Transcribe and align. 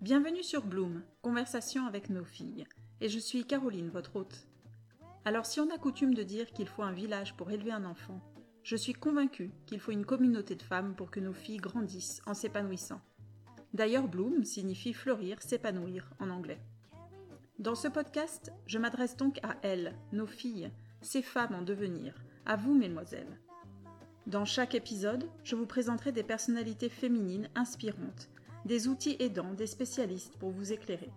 Bienvenue 0.00 0.44
sur 0.44 0.64
Bloom, 0.64 1.02
conversation 1.22 1.84
avec 1.84 2.08
nos 2.08 2.22
filles. 2.22 2.68
Et 3.00 3.08
je 3.08 3.18
suis 3.18 3.44
Caroline, 3.44 3.90
votre 3.90 4.14
hôte. 4.14 4.46
Alors 5.24 5.44
si 5.44 5.58
on 5.58 5.74
a 5.74 5.76
coutume 5.76 6.14
de 6.14 6.22
dire 6.22 6.52
qu'il 6.52 6.68
faut 6.68 6.84
un 6.84 6.92
village 6.92 7.36
pour 7.36 7.50
élever 7.50 7.72
un 7.72 7.84
enfant, 7.84 8.20
je 8.62 8.76
suis 8.76 8.92
convaincue 8.92 9.50
qu'il 9.66 9.80
faut 9.80 9.90
une 9.90 10.06
communauté 10.06 10.54
de 10.54 10.62
femmes 10.62 10.94
pour 10.94 11.10
que 11.10 11.18
nos 11.18 11.32
filles 11.32 11.56
grandissent 11.56 12.22
en 12.26 12.34
s'épanouissant. 12.34 13.00
D'ailleurs, 13.74 14.06
Bloom 14.06 14.44
signifie 14.44 14.92
fleurir, 14.92 15.42
s'épanouir 15.42 16.08
en 16.20 16.30
anglais. 16.30 16.60
Dans 17.58 17.74
ce 17.74 17.88
podcast, 17.88 18.52
je 18.66 18.78
m'adresse 18.78 19.16
donc 19.16 19.40
à 19.42 19.56
elles, 19.62 19.96
nos 20.12 20.28
filles, 20.28 20.70
ces 21.00 21.22
femmes 21.22 21.56
en 21.56 21.62
devenir, 21.62 22.14
à 22.46 22.54
vous, 22.54 22.72
mesdemoiselles. 22.72 23.40
Dans 24.28 24.44
chaque 24.44 24.76
épisode, 24.76 25.28
je 25.42 25.56
vous 25.56 25.66
présenterai 25.66 26.12
des 26.12 26.22
personnalités 26.22 26.88
féminines 26.88 27.48
inspirantes, 27.56 28.28
des 28.68 28.86
outils 28.86 29.16
aidants, 29.18 29.54
des 29.54 29.66
spécialistes 29.66 30.36
pour 30.36 30.50
vous 30.50 30.74
éclairer. 30.74 31.10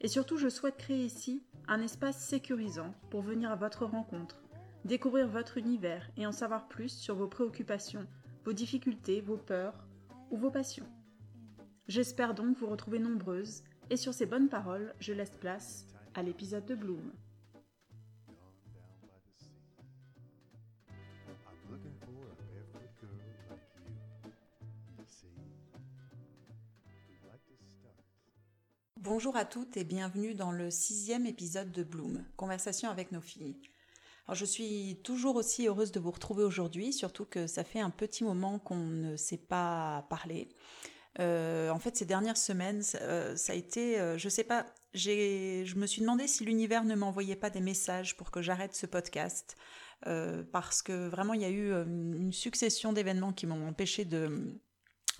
Et 0.00 0.08
surtout, 0.08 0.36
je 0.36 0.48
souhaite 0.48 0.76
créer 0.76 1.04
ici 1.04 1.40
un 1.68 1.80
espace 1.80 2.18
sécurisant 2.18 2.92
pour 3.10 3.22
venir 3.22 3.52
à 3.52 3.54
votre 3.54 3.84
rencontre, 3.84 4.42
découvrir 4.84 5.28
votre 5.28 5.56
univers 5.56 6.10
et 6.16 6.26
en 6.26 6.32
savoir 6.32 6.66
plus 6.66 6.88
sur 6.88 7.14
vos 7.14 7.28
préoccupations, 7.28 8.08
vos 8.44 8.52
difficultés, 8.52 9.20
vos 9.20 9.36
peurs 9.36 9.86
ou 10.32 10.36
vos 10.36 10.50
passions. 10.50 10.88
J'espère 11.86 12.34
donc 12.34 12.56
vous 12.58 12.66
retrouver 12.66 12.98
nombreuses 12.98 13.62
et 13.88 13.96
sur 13.96 14.12
ces 14.12 14.26
bonnes 14.26 14.48
paroles, 14.48 14.92
je 14.98 15.12
laisse 15.12 15.36
place 15.38 15.86
à 16.14 16.24
l'épisode 16.24 16.66
de 16.66 16.74
Bloom. 16.74 17.12
Bonjour 28.96 29.36
à 29.36 29.44
toutes 29.44 29.76
et 29.76 29.84
bienvenue 29.84 30.34
dans 30.34 30.52
le 30.52 30.70
sixième 30.70 31.24
épisode 31.24 31.72
de 31.72 31.82
Bloom, 31.82 32.24
Conversation 32.36 32.90
avec 32.90 33.12
nos 33.12 33.20
filles. 33.20 33.60
Alors 34.26 34.34
je 34.34 34.44
suis 34.44 35.00
toujours 35.04 35.36
aussi 35.36 35.66
heureuse 35.66 35.92
de 35.92 36.00
vous 36.00 36.10
retrouver 36.10 36.44
aujourd'hui, 36.44 36.92
surtout 36.92 37.24
que 37.24 37.46
ça 37.46 37.64
fait 37.64 37.80
un 37.80 37.90
petit 37.90 38.24
moment 38.24 38.58
qu'on 38.58 38.76
ne 38.76 39.16
s'est 39.16 39.38
pas 39.38 40.06
parlé. 40.10 40.48
Euh, 41.18 41.70
en 41.70 41.78
fait, 41.78 41.96
ces 41.96 42.04
dernières 42.04 42.36
semaines, 42.36 42.82
ça, 42.82 42.98
euh, 43.00 43.36
a 43.48 43.54
été, 43.54 43.98
euh, 43.98 44.16
je 44.16 44.28
sais 44.28 44.44
pas, 44.44 44.66
je 44.94 45.74
me 45.74 45.86
suis 45.86 46.02
demandé 46.02 46.28
si 46.28 46.44
l'univers 46.44 46.84
ne 46.84 46.94
m'envoyait 46.94 47.36
pas 47.36 47.50
des 47.50 47.60
messages 47.60 48.16
pour 48.16 48.30
que 48.30 48.42
j'arrête 48.42 48.74
ce 48.74 48.86
podcast, 48.86 49.56
parce 50.52 50.80
que 50.82 51.08
vraiment 51.08 51.34
il 51.34 51.42
y 51.42 51.44
a 51.44 51.50
eu 51.50 51.72
une 51.72 52.32
succession 52.32 52.92
d'événements 52.92 53.32
qui 53.32 53.46
m'ont 53.46 53.68
empêché 53.68 54.04
de 54.04 54.58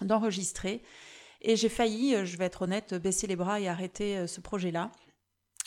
d'enregistrer. 0.00 0.82
Et 1.42 1.56
j'ai 1.56 1.68
failli, 1.68 2.14
euh, 2.14 2.24
je 2.24 2.36
vais 2.36 2.44
être 2.44 2.62
honnête, 2.62 2.94
baisser 2.94 3.26
les 3.26 3.36
bras 3.36 3.60
et 3.60 3.68
arrêter 3.68 4.18
euh, 4.18 4.26
ce 4.26 4.40
projet-là. 4.40 4.92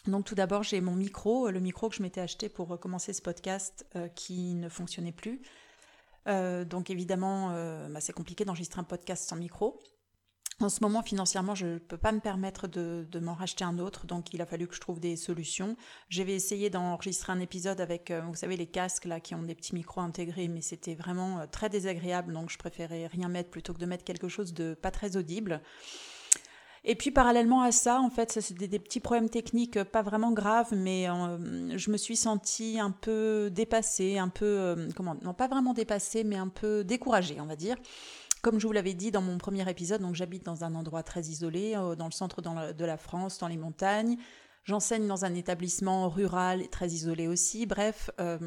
Donc 0.06 0.26
tout 0.26 0.36
d'abord, 0.36 0.64
j'ai 0.64 0.82
mon 0.82 0.96
micro, 0.96 1.48
euh, 1.48 1.52
le 1.52 1.60
micro 1.60 1.90
que 1.90 1.96
je 1.96 2.02
m'étais 2.02 2.22
acheté 2.22 2.50
pour 2.50 2.80
commencer 2.80 3.14
ce 3.14 3.22
podcast 3.22 3.86
qui 4.16 4.54
ne 4.54 4.70
fonctionnait 4.70 5.14
plus. 5.14 5.42
donc 6.26 6.90
évidemment, 6.90 7.50
bah, 7.90 8.02
c'est 8.02 8.14
compliqué 8.14 8.44
d'enregistrer 8.44 8.82
un 8.82 8.84
podcast 8.86 9.28
sans 9.28 9.38
micro. 9.38 9.80
En 10.59 10.70
ce 10.70 10.82
moment, 10.82 11.02
financièrement, 11.02 11.56
je 11.56 11.66
ne 11.66 11.78
peux 11.80 11.98
pas 11.98 12.12
me 12.12 12.20
permettre 12.20 12.68
de, 12.68 13.20
m'en 13.20 13.34
racheter 13.34 13.64
un 13.64 13.80
autre, 13.80 14.06
donc 14.06 14.34
il 14.34 14.42
a 14.42 14.46
fallu 14.46 14.68
que 14.68 14.76
je 14.76 14.82
trouve 14.82 15.00
des 15.00 15.16
solutions. 15.16 15.76
J'avais 16.09 16.34
essayé 16.34 16.70
d'enregistrer 16.70 17.32
un 17.32 17.40
épisode 17.40 17.82
avec, 17.82 18.12
euh, 18.12 18.22
vous 18.22 18.36
savez, 18.36 18.56
les 18.56 18.68
casques 18.68 19.06
là 19.06 19.20
qui 19.20 19.34
ont 19.34 19.44
des 19.44 19.56
petits 19.56 19.74
micros 19.74 20.02
intégrés, 20.02 20.48
mais 20.48 20.62
c'était 20.62 20.96
vraiment 20.96 21.40
euh, 21.40 21.46
très 21.52 21.70
désagréable, 21.70 22.34
donc 22.34 22.52
je 22.52 22.58
préférais 22.58 23.08
rien 23.08 23.30
mettre 23.30 23.50
plutôt 23.50 23.74
que 23.74 23.80
de 23.80 23.86
mettre 23.86 24.04
quelque 24.04 24.28
chose 24.28 24.54
de 24.54 24.76
pas 24.76 24.92
très 24.92 25.18
audible. 25.18 25.62
Et 26.86 26.96
puis 26.96 27.12
parallèlement 27.12 27.62
à 27.62 27.72
ça, 27.72 28.00
en 28.02 28.09
fait, 28.09 28.31
ça 28.31 28.42
c'était 28.42 28.68
des 28.68 28.80
petits 28.80 29.00
problèmes 29.00 29.30
techniques 29.30 29.78
euh, 29.78 29.86
pas 29.86 30.02
vraiment 30.02 30.34
graves, 30.34 30.74
mais 30.76 31.08
je 31.75 31.90
me 31.90 31.97
suis 31.97 32.18
sentie 32.18 32.80
un 32.80 32.91
peu 32.91 33.50
dépassée, 33.52 34.18
un 34.18 34.30
peu, 34.30 34.88
comment, 34.96 35.16
non 35.24 35.34
pas 35.34 35.47
vraiment 35.47 35.74
dépassée, 35.74 36.24
mais 36.24 36.35
un 36.35 36.50
peu 36.50 36.84
découragée, 36.84 37.40
on 37.41 37.46
va 37.46 37.56
dire. 37.56 37.78
Comme 38.44 38.59
je 38.59 38.68
vous 38.68 38.74
l'avais 38.74 38.94
dit 38.94 39.09
dans 39.09 39.22
mon 39.22 39.38
premier 39.38 39.68
épisode, 39.70 40.02
donc 40.02 40.16
j'habite 40.16 40.44
dans 40.44 40.66
un 40.66 40.76
endroit 40.76 41.02
très 41.02 41.22
isolé, 41.22 41.76
euh, 41.78 41.96
dans 41.96 42.08
le 42.08 42.12
centre 42.12 42.42
de 42.42 42.86
la 42.86 42.98
France, 42.98 43.40
dans 43.40 43.48
les 43.48 43.56
montagnes. 43.56 44.18
J'enseigne 44.66 45.08
dans 45.08 45.24
un 45.24 45.34
établissement 45.34 46.09
rural 46.09 46.68
très 46.68 46.88
isolé 46.88 47.30
aussi. 47.30 47.66
Bref, 47.66 48.12
euh, 48.20 48.38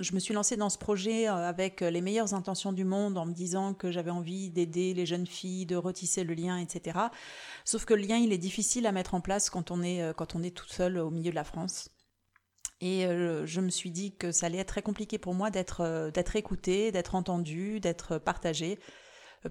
je 0.00 0.12
me 0.12 0.18
suis 0.18 0.34
lancée 0.34 0.58
dans 0.58 0.68
ce 0.68 0.76
projet 0.76 1.30
euh, 1.30 1.48
avec 1.48 1.80
les 1.80 2.02
meilleures 2.02 2.34
intentions 2.34 2.74
du 2.74 2.84
monde 2.84 3.16
en 3.16 3.24
me 3.24 3.32
disant 3.32 3.72
que 3.72 3.90
j'avais 3.90 4.10
envie 4.10 4.50
d'aider 4.50 4.92
les 4.92 5.06
jeunes 5.06 5.26
filles, 5.26 5.64
de 5.64 5.76
retisser 5.76 6.24
le 6.24 6.34
lien, 6.34 6.58
etc. 6.58 6.98
Sauf 7.64 7.86
que 7.86 7.94
le 7.94 8.02
lien, 8.02 8.18
il 8.18 8.34
est 8.34 8.38
difficile 8.38 8.86
à 8.86 8.92
mettre 8.92 9.14
en 9.14 9.22
place 9.22 9.48
quand 9.48 9.70
on 9.70 9.82
est, 9.82 10.14
quand 10.14 10.36
on 10.36 10.42
est 10.42 10.54
toute 10.54 10.72
seule 10.72 10.98
au 10.98 11.08
milieu 11.08 11.30
de 11.30 11.36
la 11.36 11.44
France. 11.44 11.88
Et 12.82 13.06
je 13.08 13.60
me 13.60 13.70
suis 13.70 13.90
dit 13.90 14.14
que 14.14 14.30
ça 14.30 14.46
allait 14.46 14.58
être 14.58 14.68
très 14.68 14.82
compliqué 14.82 15.18
pour 15.18 15.34
moi 15.34 15.50
d'être 15.50 16.10
d'être 16.12 16.36
écoutée, 16.36 16.92
d'être 16.92 17.14
entendue, 17.14 17.80
d'être 17.80 18.18
partagée 18.18 18.78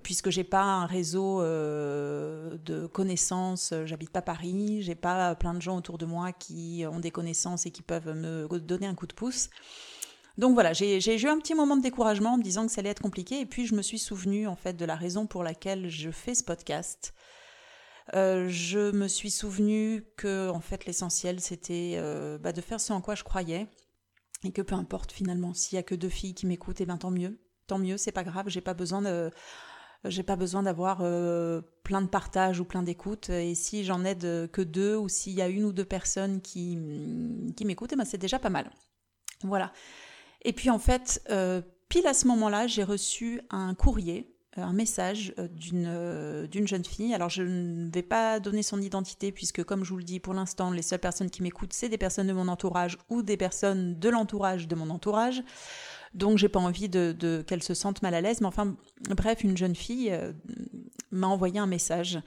puisque 0.03 0.30
j'ai 0.30 0.44
pas 0.44 0.64
un 0.64 0.86
réseau 0.86 1.42
euh, 1.42 2.58
de 2.66 2.88
connaissances, 2.88 3.74
j'habite 3.86 4.12
pas 4.12 4.22
Paris, 4.22 4.81
j'ai 4.81 4.96
pas 4.96 5.36
plein 5.36 5.53
de 5.53 5.62
gens 5.62 5.78
autour 5.78 5.98
de 5.98 6.06
moi 6.06 6.31
qui 6.31 6.84
ont 6.92 7.00
des 7.00 7.12
connaissances 7.12 7.66
et 7.66 7.72
qui 7.72 7.81
peuvent 7.81 8.14
me 8.14 8.48
donner 8.59 8.88
un 8.88 8.96
coup 8.96 9.08
de 9.08 9.14
pouce. 9.14 9.50
Donc 10.38 10.53
voilà, 10.53 10.74
j'ai 10.74 11.00
eu 11.00 11.28
un 11.28 11.40
petit 11.40 11.56
moment 11.56 11.78
de 11.78 11.81
découragement 11.81 12.34
en 12.34 12.38
me 12.38 12.44
disant 12.44 12.68
que 12.68 12.72
ça 12.72 12.80
allait 12.80 12.90
être 12.90 13.02
compliqué, 13.02 13.40
et 13.40 13.46
puis 13.46 13.66
je 13.66 13.74
me 13.74 13.81
suis 13.81 13.98
souvenu 13.98 14.48
en 14.48 14.56
fait 14.56 14.74
de 14.74 14.86
la 14.86 14.96
raison 14.96 15.25
pour 15.25 15.44
laquelle 15.44 15.90
je 15.90 16.12
fais 16.12 16.36
ce 16.36 16.44
podcast. 16.44 17.14
Euh, 18.14 18.48
je 18.48 18.92
me 18.92 19.08
suis 19.08 19.31
souvenu 19.31 20.06
que 20.16 20.50
en 20.50 20.62
fait 20.62 20.86
l'essentiel 20.86 21.42
c'était 21.42 21.96
euh, 21.98 22.38
bah, 22.38 22.54
de 22.54 22.62
faire 22.62 22.80
ce 22.80 22.94
en 22.94 23.02
quoi 23.02 23.16
je 23.16 23.25
croyais 23.25 23.68
et 24.46 24.54
que 24.54 24.62
peu 24.62 24.75
importe 24.75 25.12
finalement 25.12 25.54
s'il 25.54 25.75
y 25.75 25.80
a 25.80 25.84
que 25.84 25.94
deux 25.94 26.08
filles 26.08 26.34
qui 26.34 26.46
m'écoutent, 26.46 26.80
et 26.80 26.84
eh 26.84 26.86
ben 26.86 26.98
tant 26.98 27.12
mieux, 27.12 27.42
tant 27.66 27.80
mieux, 27.80 27.98
c'est 27.98 28.12
pas 28.12 28.24
grave, 28.24 28.46
j'ai 28.48 28.62
pas 28.62 28.75
besoin 28.75 29.02
de 29.02 29.31
j'ai 30.06 30.24
pas 30.24 30.35
besoin 30.35 30.63
d'avoir 30.63 31.00
euh, 31.02 31.62
plein 31.84 32.02
de 32.02 32.08
partages 32.08 32.59
ou 32.59 32.66
plein 32.66 32.84
d'écoutes. 32.84 33.30
Et 33.30 33.56
si 33.56 33.84
j'en 33.84 34.03
aide 34.06 34.50
que 34.52 34.62
deux 34.62 34.96
ou 34.96 35.09
s'il 35.09 35.34
y 35.34 35.41
a 35.41 35.47
une 35.47 35.63
ou 35.63 35.74
deux 35.74 35.85
personnes 35.85 36.41
qui, 36.41 36.78
qui 37.56 37.66
m'écoutent, 37.66 37.94
eh 37.94 37.96
ben 37.96 38.06
c'est 38.06 38.18
déjà 38.18 38.40
pas 38.40 38.50
mal. 38.50 38.69
Voilà. 39.44 39.72
Et 40.44 40.53
puis 40.53 40.69
en 40.69 40.80
fait, 40.80 41.22
euh, 41.30 41.62
pile 41.90 42.07
à 42.07 42.13
ce 42.13 42.28
moment-là, 42.28 42.68
j'ai 42.68 42.84
reçu 42.84 43.41
un 43.50 43.74
courrier, 43.74 44.34
un 44.56 44.74
message 44.74 45.34
euh, 45.38 45.47
d'une 45.47 46.47
d'une 46.47 46.68
jeune 46.68 46.86
fille. 46.86 47.13
Alors 47.13 47.30
je 47.30 47.44
ne 47.44 47.91
vais 47.91 48.03
pas 48.03 48.40
donner 48.40 48.63
son 48.63 48.81
identité 48.81 49.31
puisque 49.31 49.63
comme 49.63 49.84
je 49.84 49.91
vous 49.91 49.97
le 49.97 50.03
dis 50.03 50.19
pour 50.19 50.34
l'instant, 50.34 50.72
les 50.72 50.81
seules 50.81 51.00
personnes 51.00 51.30
qui 51.30 51.44
m'écoutent, 51.44 51.74
c'est 51.74 51.90
des 51.90 51.97
personnes 51.97 52.28
de 52.28 52.34
mon 52.34 52.47
entourage 52.47 52.97
ou 53.09 53.24
des 53.24 53.38
personnes 53.38 54.00
de 54.00 54.09
l'entourage 54.09 54.68
de 54.68 54.75
mon 54.75 54.90
entourage. 54.90 55.44
Donc 56.17 56.39
j'ai 56.39 56.50
pas 56.50 56.59
envie 56.59 56.89
de, 56.89 57.44
qu'elle 57.47 57.61
se 57.61 57.75
sente 57.75 58.01
mal 58.01 58.13
à 58.16 58.22
l'aise. 58.22 58.41
Mais 58.41 58.47
enfin, 58.47 58.75
bref, 59.09 59.44
une 59.44 59.55
jeune 59.55 59.75
fille 59.75 60.11
euh, 60.11 60.33
m'a 61.11 61.28
envoyé 61.28 61.59
un 61.59 61.67
message 61.67 62.19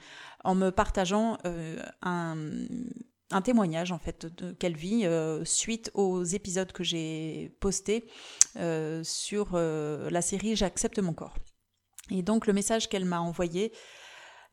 en 0.45 0.55
me 0.55 0.69
partageant 0.69 1.37
euh, 1.45 1.77
un, 2.01 3.41
témoignage 3.43 3.91
en 3.91 3.99
fait 3.99 4.27
qu'elle 4.59 4.75
vit 4.75 5.05
euh, 5.05 5.43
suite 5.45 5.91
aux 5.93 6.23
épisodes 6.23 6.71
que 6.71 6.83
j'ai 6.83 7.55
postés 7.59 8.05
sur 9.03 9.57
la 9.57 10.21
série 10.21 10.55
J'accepte 10.55 10.99
mon 10.99 11.13
corps. 11.13 11.35
Et 12.09 12.23
donc 12.23 12.47
le 12.47 12.53
message 12.53 12.89
qu'elle 12.89 13.05
m'a 13.05 13.19
envoyé 13.19 13.73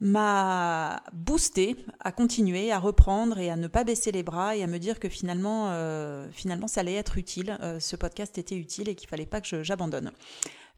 m'a 0.00 1.02
boosté 1.12 1.76
à 2.00 2.12
continuer, 2.12 2.70
à 2.70 2.78
reprendre 2.78 3.38
et 3.38 3.50
à 3.50 3.56
ne 3.56 3.66
pas 3.66 3.84
baisser 3.84 4.12
les 4.12 4.22
bras 4.22 4.56
et 4.56 4.62
à 4.62 4.66
me 4.66 4.78
dire 4.78 5.00
que 5.00 5.08
finalement, 5.08 5.70
euh, 5.70 6.28
finalement 6.30 6.68
ça 6.68 6.80
allait 6.80 6.94
être 6.94 7.18
utile, 7.18 7.58
euh, 7.60 7.80
ce 7.80 7.96
podcast 7.96 8.38
était 8.38 8.56
utile 8.56 8.88
et 8.88 8.94
qu'il 8.94 9.08
fallait 9.08 9.26
pas 9.26 9.40
que 9.40 9.62
j'abandonne. 9.62 10.12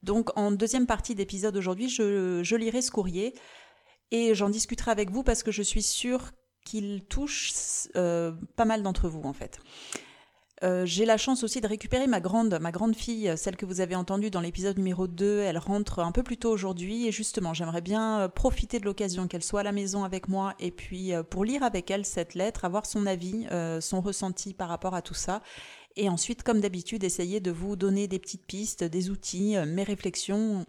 Donc 0.03 0.31
en 0.39 0.51
deuxième 0.51 0.87
partie 0.87 1.15
d'épisode 1.15 1.57
aujourd'hui, 1.57 1.91
je, 1.91 2.43
je, 2.43 2.57
lirai 2.57 2.81
ce 2.81 2.91
courrier 2.91 3.35
et 4.11 4.35
j'en 4.35 4.49
discuterai 4.49 4.91
avec 4.91 5.11
vous 5.11 5.23
parce 5.23 5.43
que 5.43 5.53
je 5.53 5.63
suis 5.63 5.83
sûre 5.83 6.31
qu'il 6.65 7.05
touche 7.05 7.53
euh, 7.97 8.33
pas 8.57 8.65
mal 8.65 8.83
d'entre 8.83 9.09
vous 9.09 9.23
en 9.23 9.35
fait. 9.35 9.61
Euh, 10.63 10.85
j'ai 10.85 11.07
la 11.07 11.17
chance 11.17 11.43
aussi 11.43 11.63
de 11.63 11.67
récupérer 11.67 12.07
ma 12.07 12.21
grande, 12.21 12.59
ma 12.61 12.71
grande 12.71 12.95
fille, 12.95 13.33
celle 13.37 13.57
que 13.57 13.65
vous 13.65 13.81
avez 13.81 13.95
entendue 13.95 14.31
dans 14.31 14.43
l'épisode 14.43 14.77
numéro 14.77 15.07
2. 15.07 15.41
Elle 15.41 15.57
rentre 15.57 16.01
un 16.01 16.13
peu 16.13 16.23
plus 16.23 16.37
tôt 16.37 16.51
aujourd'hui 16.51 17.07
et 17.07 17.13
justement, 17.13 17.55
j'aimerais 17.55 17.81
bien 17.81 18.21
euh, 18.21 18.29
profiter 18.29 18.79
de 18.79 18.85
l'occasion 18.85 19.27
qu'elle 19.27 19.43
soit 19.43 19.61
à 19.61 19.63
la 19.63 19.73
maison 19.73 20.05
avec 20.05 20.29
moi 20.29 20.55
et 20.59 20.71
puis 20.71 21.15
euh, 21.15 21.23
pour 21.23 21.45
lire 21.45 21.63
avec 21.63 21.91
elle 21.91 22.05
cette 22.05 22.35
lettre, 22.35 22.65
avoir 22.65 22.85
son 22.85 23.07
avis, 23.07 23.47
son 23.81 24.01
ressenti 24.01 24.55
par 24.55 24.69
rapport 24.69 24.95
à 24.95 25.03
tout 25.03 25.15
ça. 25.15 25.43
Et 25.97 26.09
ensuite, 26.09 26.43
comme 26.43 26.61
d'habitude, 26.61 27.05
essayer 27.05 27.41
de 27.41 27.51
vous 27.51 27.77
donner 27.77 28.07
des 28.07 28.19
petites 28.19 28.45
pistes, 28.45 28.85
des 28.85 29.11
outils, 29.11 29.57
mes 29.67 29.83
réflexions 29.83 30.67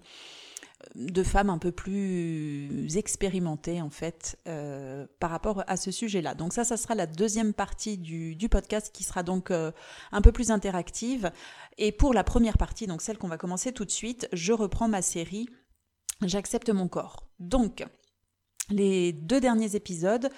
de 0.95 1.23
femmes 1.23 1.49
un 1.49 1.57
peu 1.57 1.71
plus 1.71 2.97
expérimentées 2.97 3.81
en 3.81 3.89
fait 3.89 4.37
euh, 4.47 5.07
par 5.19 5.29
rapport 5.29 5.63
à 5.67 5.77
ce 5.77 5.91
sujet-là. 5.91 6.35
Donc 6.35 6.53
ça, 6.53 6.63
ça 6.63 6.77
sera 6.77 6.95
la 6.95 7.07
deuxième 7.07 7.53
partie 7.53 7.97
du, 7.97 8.49
podcast 8.49 8.91
qui 8.93 9.03
sera 9.03 9.23
donc 9.23 9.51
euh, 9.51 9.71
un 10.11 10.21
peu 10.21 10.31
plus 10.31 10.51
interactive. 10.51 11.31
Et 11.77 11.91
pour 11.91 12.13
la 12.13 12.23
première 12.23 12.57
partie, 12.57 12.87
donc 12.87 13.01
celle 13.01 13.17
qu'on 13.17 13.29
va 13.29 13.37
commencer 13.37 13.71
tout 13.71 13.85
de 13.85 13.91
suite, 13.91 14.27
je 14.33 14.53
reprends 14.53 14.87
ma 14.87 15.01
série 15.01 15.47
J'accepte 16.23 16.69
mon 16.69 16.87
corps. 16.87 17.27
Donc, 17.39 17.83
Les 18.69 19.11
deux 19.11 19.41
derniers 19.41 19.75
épisodes 19.75 20.29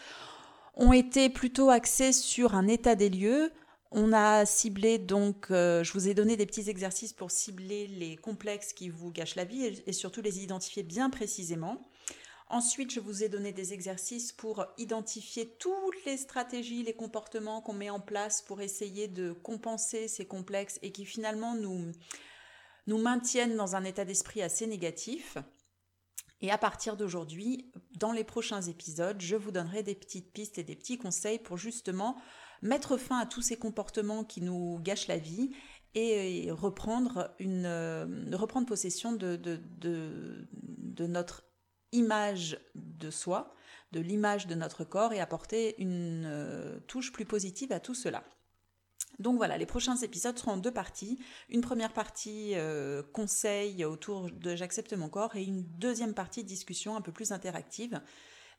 ont 0.76 0.94
été 0.94 1.30
plutôt 1.30 1.70
axés 1.70 2.14
sur 2.14 2.56
un 2.56 2.68
état 2.68 2.96
des 2.96 3.10
lieux. 3.10 3.52
On 3.96 4.12
a 4.12 4.44
ciblé 4.48 4.98
donc, 4.98 5.52
euh, 5.52 5.84
je 5.84 5.94
vous 5.94 6.08
ai 6.08 6.16
donné 6.16 6.36
des 6.36 6.48
petits 6.48 6.68
exercices 6.68 7.14
pour 7.14 7.30
cibler 7.30 7.86
les 7.86 8.16
complexes 8.16 8.74
qui 8.74 8.90
vous 8.90 9.12
gâchent 9.12 9.36
la 9.36 9.46
vie 9.46 9.84
et, 9.86 9.94
surtout 9.94 10.24
les 10.24 10.44
identifier 10.44 10.82
bien 10.82 11.12
précisément. 11.12 11.80
Ensuite, 12.50 12.92
je 12.92 13.00
vous 13.00 13.24
ai 13.24 13.30
donné 13.30 13.52
des 13.52 13.72
exercices 13.72 14.32
pour 14.32 14.66
identifier 14.80 15.48
toutes 15.60 16.06
les 16.08 16.18
stratégies, 16.18 16.82
les 16.82 16.96
comportements 16.96 17.62
qu'on 17.62 17.74
met 17.74 17.92
en 17.92 18.00
place 18.00 18.42
pour 18.42 18.62
essayer 18.62 19.08
de 19.08 19.32
compenser 19.32 20.08
ces 20.08 20.26
complexes 20.26 20.80
et 20.82 20.92
qui 20.92 21.06
finalement 21.06 21.54
nous, 21.54 21.92
nous 22.88 22.98
maintiennent 22.98 23.58
dans 23.58 23.76
un 23.76 23.84
état 23.84 24.06
d'esprit 24.06 24.42
assez 24.42 24.66
négatif. 24.66 25.38
Et 26.42 26.50
à 26.50 26.58
partir 26.58 26.98
d'aujourd'hui, 26.98 27.72
dans 28.00 28.12
les 28.12 28.24
prochains 28.24 28.64
épisodes, 28.64 29.22
je 29.22 29.36
vous 29.36 29.52
donnerai 29.52 29.84
des 29.84 29.96
petites 29.96 30.34
pistes 30.34 30.58
et 30.58 30.64
des 30.64 30.76
petits 30.76 30.98
conseils 30.98 31.38
pour 31.38 31.58
justement 31.58 32.18
mettre 32.64 32.98
fin 32.98 33.20
à 33.20 33.26
tous 33.26 33.42
ces 33.42 33.58
comportements 33.58 34.24
qui 34.24 34.42
nous 34.42 34.80
gâchent 34.82 35.08
la 35.08 35.18
vie 35.18 35.52
et 35.96 36.50
reprendre, 36.50 37.30
une, 37.38 37.66
euh, 37.66 38.06
reprendre 38.32 38.66
possession 38.66 39.12
de, 39.12 39.36
de, 39.36 41.06
notre 41.06 41.44
image 41.92 42.60
de 42.74 43.12
soi, 43.12 43.54
de 43.92 44.00
l'image 44.00 44.48
de 44.48 44.56
notre 44.56 44.84
corps 44.84 45.14
et 45.14 45.20
apporter 45.20 45.76
une 45.80 46.24
euh, 46.26 46.80
touche 46.88 47.12
plus 47.12 47.26
positive 47.26 47.72
à 47.72 47.80
tout 47.80 47.94
cela. 47.94 48.24
Donc 49.20 49.38
voilà, 49.38 49.60
les 49.60 49.68
prochains 49.68 49.98
épisodes 49.98 50.38
seront 50.40 50.54
en 50.54 50.58
deux 50.58 50.72
parties. 50.72 51.20
Une 51.50 51.62
première 51.62 51.94
partie 51.94 52.54
euh, 52.56 53.04
conseil 53.14 53.86
autour 53.86 54.32
de 54.32 54.56
J'accepte 54.56 54.94
mon 54.94 55.10
corps 55.10 55.36
et 55.36 55.44
une 55.44 55.64
deuxième 55.78 56.16
partie 56.16 56.44
discussion 56.44 56.96
un 56.96 57.02
peu 57.02 57.12
plus 57.12 57.32
interactive. 57.32 58.02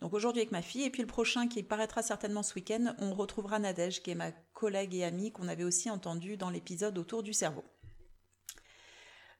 Donc 0.00 0.12
aujourd'hui 0.12 0.42
avec 0.42 0.52
ma 0.52 0.62
fille 0.62 0.84
et 0.84 0.90
puis 0.90 1.02
le 1.02 1.08
prochain 1.08 1.48
qui 1.48 1.62
paraîtra 1.62 2.02
certainement 2.02 2.42
ce 2.42 2.54
week-end, 2.54 2.94
on 2.98 3.14
retrouvera 3.14 3.58
Nadège 3.58 4.02
qui 4.02 4.10
est 4.10 4.14
ma 4.14 4.32
collègue 4.52 4.94
et 4.94 5.04
amie 5.04 5.32
qu'on 5.32 5.48
avait 5.48 5.64
aussi 5.64 5.90
entendu 5.90 6.36
dans 6.36 6.50
l'épisode 6.50 6.98
autour 6.98 7.22
du 7.22 7.32
cerveau. 7.32 7.64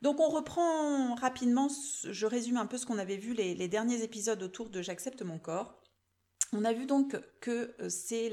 Donc 0.03 0.21
on 0.21 0.29
reprend 0.29 1.15
rapidement, 1.15 1.69
je 2.05 2.27
résume 2.27 2.59
un 2.59 2.67
peu 2.67 2.77
ce 2.77 2.87
qu'on 2.87 2.99
avait 2.99 3.17
vu 3.17 3.33
les, 3.33 3.55
les 3.55 3.69
derniers 3.69 4.03
épisodes 4.03 4.43
autour 4.43 4.69
de 4.69 4.83
J'accepte 4.83 5.23
mon 5.23 5.39
corps. 5.39 5.81
On 6.55 6.65
a 6.65 6.73
vu 6.73 6.87
donc 6.87 7.17
que 7.41 7.75
euh, 7.81 7.89
c'est 7.89 8.33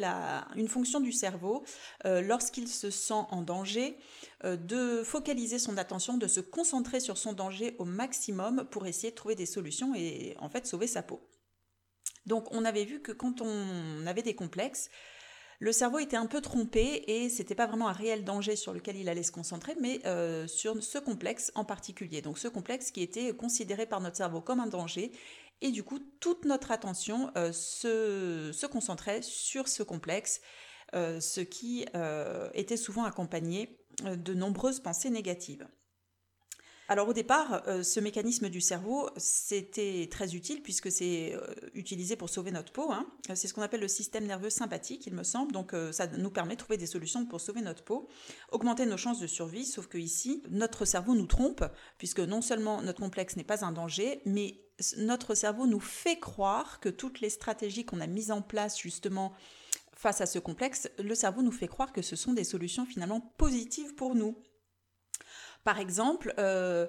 une 0.56 0.68
fonction 0.68 1.00
du 1.00 1.12
cerveau, 1.12 1.64
euh, 2.06 2.22
lorsqu'il 2.22 2.68
se 2.68 2.92
sent 2.92 3.14
en 3.14 3.42
danger, 3.42 3.98
euh, 4.44 4.56
de 4.58 5.04
focaliser 5.04 5.58
son 5.58 5.78
attention, 5.78 6.18
de 6.18 6.28
se 6.28 6.40
concentrer 6.40 7.00
sur 7.00 7.18
son 7.18 7.34
danger 7.34 7.76
au 7.80 7.86
maximum 7.86 8.68
pour 8.70 8.86
essayer 8.86 9.10
de 9.12 9.16
trouver 9.16 9.36
des 9.36 9.48
solutions 9.48 9.96
et 9.96 10.36
en 10.40 10.50
fait 10.50 10.68
sauver 10.68 10.88
sa 10.88 11.02
peau. 11.02 11.20
Donc 12.26 12.48
on 12.52 12.66
avait 12.66 12.86
vu 12.86 13.02
que 13.02 13.12
quand 13.12 13.42
on 13.42 14.06
avait 14.06 14.22
des 14.22 14.36
complexes, 14.36 14.90
le 15.60 15.72
cerveau 15.72 16.00
était 16.00 16.18
un 16.18 16.26
peu 16.26 16.42
trompé 16.42 17.04
et 17.08 17.30
c'était 17.30 17.54
pas 17.54 17.68
vraiment 17.68 17.88
un 17.88 17.94
réel 17.94 18.24
danger 18.24 18.56
sur 18.56 18.74
lequel 18.74 18.98
il 18.98 19.08
allait 19.10 19.22
se 19.22 19.32
concentrer, 19.32 19.76
mais 19.80 20.02
sur 20.48 20.82
ce 20.82 20.98
complexe 20.98 21.52
en 21.54 21.64
particulier. 21.66 22.24
Donc 22.24 22.40
ce 22.40 22.48
complexe 22.48 22.90
qui 22.90 23.04
était 23.04 23.36
considéré 23.36 23.86
par 23.86 24.02
notre 24.02 24.18
cerveau 24.18 24.42
comme 24.42 24.60
un 24.60 24.66
danger 24.66 25.12
et 25.62 25.72
du 25.72 25.84
coup, 25.84 26.00
toute 26.20 26.46
notre 26.46 26.72
attention 26.72 27.32
euh, 27.38 27.52
se, 27.52 28.66
concentrait 28.66 29.22
sur 29.22 29.68
ce 29.68 29.84
complexe, 29.84 30.42
euh, 30.96 31.20
ce 31.20 31.40
qui 31.42 31.86
euh, 31.96 32.50
était 32.54 32.78
souvent 32.78 33.04
accompagné 33.04 33.78
de 34.04 34.34
nombreuses 34.34 34.80
pensées 34.80 35.12
négatives. 35.12 35.68
Alors 36.92 37.08
au 37.08 37.14
départ, 37.14 37.64
ce 37.84 38.02
mécanisme 38.02 38.50
du 38.50 38.60
cerveau, 38.60 39.10
c'était 39.16 40.10
très 40.12 40.36
utile 40.36 40.62
puisque 40.62 40.92
c'est 40.92 41.38
utilisé 41.74 42.18
pour 42.18 42.30
sauver 42.30 42.52
notre 42.52 42.74
peau. 42.74 42.92
Hein. 42.92 43.08
C'est 43.34 43.48
ce 43.48 43.54
qu'on 43.54 43.62
appelle 43.62 43.80
le 43.80 43.88
système 43.88 44.26
nerveux 44.26 44.50
sympathique, 44.50 45.08
il 45.08 45.14
me 45.14 45.24
semble. 45.24 45.54
Donc 45.54 45.74
ça 45.94 46.08
nous 46.08 46.32
permet 46.32 46.56
de 46.56 46.60
trouver 46.60 46.76
des 46.76 46.88
solutions 46.88 47.26
pour 47.26 47.40
sauver 47.40 47.62
notre 47.62 47.86
peau, 47.86 48.10
augmenter 48.52 48.86
nos 48.86 48.98
chances 48.98 49.22
de 49.22 49.28
survie, 49.28 49.64
sauf 49.64 49.88
que 49.88 49.98
ici, 49.98 50.44
notre 50.50 50.84
cerveau 50.84 51.16
nous 51.16 51.28
trompe 51.28 51.64
puisque 51.98 52.20
non 52.20 52.42
seulement 52.42 52.82
notre 52.82 53.00
complexe 53.00 53.38
n'est 53.38 53.46
pas 53.46 53.64
un 53.64 53.72
danger, 53.72 54.22
mais 54.26 54.60
notre 54.98 55.34
cerveau 55.34 55.68
nous 55.68 55.80
fait 55.80 56.20
croire 56.20 56.82
que 56.82 56.90
toutes 56.90 57.22
les 57.22 57.30
stratégies 57.30 57.86
qu'on 57.86 58.02
a 58.02 58.08
mises 58.08 58.32
en 58.32 58.42
place 58.42 58.78
justement 58.78 59.32
face 59.94 60.20
à 60.20 60.26
ce 60.26 60.40
complexe, 60.40 60.90
le 61.00 61.16
cerveau 61.16 61.42
nous 61.42 61.54
fait 61.54 61.70
croire 61.70 61.94
que 61.94 62.02
ce 62.02 62.18
sont 62.18 62.34
des 62.34 62.44
solutions 62.44 62.86
finalement 62.86 63.22
positives 63.38 63.96
pour 63.96 64.14
nous. 64.14 64.36
Par 65.63 65.80
exemple, 65.80 66.34
euh, 66.40 66.88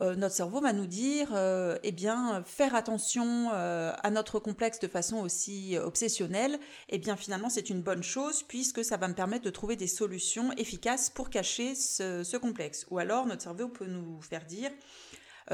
euh, 0.00 0.14
notre 0.14 0.34
cerveau 0.34 0.60
va 0.60 0.72
nous 0.72 0.86
dire, 0.86 1.30
euh, 1.34 1.78
eh 1.82 1.92
bien, 1.92 2.42
faire 2.44 2.74
attention 2.74 3.50
à 3.50 4.10
notre 4.10 4.38
complexe 4.38 4.78
de 4.78 4.88
façon 4.88 5.18
aussi 5.18 5.76
obsessionnelle, 5.78 6.58
eh 6.88 6.98
bien, 6.98 7.16
finalement, 7.16 7.48
c'est 7.48 7.70
une 7.70 7.82
bonne 7.82 8.02
chose 8.02 8.42
puisque 8.42 8.84
ça 8.84 8.96
va 8.96 9.08
me 9.08 9.14
permettre 9.14 9.44
de 9.44 9.50
trouver 9.50 9.76
des 9.76 9.86
solutions 9.86 10.52
efficaces 10.52 11.10
pour 11.10 11.30
cacher 11.30 11.74
ce 11.74 12.36
complexe. 12.36 12.86
Ou 12.90 12.98
alors, 12.98 13.26
notre 13.26 13.42
cerveau 13.42 13.68
peut 13.68 13.86
nous 13.86 14.20
faire 14.20 14.44
dire, 14.44 14.70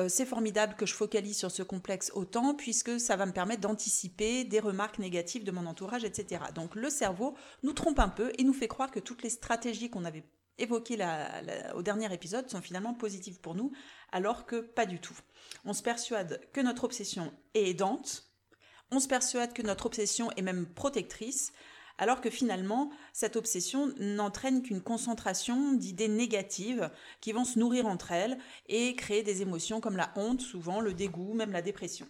c'est 0.08 0.25
formidable 0.25 0.75
que 0.75 0.87
je 0.87 0.94
focalise 0.94 1.37
sur 1.37 1.50
ce 1.50 1.62
complexe 1.62 2.10
autant 2.14 2.54
puisque 2.54 2.99
ça 2.99 3.14
va 3.16 3.26
me 3.26 3.32
permettre 3.32 3.60
d'anticiper 3.60 4.44
des 4.44 4.58
remarques 4.58 4.99
négatives 4.99 5.44
de 5.44 5.50
mon 5.50 5.66
entourage, 5.66 6.04
etc. 6.04 6.43
Donc 6.54 6.75
le 6.75 6.88
cerveau 6.88 7.34
nous 7.62 7.75
trompe 7.75 7.99
un 7.99 8.08
peu 8.08 8.32
et 8.38 8.44
nous 8.44 8.54
fait 8.54 8.69
croire 8.69 8.90
que 8.90 9.00
toutes 9.00 9.22
les 9.22 9.31
stratégies 9.31 9.90
qu'on 9.90 10.06
avait 10.06 10.25
évoquées 10.58 10.99
au 11.75 11.82
dernier 11.82 12.12
épisode 12.12 12.49
sont 12.49 12.60
finalement 12.60 12.94
positives 12.94 13.40
pour 13.40 13.54
nous, 13.54 13.72
alors 14.10 14.46
que 14.46 14.56
pas 14.56 14.87
du 14.87 15.00
tout. 15.00 15.16
On 15.64 15.72
se 15.72 15.82
persuade 15.82 16.40
que 16.52 16.60
notre 16.60 16.84
obsession 16.84 17.32
est 17.54 17.70
aidante, 17.70 18.28
on 18.90 19.00
se 19.00 19.08
persuade 19.08 19.52
que 19.52 19.62
notre 19.62 19.87
obsession 19.87 20.31
est 20.32 20.43
même 20.43 20.66
protectrice, 20.66 21.52
alors 21.99 22.20
que 22.20 22.31
finalement, 22.31 22.90
cette 23.12 23.37
obsession 23.37 23.93
n'entraîne 23.99 24.62
qu'une 24.62 24.82
concentration 24.82 25.72
d'idées 25.72 26.08
négatives 26.08 26.90
qui 27.20 27.32
vont 27.32 27.44
se 27.44 27.58
nourrir 27.58 27.87
entre 27.87 28.12
elles 28.12 28.38
et 28.66 28.94
créer 28.96 29.22
des 29.22 29.43
émotions 29.43 29.81
comme 29.81 29.96
la 29.96 30.12
honte, 30.16 30.40
souvent 30.40 30.81
le 30.81 30.94
dégoût, 30.94 31.34
même 31.34 31.52
la 31.52 31.62
dépression. 31.62 32.08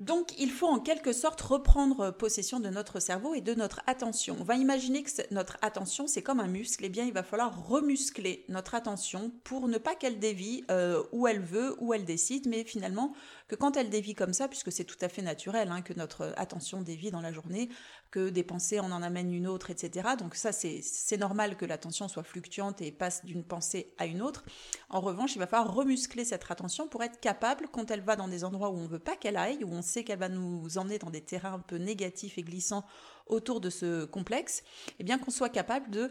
Donc, 0.00 0.34
il 0.40 0.50
faut 0.50 0.66
en 0.66 0.80
quelque 0.80 1.12
sorte 1.12 1.40
reprendre 1.40 2.10
possession 2.10 2.58
de 2.58 2.68
notre 2.68 2.98
cerveau 2.98 3.34
et 3.34 3.40
de 3.40 3.54
notre 3.54 3.80
attention. 3.86 4.36
On 4.40 4.44
va 4.44 4.56
imaginer 4.56 5.04
que 5.04 5.10
notre 5.32 5.56
attention, 5.62 6.08
c'est 6.08 6.22
comme 6.22 6.40
un 6.40 6.48
muscle. 6.48 6.84
eh 6.84 6.88
bien, 6.88 7.04
il 7.04 7.12
va 7.12 7.22
falloir 7.22 7.68
remuscler 7.68 8.44
notre 8.48 8.74
attention 8.74 9.30
pour 9.44 9.68
ne 9.68 9.78
pas 9.78 9.94
qu'elle 9.94 10.18
dévie 10.18 10.64
euh, 10.68 11.00
où 11.12 11.28
elle 11.28 11.40
veut, 11.40 11.76
où 11.80 11.94
elle 11.94 12.04
décide, 12.04 12.48
mais 12.48 12.64
finalement 12.64 13.14
que 13.46 13.54
quand 13.54 13.76
elle 13.76 13.88
dévie 13.88 14.14
comme 14.14 14.32
ça, 14.32 14.48
puisque 14.48 14.72
c'est 14.72 14.84
tout 14.84 14.96
à 15.00 15.08
fait 15.08 15.22
naturel 15.22 15.70
hein, 15.70 15.82
que 15.82 15.92
notre 15.92 16.32
attention 16.36 16.80
dévie 16.82 17.12
dans 17.12 17.20
la 17.20 17.32
journée, 17.32 17.68
que 18.10 18.30
des 18.30 18.42
pensées 18.42 18.80
on 18.80 18.90
en 18.90 19.02
amène 19.02 19.32
une 19.32 19.46
autre, 19.46 19.70
etc. 19.70 20.10
Donc 20.18 20.34
ça, 20.34 20.50
c'est 20.50 21.16
normal 21.18 21.56
que 21.56 21.64
l'attention 21.64 22.08
soit 22.08 22.22
fluctuante 22.24 22.80
et 22.80 22.90
passe 22.90 23.24
d'une 23.24 23.44
pensée 23.44 23.94
à 23.98 24.06
une 24.06 24.22
autre. 24.22 24.44
En 24.88 25.00
revanche, 25.00 25.36
il 25.36 25.38
va 25.38 25.46
falloir 25.46 25.72
remuscler 25.72 26.24
cette 26.24 26.50
attention 26.50 26.88
pour 26.88 27.04
être 27.04 27.20
capable, 27.20 27.68
quand 27.70 27.90
elle 27.92 28.00
va 28.00 28.16
dans 28.16 28.28
des 28.28 28.44
endroits 28.44 28.70
où 28.70 28.76
on 28.76 28.84
ne 28.84 28.88
veut 28.88 28.98
pas 28.98 29.16
qu'elle 29.16 29.36
aille, 29.36 29.62
où 29.62 29.72
on 29.72 29.82
sait 29.84 30.04
qu'elle 30.04 30.18
va 30.18 30.28
nous 30.28 30.78
emmener 30.78 30.98
dans 30.98 31.10
des 31.10 31.20
terrains 31.20 31.54
un 31.54 31.58
peu 31.60 31.76
négatifs 31.76 32.38
et 32.38 32.42
glissants 32.42 32.84
autour 33.26 33.60
de 33.60 33.70
ce 33.70 34.04
complexe, 34.04 34.62
eh 34.98 35.04
bien 35.04 35.18
qu'on 35.18 35.30
soit 35.30 35.48
capable 35.48 35.90
de 35.90 36.10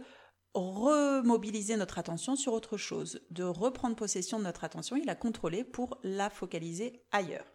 remobiliser 0.54 1.76
notre 1.76 1.98
attention 1.98 2.36
sur 2.36 2.54
autre 2.54 2.78
chose, 2.78 3.22
de 3.32 3.44
reprendre 3.44 3.96
possession 3.96 4.40
de 4.40 4.44
notre 4.44 4.64
attention 4.64 4.96
et 4.96 5.04
la 5.04 5.16
contrôler 5.16 5.64
pour 5.64 6.00
la 6.04 6.30
focaliser 6.30 7.02
ailleurs. 7.12 7.53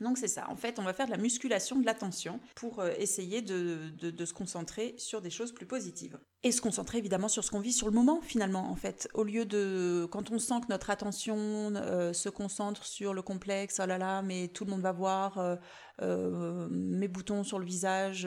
Donc 0.00 0.16
c'est 0.16 0.28
ça, 0.28 0.48
en 0.48 0.56
fait 0.56 0.78
on 0.78 0.82
va 0.82 0.92
faire 0.92 1.06
de 1.06 1.10
la 1.10 1.18
musculation 1.18 1.78
de 1.78 1.84
l'attention 1.84 2.40
pour 2.54 2.80
euh, 2.80 2.90
essayer 2.98 3.42
de, 3.42 3.92
se 4.24 4.32
concentrer 4.32 4.94
sur 4.96 5.20
des 5.20 5.30
choses 5.30 5.52
plus 5.52 5.66
positives. 5.66 6.18
Et 6.42 6.52
se 6.52 6.62
concentrer 6.62 6.96
évidemment 6.96 7.28
sur 7.28 7.44
ce 7.44 7.50
qu'on 7.50 7.60
vit 7.60 7.72
sur 7.72 7.86
le 7.86 7.92
moment 7.92 8.20
finalement 8.22 8.70
en 8.70 8.76
fait. 8.76 9.08
Au 9.12 9.24
lieu 9.24 9.44
de 9.44 10.08
quand 10.10 10.30
on 10.30 10.38
sent 10.38 10.62
que 10.62 10.68
notre 10.70 10.88
attention 10.88 11.36
euh, 11.36 12.14
se 12.14 12.30
concentre 12.30 12.86
sur 12.86 13.12
le 13.12 13.20
complexe, 13.20 13.78
oh 13.82 13.86
là 13.86 13.98
là 13.98 14.22
mais 14.22 14.48
tout 14.48 14.64
le 14.64 14.70
monde 14.70 14.80
va 14.80 14.92
voir 14.92 15.58
euh, 16.00 16.68
mes 16.70 17.08
boutons 17.08 17.44
sur 17.44 17.58
le 17.58 17.66
visage, 17.66 18.26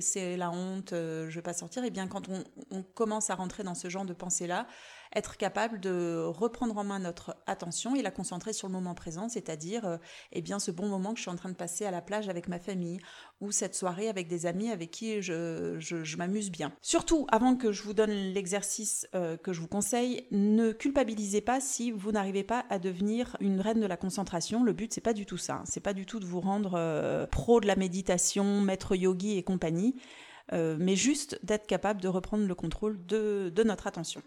c'est 0.00 0.36
la 0.36 0.50
honte, 0.52 0.90
je 0.92 1.34
vais 1.34 1.42
pas 1.42 1.52
sortir, 1.52 1.84
et 1.84 1.90
bien 1.90 2.06
quand 2.06 2.28
on, 2.28 2.44
on 2.70 2.82
commence 2.84 3.28
à 3.30 3.34
rentrer 3.34 3.64
dans 3.64 3.74
ce 3.74 3.88
genre 3.88 4.04
de 4.04 4.12
pensée 4.12 4.46
là, 4.46 4.68
être 5.14 5.36
capable 5.36 5.80
de 5.80 6.24
reprendre 6.26 6.76
en 6.76 6.84
main 6.84 6.98
notre 6.98 7.36
attention 7.46 7.94
et 7.94 8.02
la 8.02 8.10
concentrer 8.10 8.52
sur 8.52 8.68
le 8.68 8.72
moment 8.72 8.94
présent, 8.94 9.28
c'est-à-dire 9.28 9.84
euh, 9.86 9.96
eh 10.32 10.42
bien 10.42 10.58
ce 10.58 10.70
bon 10.70 10.88
moment 10.88 11.12
que 11.12 11.16
je 11.16 11.22
suis 11.22 11.30
en 11.30 11.36
train 11.36 11.48
de 11.48 11.54
passer 11.54 11.84
à 11.84 11.90
la 11.90 12.02
plage 12.02 12.28
avec 12.28 12.48
ma 12.48 12.58
famille 12.58 13.00
ou 13.40 13.52
cette 13.52 13.74
soirée 13.74 14.08
avec 14.08 14.28
des 14.28 14.46
amis 14.46 14.70
avec 14.70 14.90
qui 14.90 15.22
je, 15.22 16.16
m'amuse 16.16 16.50
bien. 16.50 16.72
Surtout, 16.82 17.26
avant 17.30 17.56
que 17.56 17.72
je 17.72 17.82
vous 17.82 17.94
donne 17.94 18.10
l'exercice 18.10 19.08
euh, 19.14 19.36
que 19.36 19.52
je 19.52 19.60
vous 19.60 19.68
conseille, 19.68 20.26
ne 20.30 20.72
culpabilisez 20.72 21.40
pas 21.40 21.60
si 21.60 21.90
vous 21.90 22.12
n'arrivez 22.12 22.44
pas 22.44 22.64
à 22.70 22.78
devenir 22.78 23.36
une 23.40 23.60
reine 23.60 23.80
de 23.80 23.86
la 23.86 23.96
concentration. 23.96 24.64
Le 24.64 24.72
but 24.72 24.92
c'est 24.92 25.00
pas 25.00 25.12
du 25.12 25.26
tout 25.26 25.36
ça. 25.36 25.62
C'est 25.64 25.80
pas 25.80 25.94
du 25.94 26.06
tout 26.06 26.20
de 26.20 26.26
vous 26.26 26.40
rendre 26.40 26.72
euh, 26.74 27.26
pro 27.26 27.60
de 27.60 27.66
la 27.66 27.76
méditation, 27.76 28.60
maître 28.60 28.96
yogi 28.96 29.36
et 29.36 29.42
compagnie. 29.42 29.94
mais 30.52 30.96
juste 30.96 31.38
d'être 31.42 31.66
capable 31.66 32.00
de 32.00 32.08
reprendre 32.08 32.46
le 32.46 32.54
contrôle 32.54 33.04
de 33.06 33.62
notre 33.64 33.86
attention. 33.86 34.22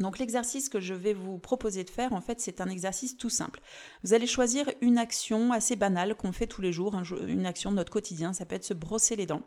Donc 0.00 0.18
l'exercice 0.18 0.68
que 0.68 0.80
je 0.80 0.94
vais 0.94 1.12
vous 1.12 1.38
proposer 1.38 1.84
de 1.84 1.90
faire, 1.90 2.12
en 2.12 2.20
fait, 2.20 2.40
c'est 2.40 2.60
un 2.60 2.68
exercice 2.68 3.16
tout 3.16 3.30
simple. 3.30 3.60
Vous 4.02 4.14
allez 4.14 4.26
choisir 4.26 4.70
une 4.80 4.98
action 4.98 5.52
assez 5.52 5.76
banale 5.76 6.14
qu'on 6.14 6.32
fait 6.32 6.46
tous 6.46 6.62
les 6.62 6.72
jours, 6.72 6.96
une 7.26 7.46
action 7.46 7.70
de 7.70 7.76
notre 7.76 7.92
quotidien. 7.92 8.32
Ça 8.32 8.46
peut 8.46 8.54
être 8.54 8.64
se 8.64 8.74
brosser 8.74 9.16
les 9.16 9.26
dents. 9.26 9.42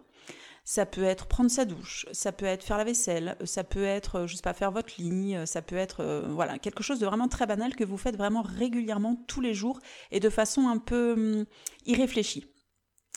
Ça 0.68 0.88
peut 0.88 1.04
être 1.04 1.28
prendre 1.28 1.52
sa 1.52 1.64
douche, 1.64 2.08
ça 2.12 2.32
peut 2.32 2.48
être 2.48 2.64
faire 2.64 2.80
la 2.80 2.84
vaisselle, 2.84 3.38
ça 3.44 3.64
peut 3.64 3.84
être, 3.84 4.22
euh, 4.22 4.28
je 4.28 4.36
sais 4.36 4.42
pas, 4.42 4.56
faire 4.56 4.72
votre 4.72 4.96
ligne, 4.98 5.46
ça 5.46 5.62
peut 5.62 5.76
être, 5.76 6.00
euh, 6.00 6.28
voilà, 6.32 6.58
quelque 6.58 6.82
chose 6.82 6.98
de 6.98 7.06
vraiment 7.06 7.28
très 7.28 7.46
banal 7.46 7.76
que 7.76 7.84
vous 7.84 7.98
faites 7.98 8.18
vraiment 8.18 8.42
régulièrement 8.42 9.16
tous 9.28 9.42
les 9.42 9.54
jours 9.54 9.80
et 10.10 10.20
de 10.20 10.28
façon 10.28 10.68
un 10.68 10.80
peu 10.80 11.14
hum, 11.14 11.46
irréfléchie. 11.86 12.48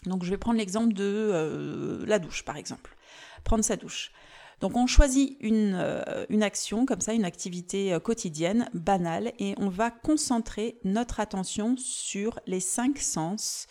Donc 0.04 0.24
je 0.24 0.30
vais 0.30 0.36
prendre 0.36 0.58
l'exemple 0.58 0.92
de 0.92 1.04
euh, 1.04 2.04
la 2.06 2.18
douche, 2.18 2.44
par 2.44 2.58
exemple. 2.58 2.94
Prendre 3.44 3.64
sa 3.64 3.76
douche. 3.76 4.12
Donc 4.60 4.76
on 4.76 4.86
choisit 4.86 5.36
une, 5.40 5.74
euh, 5.74 6.26
une 6.28 6.42
action 6.42 6.84
comme 6.84 7.00
ça, 7.00 7.12
une 7.12 7.24
activité 7.24 7.92
euh, 7.92 8.00
quotidienne, 8.00 8.68
banale, 8.74 9.32
et 9.38 9.54
on 9.58 9.68
va 9.68 9.90
concentrer 9.90 10.80
notre 10.84 11.20
attention 11.20 11.76
sur 11.76 12.40
les 12.46 12.60
cinq 12.60 12.98
sens, 12.98 13.66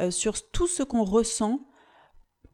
euh, 0.00 0.10
sur 0.10 0.50
tout 0.50 0.66
ce 0.66 0.82
qu'on 0.82 1.04
ressent 1.04 1.66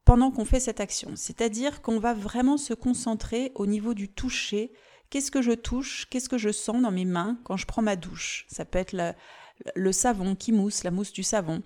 pendant 0.04 0.30
qu'on 0.30 0.44
fait 0.44 0.60
cette 0.60 0.80
action. 0.80 1.12
C'est-à-dire 1.16 1.82
qu'on 1.82 1.98
va 1.98 2.14
vraiment 2.14 2.58
se 2.58 2.74
concentrer 2.74 3.52
au 3.54 3.66
niveau 3.66 3.94
du 3.94 4.08
toucher. 4.08 4.72
Qu'est-ce 5.10 5.30
que 5.30 5.42
je 5.42 5.52
touche? 5.52 6.06
Qu'est-ce 6.10 6.28
que 6.28 6.38
je 6.38 6.50
sens 6.50 6.80
dans 6.80 6.90
mes 6.90 7.04
mains 7.04 7.38
quand 7.44 7.56
je 7.56 7.66
prends 7.66 7.82
ma 7.82 7.96
douche? 7.96 8.46
Ça 8.48 8.64
peut 8.64 8.78
être 8.78 8.94
le 9.74 9.92
savon 9.92 10.34
qui 10.34 10.52
mousse, 10.52 10.84
la 10.84 10.90
mousse 10.90 11.12
du 11.12 11.22
savon. 11.22 11.62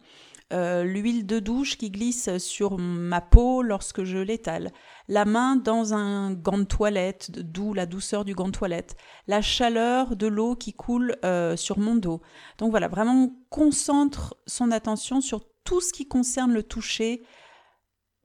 Euh, 0.50 0.82
l'huile 0.82 1.26
de 1.26 1.40
douche 1.40 1.76
qui 1.76 1.90
glisse 1.90 2.38
sur 2.38 2.78
ma 2.78 3.20
peau 3.20 3.60
lorsque 3.60 4.04
je 4.04 4.16
l'étale, 4.16 4.72
la 5.06 5.26
main 5.26 5.56
dans 5.56 5.92
un 5.92 6.32
gant 6.32 6.56
de 6.56 6.64
toilette, 6.64 7.30
d'où 7.30 7.74
la 7.74 7.84
douceur 7.84 8.24
du 8.24 8.34
gant 8.34 8.46
de 8.46 8.52
toilette, 8.52 8.96
la 9.26 9.42
chaleur 9.42 10.16
de 10.16 10.26
l'eau 10.26 10.54
qui 10.54 10.72
coule 10.72 11.16
euh, 11.22 11.54
sur 11.54 11.78
mon 11.78 11.96
dos. 11.96 12.22
Donc 12.56 12.70
voilà, 12.70 12.88
vraiment 12.88 13.24
on 13.24 13.32
concentre 13.50 14.38
son 14.46 14.70
attention 14.70 15.20
sur 15.20 15.42
tout 15.64 15.82
ce 15.82 15.92
qui 15.92 16.08
concerne 16.08 16.54
le 16.54 16.62
toucher 16.62 17.22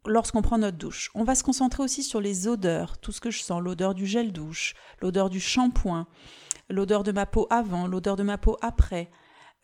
lorsqu'on 0.05 0.41
prend 0.41 0.57
notre 0.57 0.77
douche. 0.77 1.11
On 1.15 1.25
va 1.25 1.35
se 1.35 1.43
concentrer 1.43 1.83
aussi 1.83 2.03
sur 2.03 2.21
les 2.21 2.47
odeurs, 2.47 2.97
tout 2.99 3.11
ce 3.11 3.19
que 3.19 3.31
je 3.31 3.43
sens, 3.43 3.61
l'odeur 3.61 3.93
du 3.93 4.05
gel 4.05 4.31
douche, 4.31 4.75
l'odeur 5.01 5.29
du 5.29 5.41
shampoing, 5.41 6.07
l'odeur 6.69 7.03
de 7.03 7.11
ma 7.11 7.25
peau 7.25 7.47
avant, 7.49 7.85
l'odeur 7.85 8.15
de 8.15 8.23
ma 8.23 8.37
peau 8.37 8.57
après, 8.61 9.11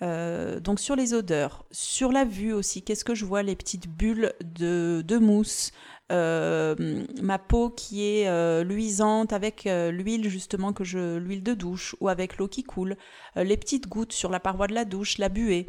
euh, 0.02 0.60
donc 0.60 0.80
sur 0.80 0.96
les 0.96 1.14
odeurs, 1.14 1.66
sur 1.72 2.12
la 2.12 2.24
vue 2.24 2.54
aussi, 2.54 2.82
qu'est-ce 2.82 3.04
que 3.04 3.16
je 3.16 3.26
vois 3.26 3.44
Les 3.44 3.56
petites 3.56 3.90
bulles 3.90 4.34
de, 4.44 5.18
mousse, 5.18 5.72
euh, 6.12 7.04
ma 7.22 7.38
peau 7.38 7.70
qui 7.70 8.06
est 8.06 8.28
euh, 8.28 8.64
luisante 8.64 9.34
avec 9.34 9.66
l'huile 9.66 10.30
justement 10.30 10.74
que 10.74 10.84
je 10.84 11.18
l'huile 11.18 11.44
de 11.44 11.54
douche 11.54 11.96
ou 12.00 12.08
avec 12.08 12.38
l'eau 12.38 12.48
qui 12.48 12.64
coule, 12.64 12.96
les 13.36 13.58
petites 13.58 13.88
gouttes 13.88 14.14
sur 14.14 14.30
la 14.30 14.40
paroi 14.40 14.68
de 14.68 14.74
la 14.74 14.86
douche, 14.86 15.18
la 15.18 15.30
buée. 15.30 15.68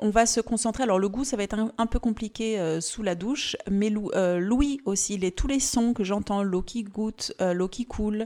On 0.00 0.10
va 0.10 0.24
se 0.24 0.40
concentrer. 0.40 0.82
Alors 0.82 0.98
le 0.98 1.08
goût, 1.08 1.24
ça 1.24 1.36
va 1.36 1.42
être 1.42 1.58
un, 1.76 1.86
peu 1.86 1.98
compliqué 1.98 2.78
sous 2.80 3.02
la 3.02 3.14
douche, 3.14 3.54
mais 3.70 3.90
l'ouïe 3.90 4.80
aussi, 4.86 5.18
les, 5.18 5.30
tous 5.30 5.46
les 5.46 5.60
sons 5.60 5.92
que 5.92 6.04
j'entends, 6.04 6.42
l'eau 6.42 6.62
qui 6.62 6.84
goutte, 6.84 7.34
l'eau 7.38 7.68
qui 7.68 7.84
coule, 7.84 8.24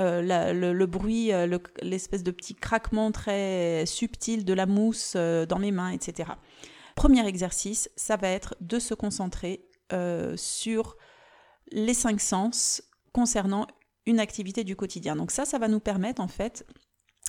euh, 0.00 0.52
le, 0.72 0.86
bruit, 0.86 1.32
euh, 1.32 1.58
l'espèce 1.82 2.22
de 2.22 2.30
petit 2.30 2.54
craquement 2.54 3.12
très 3.12 3.84
subtil 3.86 4.44
de 4.44 4.54
la 4.54 4.64
mousse 4.64 5.12
euh, 5.16 5.44
dans 5.44 5.58
mes 5.58 5.72
mains, 5.72 5.90
etc. 5.90 6.30
Premier 6.96 7.26
exercice, 7.26 7.90
ça 7.96 8.16
va 8.16 8.28
être 8.28 8.56
de 8.60 8.78
se 8.78 8.94
concentrer 8.94 9.66
sur 10.36 10.96
les 11.72 11.94
cinq 11.94 12.20
sens 12.20 12.80
concernant 13.12 13.66
une 14.06 14.20
activité 14.20 14.62
du 14.62 14.76
quotidien. 14.76 15.16
Donc 15.16 15.32
ça, 15.32 15.44
ça 15.44 15.58
va 15.58 15.66
nous 15.66 15.80
permettre 15.80 16.22
en 16.22 16.28
fait 16.28 16.64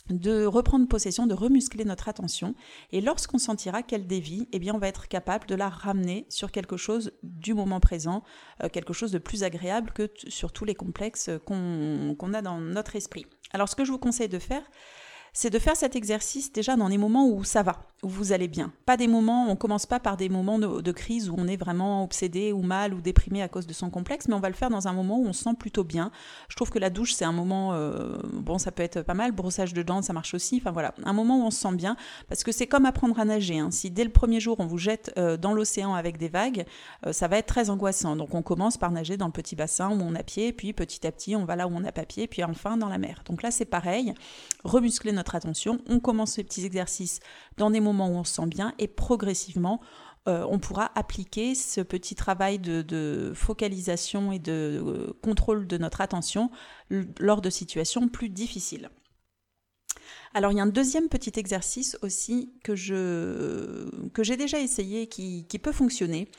de 0.09 0.45
reprendre 0.45 0.87
possession, 0.87 1.27
de 1.27 1.33
remuscler 1.33 1.85
notre 1.85 2.09
attention. 2.09 2.55
Et 2.91 3.01
lorsqu'on 3.01 3.37
sentira 3.37 3.83
qu'elle 3.83 4.07
dévie, 4.07 4.47
eh 4.51 4.59
bien, 4.59 4.73
on 4.73 4.79
va 4.79 4.87
être 4.87 5.07
capable 5.07 5.47
de 5.47 5.55
la 5.55 5.69
ramener 5.69 6.25
sur 6.29 6.51
quelque 6.51 6.77
chose 6.77 7.11
du 7.23 7.53
moment 7.53 7.79
présent, 7.79 8.23
euh, 8.63 8.69
quelque 8.69 8.93
chose 8.93 9.11
de 9.11 9.19
plus 9.19 9.43
agréable 9.43 9.91
que 9.91 10.09
sur 10.27 10.51
tous 10.51 10.65
les 10.65 10.75
complexes 10.75 11.29
qu'on 11.45 12.33
a 12.33 12.41
dans 12.41 12.59
notre 12.59 12.95
esprit. 12.95 13.25
Alors, 13.53 13.69
ce 13.69 13.75
que 13.75 13.85
je 13.85 13.91
vous 13.91 13.99
conseille 13.99 14.29
de 14.29 14.39
faire, 14.39 14.63
c'est 15.33 15.49
de 15.49 15.59
faire 15.59 15.77
cet 15.77 15.95
exercice 15.95 16.51
déjà 16.51 16.75
dans 16.75 16.87
les 16.87 16.97
moments 16.97 17.27
où 17.27 17.43
ça 17.43 17.63
va, 17.63 17.90
où 18.03 18.09
vous 18.09 18.31
allez 18.31 18.47
bien. 18.47 18.71
Pas 18.85 18.97
des 18.97 19.07
moments, 19.07 19.47
on 19.49 19.55
commence 19.55 19.85
pas 19.85 19.99
par 19.99 20.17
des 20.17 20.27
moments 20.27 20.57
de, 20.57 20.91
crise 20.91 21.29
où 21.29 21.35
on 21.37 21.47
est 21.47 21.55
vraiment 21.55 22.03
obsédé 22.03 22.51
ou 22.51 22.61
mal 22.61 22.93
ou 22.93 23.01
déprimé 23.01 23.41
à 23.41 23.47
cause 23.47 23.67
de 23.67 23.73
son 23.73 23.89
complexe, 23.89 24.27
mais 24.27 24.33
on 24.33 24.39
va 24.39 24.49
le 24.49 24.55
faire 24.55 24.69
dans 24.69 24.87
un 24.87 24.93
moment 24.93 25.19
où 25.19 25.25
on 25.25 25.33
se 25.33 25.43
sent 25.43 25.53
plutôt 25.57 25.83
bien. 25.83 26.11
Je 26.49 26.55
trouve 26.55 26.69
que 26.69 26.79
la 26.79 26.89
douche, 26.89 27.13
c'est 27.13 27.25
un 27.25 27.31
moment, 27.31 27.73
euh, 27.73 28.17
bon, 28.33 28.57
ça 28.57 28.71
peut 28.71 28.83
être 28.83 29.03
pas 29.03 29.13
mal, 29.13 29.31
brossage 29.31 29.73
de 29.73 29.83
dents, 29.83 30.01
ça 30.01 30.13
marche 30.13 30.33
aussi, 30.33 30.57
enfin 30.57 30.71
voilà, 30.71 30.93
un 31.03 31.13
moment 31.13 31.37
où 31.37 31.43
on 31.43 31.51
se 31.51 31.59
sent 31.59 31.75
bien, 31.75 31.95
parce 32.27 32.43
que 32.43 32.51
c'est 32.51 32.67
comme 32.67 32.85
apprendre 32.85 33.19
à 33.19 33.25
nager. 33.25 33.59
Hein. 33.59 33.69
Si 33.71 33.91
dès 33.91 34.03
le 34.03 34.09
premier 34.09 34.39
jour, 34.39 34.57
on 34.59 34.65
vous 34.65 34.79
jette 34.79 35.13
euh, 35.17 35.37
dans 35.37 35.53
l'océan 35.53 35.93
avec 35.93 36.17
des 36.17 36.29
vagues, 36.29 36.65
euh, 37.05 37.13
ça 37.13 37.27
va 37.27 37.37
être 37.37 37.47
très 37.47 37.69
angoissant. 37.69 38.15
Donc 38.15 38.33
on 38.33 38.41
commence 38.41 38.77
par 38.77 38.91
nager 38.91 39.15
dans 39.15 39.27
le 39.27 39.31
petit 39.31 39.55
bassin 39.55 39.91
où 39.91 40.01
on 40.01 40.15
a 40.15 40.23
pied, 40.23 40.53
puis 40.53 40.73
petit 40.73 41.05
à 41.05 41.11
petit, 41.11 41.35
on 41.35 41.45
va 41.45 41.55
là 41.55 41.67
où 41.67 41.71
on 41.71 41.79
n'a 41.79 41.91
pas 41.91 42.05
pied, 42.05 42.27
puis 42.27 42.43
enfin 42.43 42.77
dans 42.77 42.89
la 42.89 42.97
mer. 42.97 43.23
Donc 43.25 43.43
là, 43.43 43.51
c'est 43.51 43.65
pareil, 43.65 44.13
remuscler 44.63 45.11
notre 45.11 45.35
attention. 45.35 45.79
On 45.87 45.99
commence 45.99 46.31
ces 46.31 46.43
petits 46.43 46.65
exercices 46.65 47.19
dans 47.57 47.69
des 47.69 47.79
moments 47.79 47.90
où 47.99 48.17
on 48.17 48.23
se 48.23 48.35
sent 48.35 48.47
bien 48.47 48.73
et 48.79 48.87
progressivement, 48.87 49.81
euh, 50.27 50.45
on 50.47 50.59
pourra 50.59 50.91
appliquer 50.95 51.55
ce 51.55 51.81
petit 51.81 52.13
travail 52.13 52.59
de, 52.59 53.31
focalisation 53.33 54.31
et 54.31 54.39
de 54.39 54.81
euh, 54.85 55.13
contrôle 55.23 55.65
de 55.65 55.77
notre 55.77 56.01
attention 56.01 56.51
lors 57.19 57.41
de 57.41 57.49
situations 57.49 58.07
plus 58.07 58.29
difficiles. 58.29 58.89
Alors 60.33 60.51
il 60.51 60.57
y 60.57 60.59
a 60.59 60.63
un 60.63 60.67
deuxième 60.67 61.09
petit 61.09 61.33
exercice 61.37 61.97
aussi 62.01 62.53
que 62.63 62.75
j'ai 62.75 64.37
déjà 64.37 64.59
essayé 64.59 65.07
qui, 65.07 65.45
qui 65.47 65.59
peut 65.59 65.71
fonctionner 65.71 66.29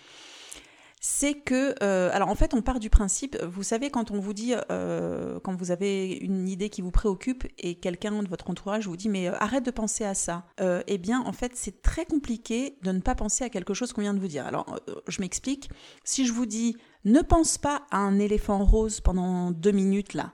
c'est 1.04 1.34
que, 1.34 1.74
euh, 1.82 2.10
alors 2.12 2.28
en 2.28 2.36
fait, 2.36 2.54
on 2.54 2.62
part 2.62 2.78
du 2.78 2.88
principe, 2.88 3.36
vous 3.42 3.64
savez, 3.64 3.90
quand 3.90 4.12
on 4.12 4.20
vous 4.20 4.32
dit, 4.32 4.54
euh, 4.70 5.40
quand 5.40 5.52
vous 5.52 5.72
avez 5.72 6.12
une 6.12 6.48
idée 6.48 6.70
qui 6.70 6.80
vous 6.80 6.92
préoccupe 6.92 7.44
et 7.58 7.74
quelqu'un 7.74 8.22
de 8.22 8.28
votre 8.28 8.48
entourage 8.48 8.86
vous 8.86 8.96
dit, 8.96 9.08
mais 9.08 9.28
euh, 9.28 9.34
arrête 9.40 9.66
de 9.66 9.72
penser 9.72 10.04
à 10.04 10.14
ça, 10.14 10.44
eh 10.86 10.98
bien, 10.98 11.20
en 11.22 11.32
fait, 11.32 11.52
c'est 11.56 11.82
très 11.82 12.06
compliqué 12.06 12.76
de 12.82 12.92
ne 12.92 13.00
pas 13.00 13.16
penser 13.16 13.42
à 13.42 13.48
quelque 13.48 13.74
chose 13.74 13.92
qu'on 13.92 14.02
vient 14.02 14.14
de 14.14 14.20
vous 14.20 14.28
dire. 14.28 14.46
Alors, 14.46 14.78
je 15.08 15.20
m'explique. 15.20 15.70
Si 16.04 16.24
je 16.24 16.32
vous 16.32 16.46
dis, 16.46 16.76
ne 17.04 17.20
pense 17.20 17.58
pas 17.58 17.82
à 17.90 17.98
un 17.98 18.20
éléphant 18.20 18.64
rose 18.64 19.00
pendant 19.00 19.50
deux 19.50 19.72
minutes 19.72 20.14
là, 20.14 20.32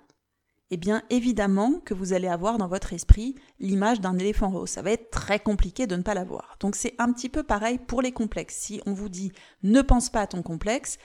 eh 0.70 0.76
bien 0.76 1.02
évidemment 1.10 1.80
que 1.84 1.94
vous 1.94 2.12
allez 2.12 2.28
avoir 2.28 2.58
dans 2.58 2.68
votre 2.68 2.92
esprit 2.92 3.34
l'image 3.58 4.00
d'un 4.00 4.18
éléphant 4.18 4.50
rose. 4.50 4.68
Ça 4.68 4.82
va 4.82 4.90
être 4.92 5.10
très 5.10 5.40
compliqué 5.40 5.86
de 5.86 5.96
ne 5.96 6.02
pas 6.02 6.14
l'avoir. 6.14 6.56
Donc 6.60 6.76
c'est 6.76 6.94
un 6.98 7.12
petit 7.12 7.28
peu 7.28 7.42
pareil 7.42 7.78
pour 7.78 8.02
les 8.02 8.12
complexes. 8.12 8.56
Si 8.56 8.80
on 8.86 8.92
vous 8.92 9.08
dit 9.08 9.32
ne 9.62 9.80
pense 9.80 10.10
pas 10.10 10.20
à 10.20 10.26
ton 10.26 10.42
complexe, 10.42 10.98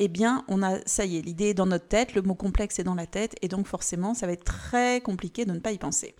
eh 0.00 0.08
bien 0.08 0.44
on 0.48 0.62
a 0.62 0.78
ça 0.86 1.04
y 1.04 1.16
est, 1.16 1.22
l'idée 1.22 1.50
est 1.50 1.54
dans 1.54 1.66
notre 1.66 1.88
tête, 1.88 2.14
le 2.14 2.22
mot 2.22 2.34
complexe 2.34 2.78
est 2.78 2.84
dans 2.84 2.94
la 2.94 3.06
tête 3.06 3.36
et 3.42 3.48
donc 3.48 3.66
forcément 3.66 4.14
ça 4.14 4.26
va 4.26 4.32
être 4.32 4.44
très 4.44 5.00
compliqué 5.00 5.44
de 5.44 5.52
ne 5.52 5.60
pas 5.60 5.72
y 5.72 5.78
penser. 5.78 6.14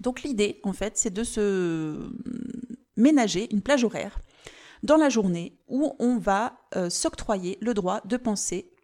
Donc 0.00 0.22
l'idée 0.22 0.60
en 0.62 0.72
fait 0.72 0.96
c'est 0.96 1.12
de 1.12 1.24
se 1.24 2.10
ménager 2.96 3.52
une 3.52 3.62
plage 3.62 3.84
horaire 3.84 4.20
dans 4.82 4.96
la 4.96 5.08
journée 5.08 5.58
où 5.68 5.94
on 5.98 6.18
va 6.18 6.60
euh, 6.76 6.90
s'octroyer 6.90 7.58
le 7.60 7.74
droit 7.74 8.00
de 8.04 8.16
penser 8.16 8.75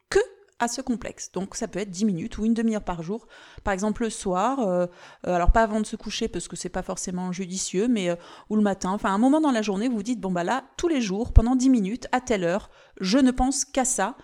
à 0.62 0.68
ce 0.68 0.80
complexe. 0.80 1.32
Donc 1.32 1.56
ça 1.56 1.66
peut 1.66 1.80
être 1.80 1.90
10 1.90 2.04
minutes 2.04 2.38
ou 2.38 2.44
une 2.44 2.54
demi-heure 2.54 2.84
par 2.84 3.02
jour. 3.02 3.26
Par 3.64 3.74
exemple 3.74 4.04
le 4.04 4.10
soir, 4.10 4.60
euh, 4.60 4.86
euh, 5.26 5.34
alors 5.34 5.50
pas 5.50 5.62
avant 5.62 5.80
de 5.80 5.86
se 5.86 5.96
coucher 5.96 6.28
parce 6.28 6.46
que 6.46 6.54
c'est 6.54 6.68
pas 6.68 6.82
forcément 6.82 7.32
judicieux, 7.32 7.88
mais 7.88 8.10
euh, 8.10 8.14
ou 8.48 8.54
le 8.54 8.62
matin, 8.62 8.90
enfin 8.90 9.12
un 9.12 9.18
moment 9.18 9.40
dans 9.40 9.50
la 9.50 9.60
journée, 9.60 9.88
vous 9.88 10.04
dites 10.04 10.20
bon 10.20 10.30
bah 10.30 10.44
là, 10.44 10.62
tous 10.76 10.86
les 10.86 11.00
jours, 11.00 11.32
pendant 11.32 11.56
10 11.56 11.68
minutes, 11.68 12.06
à 12.12 12.20
telle 12.20 12.44
heure, 12.44 12.70
je 13.00 13.18
ne 13.18 13.32
pense 13.32 13.64
qu'à 13.64 13.84
ça. 13.84 14.16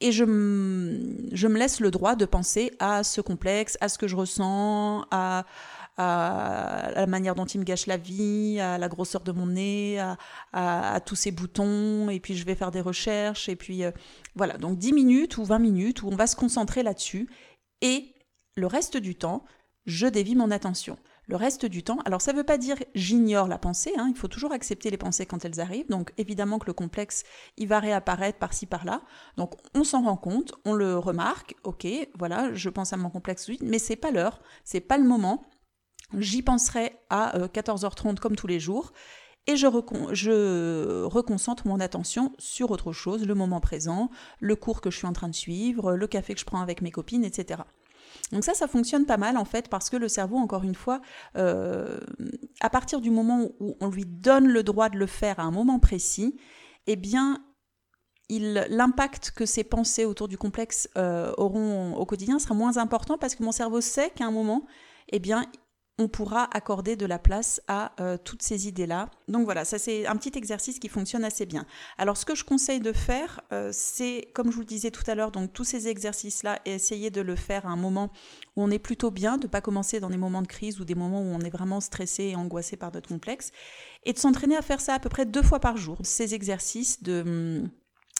Et 0.00 0.12
je, 0.12 0.24
je 0.24 1.48
me 1.48 1.58
laisse 1.58 1.80
le 1.80 1.90
droit 1.90 2.14
de 2.14 2.24
penser 2.24 2.72
à 2.78 3.02
ce 3.02 3.20
complexe, 3.20 3.76
à 3.80 3.88
ce 3.88 3.98
que 3.98 4.06
je 4.06 4.14
ressens, 4.14 5.04
à, 5.10 5.44
à, 5.98 6.90
la 6.94 7.06
manière 7.06 7.34
dont 7.34 7.44
il 7.44 7.58
me 7.58 7.64
gâche 7.64 7.86
la 7.86 7.96
vie, 7.96 8.60
à 8.60 8.78
la 8.78 8.88
grosseur 8.88 9.22
de 9.22 9.32
mon 9.32 9.46
nez, 9.46 9.98
à, 10.52 11.00
tous 11.04 11.16
ces 11.16 11.32
boutons, 11.32 12.08
et 12.08 12.20
puis 12.20 12.36
je 12.36 12.44
vais 12.46 12.54
faire 12.54 12.70
des 12.70 12.80
recherches, 12.80 13.48
et 13.48 13.56
puis 13.56 13.84
euh, 13.84 13.90
voilà, 14.36 14.56
donc 14.56 14.78
10 14.78 14.92
minutes 14.92 15.36
ou 15.36 15.44
20 15.44 15.58
minutes 15.58 16.02
où 16.02 16.08
on 16.08 16.16
va 16.16 16.26
se 16.26 16.36
concentrer 16.36 16.82
là-dessus, 16.82 17.28
et 17.82 18.14
le 18.56 18.66
reste 18.66 18.96
du 18.96 19.16
temps, 19.16 19.44
je 19.86 20.06
dévie 20.06 20.36
mon 20.36 20.50
attention. 20.50 20.96
Le 21.26 21.36
reste 21.36 21.66
du 21.66 21.82
temps, 21.82 21.98
alors 22.06 22.22
ça 22.22 22.32
ne 22.32 22.38
veut 22.38 22.44
pas 22.44 22.56
dire 22.56 22.76
j'ignore 22.94 23.48
la 23.48 23.58
pensée, 23.58 23.92
hein, 23.98 24.06
il 24.08 24.16
faut 24.16 24.28
toujours 24.28 24.52
accepter 24.52 24.88
les 24.88 24.96
pensées 24.96 25.26
quand 25.26 25.44
elles 25.44 25.60
arrivent, 25.60 25.88
donc 25.90 26.14
évidemment 26.16 26.58
que 26.58 26.66
le 26.66 26.72
complexe, 26.72 27.24
il 27.58 27.68
va 27.68 27.80
réapparaître 27.80 28.38
par-ci 28.38 28.64
par-là, 28.64 29.02
donc 29.36 29.52
on 29.74 29.84
s'en 29.84 30.04
rend 30.04 30.16
compte, 30.16 30.54
on 30.64 30.72
le 30.72 30.96
remarque, 30.96 31.54
ok, 31.64 31.86
voilà, 32.18 32.54
je 32.54 32.70
pense 32.70 32.94
à 32.94 32.96
mon 32.96 33.10
complexe, 33.10 33.50
mais 33.60 33.78
c'est 33.78 33.96
pas 33.96 34.10
l'heure, 34.10 34.40
c'est 34.64 34.80
pas 34.80 34.96
le 34.96 35.04
moment, 35.04 35.44
J'y 36.16 36.42
penserai 36.42 36.98
à 37.10 37.38
14h30 37.38 38.08
euh, 38.08 38.14
comme 38.14 38.36
tous 38.36 38.46
les 38.46 38.60
jours 38.60 38.92
et 39.46 39.56
je, 39.56 39.66
je, 40.12 41.04
reconcentre 41.04 41.66
mon 41.66 41.80
attention 41.80 42.32
sur 42.38 42.70
autre 42.70 42.92
chose, 42.92 43.26
le 43.26 43.34
moment 43.34 43.60
présent, 43.60 44.10
le 44.40 44.56
cours 44.56 44.80
que 44.80 44.90
je 44.90 44.98
suis 44.98 45.06
en 45.06 45.12
train 45.12 45.28
de 45.28 45.34
suivre, 45.34 45.94
le 45.94 46.06
café 46.06 46.34
que 46.34 46.40
je 46.40 46.44
prends 46.44 46.60
avec 46.60 46.82
mes 46.82 46.90
copines, 46.90 47.24
etc. 47.24 47.62
Donc 48.32 48.44
ça, 48.44 48.52
ça 48.54 48.68
fonctionne 48.68 49.06
pas 49.06 49.16
mal 49.16 49.38
en 49.38 49.46
fait 49.46 49.68
parce 49.68 49.88
que 49.88 49.96
le 49.96 50.08
cerveau, 50.08 50.36
encore 50.36 50.64
une 50.64 50.74
fois, 50.74 51.00
euh, 51.36 51.98
à 52.60 52.68
partir 52.68 53.00
du 53.00 53.10
moment 53.10 53.48
où 53.58 53.76
on 53.80 53.88
lui 53.88 54.04
donne 54.04 54.48
le 54.48 54.62
droit 54.62 54.90
de 54.90 54.98
le 54.98 55.06
faire 55.06 55.40
à 55.40 55.44
un 55.44 55.50
moment 55.50 55.78
précis, 55.78 56.38
eh 56.86 56.96
bien, 56.96 57.42
l'impact 58.30 59.30
que 59.30 59.46
ces 59.46 59.64
pensées 59.64 60.04
autour 60.04 60.28
du 60.28 60.36
complexe 60.36 60.90
euh, 60.98 61.32
auront 61.38 61.94
au 61.96 62.04
quotidien 62.04 62.38
sera 62.38 62.54
moins 62.54 62.76
important 62.76 63.16
parce 63.16 63.34
que 63.34 63.42
mon 63.42 63.52
cerveau 63.52 63.80
sait 63.80 64.10
qu'à 64.10 64.26
un 64.26 64.30
moment, 64.30 64.66
eh 65.10 65.18
bien, 65.18 65.46
on 65.98 66.06
pourra 66.06 66.48
accorder 66.52 66.94
de 66.94 67.06
la 67.06 67.18
place 67.18 67.60
à 67.66 67.92
euh, 68.00 68.16
toutes 68.16 68.42
ces 68.42 68.68
idées-là. 68.68 69.10
Donc 69.26 69.44
voilà, 69.44 69.64
ça 69.64 69.78
c'est 69.78 70.06
un 70.06 70.16
petit 70.16 70.38
exercice 70.38 70.78
qui 70.78 70.88
fonctionne 70.88 71.24
assez 71.24 71.44
bien. 71.44 71.66
Alors 71.98 72.16
ce 72.16 72.24
que 72.24 72.36
je 72.36 72.44
conseille 72.44 72.80
de 72.80 72.92
faire, 72.92 73.40
euh, 73.52 73.70
c'est, 73.72 74.28
comme 74.32 74.50
je 74.50 74.54
vous 74.54 74.60
le 74.60 74.66
disais 74.66 74.92
tout 74.92 75.02
à 75.08 75.16
l'heure, 75.16 75.32
donc 75.32 75.52
tous 75.52 75.64
ces 75.64 75.88
exercices-là, 75.88 76.60
essayer 76.64 77.10
de 77.10 77.20
le 77.20 77.34
faire 77.34 77.66
à 77.66 77.70
un 77.70 77.76
moment 77.76 78.12
où 78.56 78.62
on 78.62 78.70
est 78.70 78.78
plutôt 78.78 79.10
bien, 79.10 79.36
de 79.36 79.46
ne 79.46 79.50
pas 79.50 79.60
commencer 79.60 79.98
dans 79.98 80.10
des 80.10 80.16
moments 80.16 80.42
de 80.42 80.46
crise 80.46 80.80
ou 80.80 80.84
des 80.84 80.94
moments 80.94 81.20
où 81.20 81.34
on 81.34 81.40
est 81.40 81.50
vraiment 81.50 81.80
stressé 81.80 82.24
et 82.24 82.36
angoissé 82.36 82.76
par 82.76 82.92
notre 82.92 83.08
complexe, 83.08 83.50
et 84.04 84.12
de 84.12 84.18
s'entraîner 84.18 84.56
à 84.56 84.62
faire 84.62 84.80
ça 84.80 84.94
à 84.94 84.98
peu 85.00 85.08
près 85.08 85.26
deux 85.26 85.42
fois 85.42 85.58
par 85.58 85.76
jour. 85.76 85.98
Ces 86.04 86.34
exercices 86.34 87.02
de... 87.02 87.22
Hum, 87.26 87.70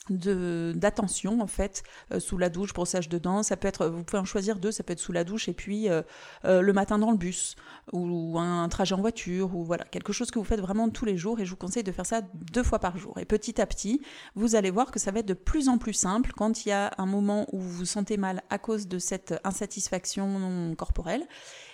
d'attention 0.09 1.41
en 1.41 1.47
fait 1.47 1.83
euh, 2.11 2.19
sous 2.19 2.37
la 2.37 2.49
douche 2.49 2.73
brossage 2.73 3.09
de 3.09 3.17
dents. 3.17 3.43
Ça 3.43 3.57
peut 3.57 3.67
être 3.67 3.87
vous 3.87 4.03
pouvez 4.03 4.19
en 4.19 4.25
choisir 4.25 4.59
deux. 4.59 4.71
Ça 4.71 4.83
peut 4.83 4.93
être 4.93 4.99
sous 4.99 5.11
la 5.11 5.23
douche 5.23 5.47
et 5.49 5.53
puis 5.53 5.89
euh, 5.89 6.01
euh, 6.45 6.61
le 6.61 6.73
matin 6.73 6.97
dans 6.97 7.11
le 7.11 7.17
bus 7.17 7.55
ou, 7.91 8.37
un 8.39 8.69
trajet 8.69 8.95
en 8.95 9.01
voiture 9.01 9.55
ou 9.55 9.63
voilà 9.63 9.85
quelque 9.85 10.13
chose 10.13 10.31
que 10.31 10.39
vous 10.39 10.45
faites 10.45 10.61
vraiment 10.61 10.89
tous 10.89 11.05
les 11.05 11.17
jours 11.17 11.39
et 11.39 11.45
je 11.45 11.51
vous 11.51 11.57
conseille 11.57 11.83
de 11.83 11.91
faire 11.91 12.05
ça 12.05 12.21
deux 12.33 12.63
fois 12.63 12.79
par 12.79 12.97
jour. 12.97 13.17
Et 13.19 13.25
petit 13.25 13.59
à 13.61 13.65
petit 13.65 14.01
vous 14.35 14.55
allez 14.55 14.71
voir 14.71 14.91
que 14.91 14.99
ça 14.99 15.11
va 15.11 15.19
être 15.19 15.25
de 15.25 15.33
plus 15.33 15.69
en 15.69 15.77
plus 15.77 15.93
simple 15.93 16.31
quand 16.35 16.65
il 16.65 16.69
y 16.69 16.71
a 16.71 16.91
un 16.97 17.05
moment 17.05 17.47
où 17.51 17.59
vous 17.59 17.71
vous 17.71 17.85
sentez 17.85 18.17
mal 18.17 18.43
à 18.49 18.57
cause 18.57 18.87
de 18.87 18.99
cette 18.99 19.39
insatisfaction 19.43 20.75
corporelle. 20.77 21.25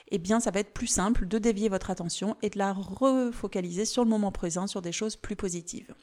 Eh 0.09 0.19
bien 0.19 0.39
ça 0.39 0.51
va 0.51 0.59
être 0.59 0.73
plus 0.73 0.87
simple 0.87 1.27
de 1.27 1.37
dévier 1.39 1.69
votre 1.69 1.89
attention 1.89 2.37
et 2.41 2.49
de 2.49 2.57
la 2.57 2.73
refocaliser 2.73 3.85
sur 3.85 4.03
le 4.03 4.09
moment 4.09 4.31
présent, 4.31 4.67
sur 4.67 4.81
des 4.81 4.91
choses 4.91 5.15
plus 5.15 5.35
positives. 5.35 5.93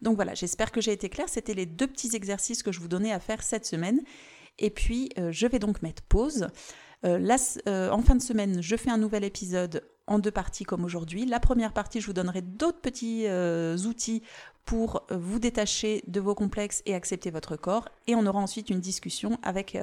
Donc 0.00 0.16
voilà, 0.16 0.34
j'espère 0.34 0.72
que 0.72 0.80
j'ai 0.80 0.92
été 0.92 1.08
claire. 1.08 1.28
C'était 1.28 1.54
les 1.54 1.66
deux 1.66 1.86
petits 1.86 2.14
exercices 2.14 2.62
que 2.62 2.72
je 2.72 2.80
vous 2.80 2.88
donnais 2.88 3.12
à 3.12 3.20
faire 3.20 3.42
cette 3.42 3.66
semaine. 3.66 4.00
Et 4.58 4.70
puis, 4.70 5.10
euh, 5.18 5.30
je 5.32 5.46
vais 5.46 5.58
donc 5.58 5.82
mettre 5.82 6.02
pause. 6.02 6.48
Euh, 7.04 7.36
euh, 7.68 7.90
en 7.90 8.02
fin 8.02 8.14
de 8.14 8.22
semaine, 8.22 8.62
je 8.62 8.76
fais 8.76 8.90
un 8.90 8.98
nouvel 8.98 9.24
épisode 9.24 9.82
en 10.06 10.18
deux 10.18 10.30
parties 10.30 10.64
comme 10.64 10.84
aujourd'hui. 10.84 11.26
La 11.26 11.40
première 11.40 11.72
partie, 11.72 12.00
je 12.00 12.06
vous 12.06 12.12
donnerai 12.12 12.42
d'autres 12.42 12.80
petits 12.80 13.26
outils 13.86 14.22
pour 14.64 15.06
vous 15.10 15.38
détacher 15.38 16.02
de 16.06 16.20
vos 16.20 16.34
complexes 16.34 16.82
et 16.86 16.94
accepter 16.94 17.30
votre 17.30 17.56
corps. 17.56 17.88
Et 18.06 18.14
on 18.14 18.26
aura 18.26 18.38
ensuite 18.40 18.70
une 18.70 18.80
discussion 18.80 19.38
avec, 19.42 19.76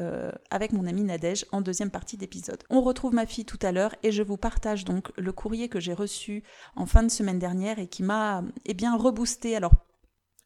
avec 0.49 0.71
mon 0.71 0.87
ami 0.87 1.03
Nadège 1.03 1.45
en 1.51 1.61
deuxième 1.61 1.91
partie 1.91 2.17
d'épisode. 2.17 2.63
On 2.69 2.81
retrouve 2.81 3.13
ma 3.13 3.25
fille 3.25 3.45
tout 3.45 3.59
à 3.61 3.71
l'heure 3.71 3.95
et 4.03 4.11
je 4.11 4.23
vous 4.23 4.37
partage 4.37 4.85
donc 4.85 5.11
le 5.17 5.31
courrier 5.31 5.69
que 5.69 5.79
j'ai 5.79 5.93
reçu 5.93 6.43
en 6.75 6.85
fin 6.85 7.03
de 7.03 7.09
semaine 7.09 7.39
dernière 7.39 7.79
et 7.79 7.87
qui 7.87 8.03
m'a 8.03 8.43
eh 8.65 8.73
bien 8.73 8.95
reboosté. 8.95 9.55
Alors 9.55 9.73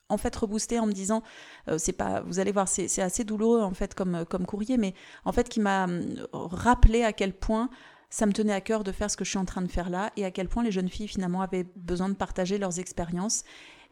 en 0.09 0.17
fait 0.17 0.35
reboosté 0.35 0.79
en 0.79 0.85
me 0.85 0.93
disant 0.93 1.23
euh, 1.67 1.77
c'est 1.77 1.93
pas 1.93 2.21
vous 2.21 2.39
allez 2.39 2.51
voir 2.51 2.67
c'est 2.67 3.01
assez 3.01 3.23
douloureux 3.23 3.61
en 3.61 3.73
fait 3.73 3.95
comme 3.95 4.45
courrier 4.45 4.77
mais 4.77 4.93
en 5.25 5.31
fait 5.31 5.49
qui 5.49 5.59
m'a 5.59 5.87
rappelé 6.33 7.03
à 7.03 7.13
quel 7.13 7.33
point 7.33 7.69
ça 8.13 8.27
me 8.27 8.31
tenait 8.31 8.53
à 8.53 8.61
cœur 8.61 8.83
de 8.83 8.91
faire 8.91 9.09
ce 9.09 9.17
que 9.17 9.25
je 9.25 9.31
suis 9.31 9.39
en 9.39 9.45
train 9.45 9.63
de 9.63 9.67
faire 9.67 9.89
là 9.89 10.11
et 10.17 10.23
à 10.23 10.29
quel 10.29 10.47
point 10.47 10.61
les 10.61 10.71
jeunes 10.71 10.87
filles 10.87 11.07
finalement 11.07 11.41
avaient 11.41 11.65
besoin 11.75 12.09
de 12.09 12.13
partager 12.13 12.59
leurs 12.59 12.77
expériences 12.77 13.43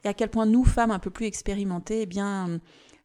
et 0.03 0.07
à 0.07 0.13
quel 0.13 0.29
point 0.29 0.45
nous 0.45 0.63
femmes 0.63 0.91
un 0.91 0.99
peu 0.99 1.09
plus 1.09 1.25
expérimentées 1.25 2.01
eh 2.01 2.05
bien 2.05 2.59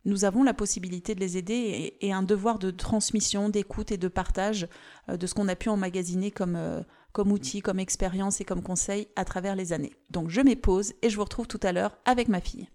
nous 0.04 0.26
avons 0.26 0.42
la 0.42 0.52
possibilité 0.52 1.14
de 1.14 1.20
les 1.20 1.38
aider 1.38 1.96
et, 2.02 2.12
un 2.12 2.22
devoir 2.22 2.58
de 2.58 2.70
transmission, 2.70 3.48
d'écoute 3.48 3.92
et 3.92 3.96
de 3.96 4.08
partage 4.08 4.68
euh, 5.08 5.16
de 5.16 5.26
ce 5.26 5.32
qu'on 5.32 5.48
a 5.48 5.56
pu 5.56 5.70
emmagasiner 5.70 6.30
comme, 6.30 6.54
euh, 6.54 6.82
comme 7.12 7.32
outil, 7.32 7.62
comme 7.62 7.80
expérience 7.80 8.42
et 8.42 8.44
comme 8.44 8.62
conseil 8.62 9.08
à 9.16 9.24
travers 9.24 9.56
les 9.56 9.72
années. 9.72 9.96
Donc 10.10 10.28
je 10.28 10.42
m'épose 10.42 10.92
et 11.00 11.08
je 11.08 11.16
vous 11.16 11.24
retrouve 11.24 11.46
tout 11.46 11.60
à 11.62 11.72
l'heure 11.72 11.96
avec 12.04 12.28
ma 12.28 12.42
fille. 12.42 12.68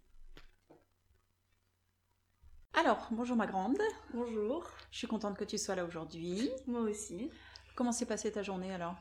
Alors, 2.73 3.07
bonjour 3.11 3.35
ma 3.35 3.45
grande. 3.45 3.77
Bonjour. 4.15 4.65
Je 4.89 4.97
suis 4.97 5.07
contente 5.07 5.37
que 5.37 5.43
tu 5.43 5.59
sois 5.59 5.75
là 5.75 5.85
aujourd'hui. 5.85 6.49
Moi 6.65 6.81
aussi. 6.81 7.29
Comment 7.75 7.91
s'est 7.91 8.05
passée 8.05 8.31
ta 8.31 8.43
journée 8.43 8.73
alors? 8.73 8.95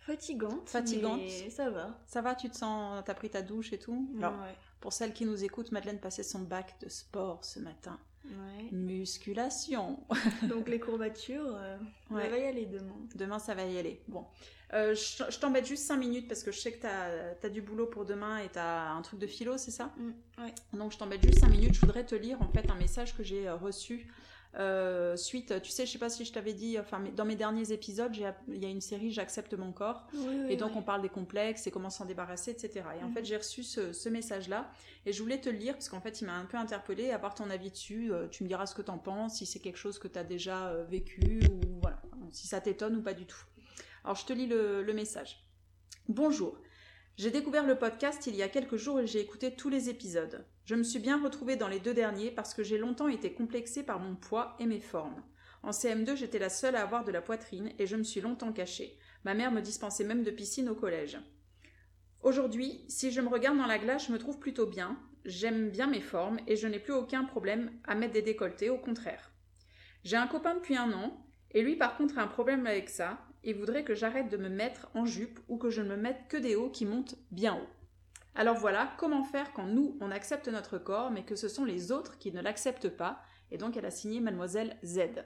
Fatigante. 0.00 0.68
Fatigante? 0.68 1.20
Mais 1.20 1.50
ça 1.50 1.68
va. 1.70 1.98
Ça 2.06 2.22
va, 2.22 2.34
tu 2.34 2.48
te 2.48 2.56
sens, 2.56 3.02
t'as 3.04 3.14
pris 3.14 3.28
ta 3.28 3.42
douche 3.42 3.72
et 3.72 3.78
tout? 3.78 4.08
Alors, 4.18 4.34
pour 4.80 4.92
celles 4.92 5.12
qui 5.12 5.26
nous 5.26 5.44
écoutent, 5.44 5.72
Madeleine 5.72 6.00
passait 6.00 6.22
son 6.22 6.40
bac 6.40 6.76
de 6.80 6.88
sport 6.88 7.44
ce 7.44 7.58
matin. 7.58 7.98
Ouais. 8.24 8.68
Musculation. 8.72 10.00
Donc 10.48 10.68
les 10.68 10.78
courbatures, 10.78 11.54
euh, 11.54 11.78
ça 12.10 12.28
va 12.28 12.38
y 12.38 12.44
aller 12.44 12.66
demain. 12.66 12.96
Demain, 13.14 13.38
ça 13.38 13.54
va 13.54 13.64
y 13.64 13.78
aller. 13.78 14.02
Bon. 14.08 14.26
Euh, 14.74 14.94
je, 14.94 15.38
t'embête 15.38 15.66
juste 15.66 15.84
5 15.84 15.96
minutes 15.96 16.28
parce 16.28 16.42
que 16.42 16.52
je 16.52 16.58
sais 16.58 16.72
que 16.72 16.80
tu 16.80 16.86
as, 17.46 17.48
du 17.48 17.62
boulot 17.62 17.86
pour 17.86 18.04
demain 18.04 18.38
et 18.38 18.50
tu 18.50 18.58
as 18.58 18.90
un 18.90 19.00
truc 19.00 19.18
de 19.18 19.26
philo, 19.26 19.56
c'est 19.56 19.70
ça? 19.70 19.94
Mm, 19.96 20.42
ouais. 20.42 20.54
Donc 20.74 20.92
je 20.92 20.98
t'embête 20.98 21.22
juste 21.22 21.38
5 21.38 21.48
minutes. 21.48 21.74
Je 21.74 21.80
voudrais 21.80 22.04
te 22.04 22.14
lire 22.14 22.40
en 22.42 22.48
fait 22.48 22.68
un 22.70 22.74
message 22.74 23.16
que 23.16 23.22
j'ai 23.22 23.48
euh, 23.48 23.56
reçu 23.56 24.12
euh, 24.56 25.16
suite, 25.16 25.60
tu 25.62 25.70
sais, 25.70 25.86
je 25.86 25.92
sais 25.92 25.98
pas 25.98 26.08
si 26.08 26.24
je 26.24 26.32
t'avais 26.32 26.54
dit, 26.54 26.78
enfin, 26.78 27.02
dans 27.14 27.24
mes 27.24 27.36
derniers 27.36 27.72
épisodes, 27.72 28.14
il 28.16 28.62
y 28.62 28.66
a 28.66 28.68
une 28.68 28.80
série 28.80 29.10
J'accepte 29.10 29.54
mon 29.54 29.72
corps, 29.72 30.06
et 30.48 30.56
donc 30.56 30.76
on 30.76 30.82
parle 30.82 31.02
des 31.02 31.08
complexes 31.08 31.66
et 31.66 31.70
comment 31.70 31.90
s'en 31.90 32.06
débarrasser, 32.06 32.50
etc. 32.52 32.84
Et 33.00 33.04
en 33.04 33.10
fait, 33.10 33.24
j'ai 33.24 33.36
reçu 33.36 33.62
ce, 33.62 34.08
message-là, 34.08 34.70
et 35.06 35.12
je 35.12 35.22
voulais 35.22 35.40
te 35.40 35.48
le 35.48 35.56
lire 35.56 35.74
parce 35.74 35.88
qu'en 35.88 36.00
fait, 36.00 36.20
il 36.20 36.26
m'a 36.26 36.34
un 36.34 36.46
peu 36.46 36.56
interpellé. 36.56 37.10
Avoir 37.10 37.34
ton 37.34 37.50
avis 37.50 37.70
dessus, 37.70 38.10
tu 38.30 38.42
me 38.42 38.48
diras 38.48 38.66
ce 38.66 38.74
que 38.74 38.82
tu 38.82 38.90
en 38.90 38.98
penses, 38.98 39.36
si 39.36 39.46
c'est 39.46 39.60
quelque 39.60 39.78
chose 39.78 39.98
que 39.98 40.08
tu 40.08 40.18
as 40.18 40.24
déjà 40.24 40.72
vécu 40.88 41.40
ou 41.50 41.80
voilà, 41.80 42.00
si 42.30 42.46
ça 42.46 42.60
t'étonne 42.60 42.96
ou 42.96 43.02
pas 43.02 43.14
du 43.14 43.26
tout. 43.26 43.44
Alors 44.04 44.16
je 44.16 44.24
te 44.24 44.32
lis 44.32 44.46
le, 44.46 44.92
message. 44.94 45.44
Bonjour. 46.08 46.56
J'ai 47.18 47.32
découvert 47.32 47.66
le 47.66 47.74
podcast 47.74 48.28
il 48.28 48.36
y 48.36 48.44
a 48.44 48.48
quelques 48.48 48.76
jours 48.76 49.00
et 49.00 49.08
j'ai 49.08 49.18
écouté 49.18 49.50
tous 49.50 49.68
les 49.68 49.88
épisodes. 49.88 50.46
Je 50.64 50.76
me 50.76 50.84
suis 50.84 51.00
bien 51.00 51.20
retrouvée 51.20 51.56
dans 51.56 51.66
les 51.66 51.80
deux 51.80 51.92
derniers 51.92 52.30
parce 52.30 52.54
que 52.54 52.62
j'ai 52.62 52.78
longtemps 52.78 53.08
été 53.08 53.32
complexée 53.32 53.82
par 53.82 53.98
mon 53.98 54.14
poids 54.14 54.54
et 54.60 54.66
mes 54.66 54.78
formes. 54.78 55.20
En 55.64 55.70
CM2, 55.70 56.14
j'étais 56.14 56.38
la 56.38 56.48
seule 56.48 56.76
à 56.76 56.82
avoir 56.82 57.02
de 57.04 57.10
la 57.10 57.20
poitrine 57.20 57.72
et 57.80 57.88
je 57.88 57.96
me 57.96 58.04
suis 58.04 58.20
longtemps 58.20 58.52
cachée. 58.52 58.96
Ma 59.24 59.34
mère 59.34 59.50
me 59.50 59.60
dispensait 59.60 60.04
même 60.04 60.22
de 60.22 60.30
piscine 60.30 60.68
au 60.68 60.76
collège. 60.76 61.18
Aujourd'hui, 62.22 62.84
si 62.86 63.10
je 63.10 63.20
me 63.20 63.28
regarde 63.28 63.58
dans 63.58 63.66
la 63.66 63.80
glace, 63.80 64.06
je 64.06 64.12
me 64.12 64.18
trouve 64.18 64.38
plutôt 64.38 64.66
bien, 64.66 64.96
j'aime 65.24 65.70
bien 65.70 65.88
mes 65.88 66.00
formes 66.00 66.38
et 66.46 66.54
je 66.54 66.68
n'ai 66.68 66.78
plus 66.78 66.94
aucun 66.94 67.24
problème 67.24 67.72
à 67.82 67.96
mettre 67.96 68.12
des 68.12 68.22
décolletés, 68.22 68.70
au 68.70 68.78
contraire. 68.78 69.32
J'ai 70.04 70.16
un 70.16 70.28
copain 70.28 70.54
depuis 70.54 70.76
un 70.76 70.92
an, 70.92 71.26
et 71.50 71.62
lui 71.62 71.74
par 71.74 71.96
contre 71.96 72.18
a 72.18 72.22
un 72.22 72.28
problème 72.28 72.64
avec 72.68 72.88
ça, 72.88 73.27
il 73.48 73.56
voudrait 73.56 73.84
que 73.84 73.94
j'arrête 73.94 74.28
de 74.28 74.36
me 74.36 74.50
mettre 74.50 74.90
en 74.94 75.06
jupe 75.06 75.40
ou 75.48 75.56
que 75.56 75.70
je 75.70 75.80
ne 75.80 75.88
me 75.88 75.96
mette 75.96 76.28
que 76.28 76.36
des 76.36 76.54
hauts 76.54 76.68
qui 76.68 76.84
montent 76.84 77.16
bien 77.30 77.54
haut. 77.54 77.68
Alors 78.34 78.56
voilà, 78.56 78.92
comment 78.98 79.24
faire 79.24 79.54
quand 79.54 79.66
nous, 79.66 79.96
on 80.02 80.10
accepte 80.10 80.48
notre 80.48 80.76
corps, 80.76 81.10
mais 81.10 81.24
que 81.24 81.34
ce 81.34 81.48
sont 81.48 81.64
les 81.64 81.90
autres 81.90 82.18
qui 82.18 82.30
ne 82.30 82.42
l'acceptent 82.42 82.90
pas. 82.90 83.22
Et 83.50 83.56
donc 83.56 83.76
elle 83.78 83.86
a 83.86 83.90
signé 83.90 84.20
Mademoiselle 84.20 84.76
Z. 84.84 85.24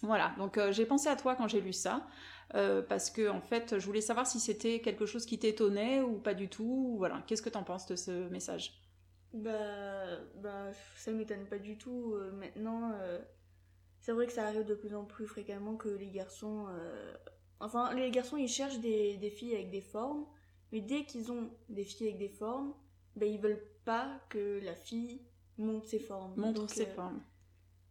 Voilà, 0.00 0.34
donc 0.38 0.56
euh, 0.56 0.72
j'ai 0.72 0.86
pensé 0.86 1.08
à 1.08 1.14
toi 1.14 1.36
quand 1.36 1.46
j'ai 1.48 1.60
lu 1.60 1.74
ça, 1.74 2.06
euh, 2.54 2.80
parce 2.80 3.10
que 3.10 3.28
en 3.28 3.42
fait, 3.42 3.78
je 3.78 3.84
voulais 3.86 4.00
savoir 4.00 4.26
si 4.26 4.40
c'était 4.40 4.80
quelque 4.80 5.04
chose 5.04 5.26
qui 5.26 5.38
t'étonnait 5.38 6.00
ou 6.00 6.18
pas 6.18 6.34
du 6.34 6.48
tout. 6.48 6.96
Voilà, 6.96 7.22
qu'est-ce 7.26 7.42
que 7.42 7.50
t'en 7.50 7.62
penses 7.62 7.86
de 7.86 7.94
ce 7.94 8.28
message? 8.30 8.80
Bah, 9.34 10.18
bah, 10.42 10.72
ça 10.96 11.12
m'étonne 11.12 11.44
pas 11.44 11.58
du 11.58 11.76
tout. 11.76 12.14
Euh, 12.14 12.32
maintenant, 12.32 12.92
c'est 14.02 14.10
vrai 14.10 14.26
que 14.26 14.32
ça 14.32 14.46
arrive 14.46 14.66
de 14.66 14.74
plus 14.74 14.94
en 14.94 15.04
plus 15.04 15.26
fréquemment 15.26 15.76
que 15.76 15.88
les 15.88 16.10
garçons. 16.10 16.66
Euh, 16.68 17.14
enfin, 17.60 17.94
les 17.94 18.10
garçons 18.10 18.36
ils 18.36 18.48
cherchent 18.48 18.80
des, 18.80 19.32
filles 19.34 19.54
avec 19.54 19.70
des 19.70 19.80
formes, 19.80 20.26
mais 20.72 20.80
dès 20.80 21.04
qu'ils 21.04 21.30
ont 21.30 21.50
des 21.68 21.84
filles 21.84 22.08
avec 22.08 22.18
des 22.18 22.28
formes, 22.28 22.74
ben 23.14 23.30
ils 23.32 23.40
veulent 23.40 23.64
pas 23.84 24.20
que 24.28 24.60
la 24.64 24.74
fille 24.74 25.22
monte 25.56 25.86
ses 25.86 26.00
formes. 26.00 26.34
Montre 26.36 26.68
ses 26.68 26.88
euh, 26.88 26.94
formes. 26.94 27.22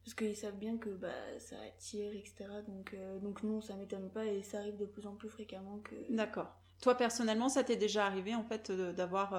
Parce 0.04 0.14
qu'ils 0.14 0.36
savent 0.36 0.58
bien 0.58 0.78
que 0.78 0.90
bah, 0.90 1.40
ça 1.40 1.56
attire, 1.62 2.12
etc. 2.14 2.46
Donc, 2.68 2.94
euh, 2.94 3.20
donc 3.20 3.42
non, 3.44 3.62
ça 3.62 3.76
m'étonne 3.76 4.10
pas 4.10 4.26
et 4.26 4.44
ça 4.44 4.58
arrive 4.58 4.76
de 4.76 4.86
plus 4.86 5.08
en 5.08 5.16
plus 5.16 5.30
fréquemment 5.30 5.80
que. 5.80 5.96
D'accord. 6.10 6.54
Toi 6.82 6.96
personnellement, 6.96 7.48
ça 7.48 7.64
t'est 7.64 7.78
déjà 7.78 8.06
arrivé 8.06 8.36
en 8.36 8.44
fait 8.44 8.70
d'avoir. 8.70 9.34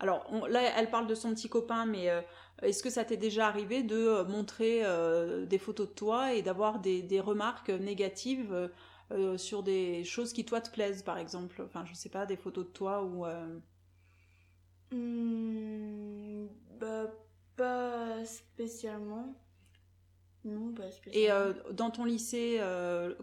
Alors 0.00 0.30
là, 0.48 0.60
elle 0.76 0.90
parle 0.90 1.06
de 1.06 1.14
son 1.14 1.30
petit 1.30 1.48
copain, 1.48 1.86
mais 1.86 2.08
est-ce 2.62 2.82
que 2.82 2.90
ça 2.90 3.04
t'est 3.04 3.16
déjà 3.16 3.46
arrivé 3.46 3.82
de 3.82 3.96
euh, 3.96 4.24
montrer 4.24 4.80
euh, 4.84 5.46
des 5.46 5.58
photos 5.58 5.88
de 5.88 5.94
toi 5.94 6.34
et 6.34 6.42
d'avoir 6.42 6.80
des, 6.80 7.20
remarques 7.20 7.70
négatives 7.70 8.70
euh, 9.12 9.38
sur 9.38 9.62
des 9.62 10.04
choses 10.04 10.32
qui 10.32 10.44
toi 10.44 10.60
te 10.60 10.70
plaisent, 10.70 11.02
par 11.02 11.18
exemple? 11.18 11.62
Enfin, 11.64 11.84
je 11.84 11.94
sais 11.94 12.08
pas, 12.08 12.26
des 12.26 12.36
photos 12.36 12.66
de 12.66 12.70
toi 12.70 13.04
ou. 13.04 13.24
Hmm, 14.90 16.46
bah, 16.80 17.12
pas 17.56 18.24
spécialement. 18.24 19.34
Non, 20.44 20.72
pas 20.72 20.90
spécialement. 20.90 21.54
Et 21.68 21.74
dans 21.74 21.90
ton 21.90 22.04
lycée, 22.04 22.60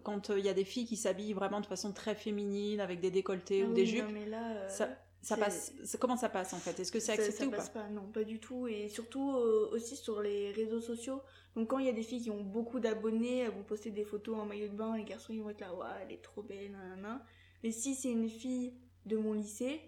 quand 0.04 0.30
il 0.30 0.46
y 0.46 0.50
a 0.50 0.54
des 0.54 0.66
filles 0.66 0.86
qui 0.86 0.96
s'habillent 0.96 1.34
vraiment 1.34 1.60
de 1.60 1.66
façon 1.66 1.92
très 1.92 2.16
féminine, 2.16 2.80
avec 2.80 3.02
des 3.02 3.12
décolletés 3.12 3.64
ah 3.64 3.70
ou 3.70 3.74
des 3.74 3.86
jupes, 3.86 4.12
mais 4.14 4.28
là, 4.28 4.70
ça, 4.70 4.90
Ça 5.26 5.38
passe. 5.38 5.74
Comment 6.00 6.18
ça 6.18 6.30
passe 6.30 6.54
en 6.54 6.60
fait? 6.60 6.80
Est-ce 6.80 6.92
que 6.92 7.00
c'est 7.00 7.14
accepté 7.14 7.32
ça, 7.32 7.48
ou 7.48 7.52
passe 7.52 7.70
pas, 7.70 7.90
Non, 7.90 8.04
pas 8.12 8.24
du 8.24 8.40
tout. 8.40 8.68
Et 8.68 8.90
surtout 8.90 9.32
euh, 9.32 9.70
aussi 9.72 9.96
sur 9.96 10.22
les 10.22 10.52
réseaux 10.52 10.82
sociaux. 10.82 11.20
Donc 11.56 11.70
quand 11.70 11.80
il 11.80 11.88
y 11.88 11.90
a 11.90 11.94
des 11.94 12.04
filles 12.04 12.22
qui 12.22 12.30
ont 12.30 12.44
beaucoup 12.44 12.80
d'abonnés, 12.80 13.40
elles 13.40 13.52
vont 13.52 13.64
poster 13.64 13.90
des 13.90 14.04
photos 14.04 14.38
en 14.38 14.46
maillot 14.46 14.68
de 14.68 14.76
bain, 14.76 14.96
les 14.96 15.04
garçons 15.04 15.34
ils 15.34 15.42
vont 15.42 15.50
être 15.50 15.62
là, 15.62 15.74
ouais, 15.74 15.88
elle 16.04 16.12
est 16.12 16.22
trop 16.22 16.44
belle, 16.44 16.72
nanana. 16.74 17.26
Mais 17.64 17.72
si 17.72 17.96
c'est 17.96 18.12
une 18.12 18.30
fille 18.30 18.74
de 19.08 19.18
mon 19.18 19.34
lycée, 19.34 19.82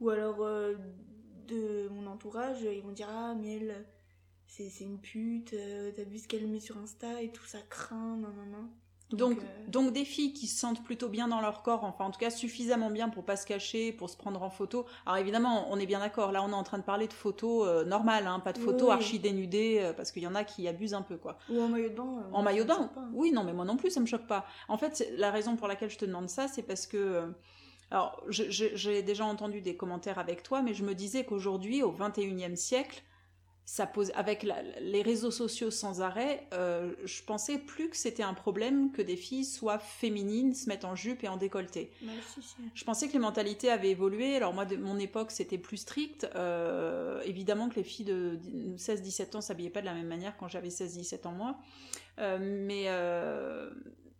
ou 0.00 0.08
alors 0.08 0.42
euh, 0.42 0.74
de 1.48 1.88
mon 1.88 2.06
entourage, 2.06 2.62
ils 2.62 2.82
vont 2.82 2.92
dire 2.92 3.08
ah 3.10 3.34
mais 3.34 3.56
elle 3.56 3.86
c'est 4.46 4.84
une 4.84 5.00
pute, 5.00 5.52
euh, 5.54 5.92
t'as 5.94 6.04
vu 6.04 6.18
ce 6.18 6.28
qu'elle 6.28 6.46
met 6.46 6.60
sur 6.60 6.78
Insta 6.78 7.22
et 7.22 7.30
tout 7.30 7.44
ça 7.44 7.58
craint, 7.68 8.16
nanana. 8.16 8.68
Donc, 9.16 9.38
euh, 9.38 9.42
donc, 9.68 9.92
des 9.92 10.04
filles 10.04 10.32
qui 10.32 10.46
se 10.46 10.58
sentent 10.58 10.82
plutôt 10.82 11.08
bien 11.08 11.28
dans 11.28 11.40
leur 11.40 11.62
corps, 11.62 11.84
enfin 11.84 12.04
en 12.04 12.10
tout 12.10 12.18
cas 12.18 12.30
suffisamment 12.30 12.90
bien 12.90 13.08
pour 13.08 13.24
pas 13.24 13.36
se 13.36 13.46
cacher, 13.46 13.92
pour 13.92 14.10
se 14.10 14.16
prendre 14.16 14.42
en 14.42 14.50
photo. 14.50 14.86
Alors 15.06 15.18
évidemment, 15.18 15.66
on 15.70 15.78
est 15.78 15.86
bien 15.86 16.00
d'accord. 16.00 16.32
Là, 16.32 16.42
on 16.42 16.50
est 16.50 16.54
en 16.54 16.62
train 16.62 16.78
de 16.78 16.82
parler 16.82 17.08
de 17.08 17.12
photos 17.12 17.66
euh, 17.66 17.84
normales, 17.84 18.26
hein, 18.26 18.40
pas 18.40 18.52
de 18.52 18.58
photos 18.58 18.90
archi 18.90 19.18
dénudées, 19.18 19.80
euh, 19.80 19.92
parce 19.92 20.12
qu'il 20.12 20.22
y 20.22 20.26
en 20.26 20.34
a 20.34 20.44
qui 20.44 20.68
abusent 20.68 20.94
un 20.94 21.02
peu, 21.02 21.16
quoi. 21.16 21.38
Ou 21.48 21.60
en 21.60 21.68
maillot 21.68 21.90
de 21.90 21.94
bain. 21.94 22.26
en 22.32 22.42
maillot 22.42 22.64
de 22.64 22.68
bain. 22.68 22.90
Oui, 23.12 23.32
non, 23.32 23.44
mais 23.44 23.52
moi 23.52 23.64
non 23.64 23.76
plus, 23.76 23.90
ça 23.90 24.00
me 24.00 24.06
choque 24.06 24.26
pas. 24.26 24.46
En 24.68 24.78
fait, 24.78 25.08
la 25.16 25.30
raison 25.30 25.56
pour 25.56 25.68
laquelle 25.68 25.90
je 25.90 25.98
te 25.98 26.04
demande 26.04 26.28
ça, 26.28 26.48
c'est 26.48 26.62
parce 26.62 26.86
que 26.86 27.32
alors 27.90 28.22
j'ai 28.28 29.02
déjà 29.02 29.26
entendu 29.26 29.60
des 29.60 29.76
commentaires 29.76 30.18
avec 30.18 30.42
toi, 30.42 30.62
mais 30.62 30.72
je 30.72 30.82
me 30.82 30.94
disais 30.94 31.24
qu'aujourd'hui, 31.24 31.82
au 31.82 31.92
21e 31.92 32.56
siècle, 32.56 33.02
ça 33.64 33.86
pose 33.86 34.10
avec 34.14 34.46
les 34.80 35.02
réseaux 35.02 35.30
sociaux 35.30 35.70
sans 35.70 36.00
arrêt, 36.00 36.46
euh, 36.52 36.92
je 37.04 37.22
pensais 37.22 37.58
plus 37.58 37.88
que 37.88 37.96
c'était 37.96 38.22
un 38.22 38.34
problème 38.34 38.90
que 38.90 39.02
des 39.02 39.16
filles 39.16 39.44
soient 39.44 39.78
féminines, 39.78 40.52
se 40.52 40.68
mettent 40.68 40.84
en 40.84 40.96
jupe 40.96 41.22
et 41.22 41.28
en 41.28 41.36
décolleté. 41.36 41.92
Bah, 42.02 42.12
je 42.74 42.84
pensais 42.84 43.06
que 43.06 43.12
les 43.12 43.18
mentalités 43.20 43.70
avaient 43.70 43.90
évolué. 43.90 44.36
Alors 44.36 44.52
moi, 44.52 44.64
de 44.64 44.76
mon 44.76 44.98
époque, 44.98 45.30
c'était 45.30 45.58
plus 45.58 45.76
strict. 45.76 46.28
Euh, 46.34 47.22
évidemment 47.24 47.68
que 47.68 47.76
les 47.76 47.84
filles 47.84 48.06
de 48.06 48.38
16-17 48.76 49.36
ans 49.36 49.40
s'habillaient 49.40 49.70
pas 49.70 49.80
de 49.80 49.86
la 49.86 49.94
même 49.94 50.08
manière 50.08 50.36
quand 50.36 50.48
j'avais 50.48 50.68
16-17 50.68 51.26
ans 51.28 51.32
moi. 51.32 51.56
Euh, 52.18 52.38
mais 52.40 52.88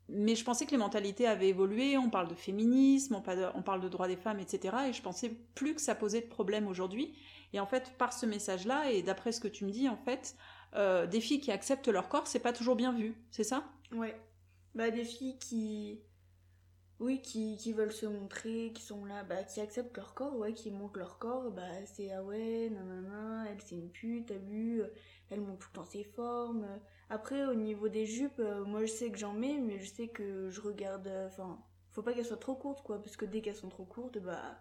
mais 0.08 0.34
je 0.34 0.44
pensais 0.44 0.66
que 0.66 0.72
les 0.72 0.76
mentalités 0.76 1.26
avaient 1.26 1.48
évolué. 1.48 1.96
On 1.96 2.10
parle 2.10 2.28
de 2.28 2.34
féminisme, 2.34 3.14
on 3.14 3.22
parle 3.22 3.50
on 3.54 3.62
parle 3.62 3.80
de 3.80 3.88
droits 3.88 4.08
des 4.08 4.16
femmes, 4.16 4.40
etc. 4.40 4.76
Et 4.88 4.92
je 4.92 5.02
pensais 5.02 5.30
plus 5.54 5.74
que 5.74 5.80
ça 5.80 5.94
posait 5.94 6.20
de 6.20 6.26
problème 6.26 6.68
aujourd'hui. 6.68 7.14
Et 7.52 7.60
en 7.60 7.66
fait, 7.66 7.92
par 7.98 8.12
ce 8.12 8.26
message-là, 8.26 8.90
et 8.90 9.02
d'après 9.02 9.32
ce 9.32 9.40
que 9.40 9.48
tu 9.48 9.64
me 9.64 9.70
dis, 9.70 9.88
en 9.88 9.96
fait, 9.96 10.36
euh, 10.74 11.06
des 11.06 11.20
filles 11.20 11.40
qui 11.40 11.52
acceptent 11.52 11.88
leur 11.88 12.08
corps, 12.08 12.26
c'est 12.26 12.38
pas 12.38 12.52
toujours 12.52 12.76
bien 12.76 12.92
vu, 12.92 13.14
c'est 13.30 13.44
ça? 13.44 13.64
Ouais. 13.92 14.16
Bah, 14.74 14.90
des 14.90 15.04
filles 15.04 15.38
qui. 15.38 16.00
Oui, 16.98 17.20
qui, 17.20 17.56
qui, 17.56 17.72
veulent 17.72 17.92
se 17.92 18.06
montrer, 18.06 18.70
qui 18.72 18.82
sont 18.82 19.04
là, 19.04 19.24
bah, 19.24 19.42
qui 19.42 19.60
acceptent 19.60 19.96
leur 19.96 20.14
corps, 20.14 20.36
ouais, 20.36 20.54
qui 20.54 20.70
montrent 20.70 21.00
leur 21.00 21.18
corps, 21.18 21.50
bah, 21.50 21.84
c'est 21.84 22.12
ah 22.12 22.22
ouais, 22.22 22.70
nanana, 22.70 23.44
elle 23.50 23.60
c'est 23.60 23.74
une 23.74 23.90
pute, 23.90 24.28
t'as 24.28 24.36
vu, 24.36 24.84
elle 25.28 25.40
montre 25.40 25.58
tout 25.58 25.68
le 25.72 25.80
temps 25.80 25.84
ses 25.84 26.04
formes. 26.04 26.64
Après, 27.10 27.44
au 27.44 27.54
niveau 27.54 27.88
des 27.88 28.06
jupes, 28.06 28.38
euh, 28.38 28.64
moi 28.64 28.82
je 28.82 28.92
sais 28.92 29.10
que 29.10 29.18
j'en 29.18 29.32
mets, 29.32 29.58
mais 29.58 29.80
je 29.80 29.92
sais 29.92 30.08
que 30.08 30.48
je 30.48 30.60
regarde. 30.60 31.10
Enfin, 31.26 31.58
faut 31.90 32.02
pas 32.02 32.12
qu'elles 32.12 32.24
soient 32.24 32.36
trop 32.36 32.54
courtes, 32.54 32.82
quoi, 32.82 33.02
parce 33.02 33.16
que 33.16 33.24
dès 33.24 33.40
qu'elles 33.40 33.56
sont 33.56 33.68
trop 33.68 33.84
courtes, 33.84 34.18
bah 34.18 34.60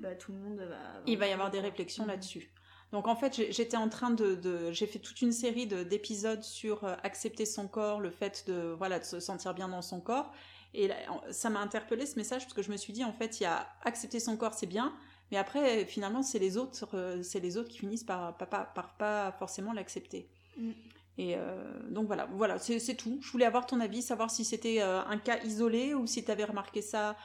bah, 0.00 0.14
tout 0.14 0.32
le 0.32 0.38
monde 0.38 0.58
va... 0.60 0.76
Il 1.06 1.18
va 1.18 1.26
y 1.28 1.32
avoir 1.32 1.50
des 1.50 1.60
réflexions 1.60 2.06
là-dessus. 2.06 2.50
Donc 2.92 3.06
en 3.06 3.14
fait, 3.14 3.34
j'étais 3.50 3.76
en 3.76 3.88
train 3.88 4.10
de, 4.10 4.72
j'ai 4.72 4.86
fait 4.86 4.98
toute 4.98 5.22
une 5.22 5.32
série 5.32 5.66
d'épisodes 5.66 6.42
sur 6.42 6.84
euh, 6.84 6.96
accepter 7.04 7.46
son 7.46 7.68
corps, 7.68 8.00
le 8.00 8.10
fait 8.10 8.44
de 8.48 8.74
voilà 8.76 8.98
de 8.98 9.04
se 9.04 9.20
sentir 9.20 9.54
bien 9.54 9.68
dans 9.68 9.82
son 9.82 10.00
corps. 10.00 10.32
Et 10.72 10.88
ça 11.32 11.50
m'a 11.50 11.60
interpellé 11.60 12.06
ce 12.06 12.16
message 12.16 12.42
parce 12.42 12.54
que 12.54 12.62
je 12.62 12.70
me 12.70 12.76
suis 12.76 12.92
dit 12.92 13.04
en 13.04 13.12
fait, 13.12 13.40
il 13.40 13.44
y 13.44 13.46
a 13.46 13.66
accepter 13.82 14.20
son 14.20 14.36
corps, 14.36 14.54
c'est 14.54 14.66
bien, 14.66 14.94
mais 15.32 15.36
après 15.36 15.84
finalement 15.84 16.22
c'est 16.22 16.38
les 16.38 16.56
autres, 16.56 16.88
euh, 16.94 17.22
c'est 17.24 17.40
les 17.40 17.56
autres 17.56 17.68
qui 17.68 17.78
finissent 17.78 18.04
par, 18.04 18.36
par, 18.36 18.94
pas 18.96 19.32
forcément 19.32 19.72
l'accepter. 19.72 20.28
Mm. 20.56 20.70
Et 21.18 21.34
euh, 21.36 21.90
donc 21.90 22.06
voilà, 22.06 22.26
voilà, 22.26 22.58
c'est 22.58 22.94
tout. 22.94 23.18
Je 23.20 23.30
voulais 23.30 23.44
avoir 23.44 23.66
ton 23.66 23.80
avis, 23.80 24.00
savoir 24.00 24.30
si 24.30 24.44
c'était 24.44 24.80
un 24.80 25.18
cas 25.18 25.38
isolé 25.44 25.92
ou 25.92 26.06
si 26.06 26.24
tu 26.24 26.30
avais 26.30 26.44
remarqué 26.44 26.82
ça 26.82 27.16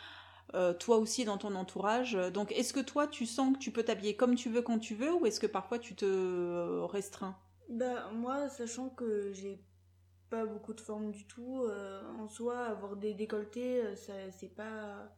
euh, 0.56 0.74
toi 0.74 0.98
aussi 0.98 1.26
dans 1.26 1.38
ton 1.38 1.56
entourage. 1.56 2.14
Donc, 2.34 2.52
est-ce 2.52 2.74
que 2.74 2.80
toi, 2.80 3.08
tu 3.08 3.26
sens 3.26 3.54
que 3.54 3.60
tu 3.60 3.72
peux 3.72 3.84
t'habiller 3.84 4.16
comme 4.16 4.36
tu 4.36 4.50
veux 4.50 4.62
quand 4.62 4.80
tu 4.80 4.96
veux, 4.96 5.14
ou 5.14 5.26
est-ce 5.26 5.40
que 5.40 5.48
parfois 5.48 5.80
tu 5.80 5.96
te 5.96 6.82
restreins? 6.86 7.36
Bah 7.70 8.10
moi, 8.14 8.48
sachant 8.50 8.90
que 8.90 9.32
j'ai 9.34 9.60
pas 10.30 10.46
beaucoup 10.46 10.74
de 10.74 10.82
forme 10.82 11.12
du 11.12 11.26
tout, 11.26 11.64
euh, 11.64 12.02
en 12.20 12.28
soi, 12.28 12.60
avoir 12.66 12.96
des 12.96 13.14
décolletés, 13.14 13.84
euh, 13.84 13.96
c'est 14.32 14.56
pas 14.56 15.10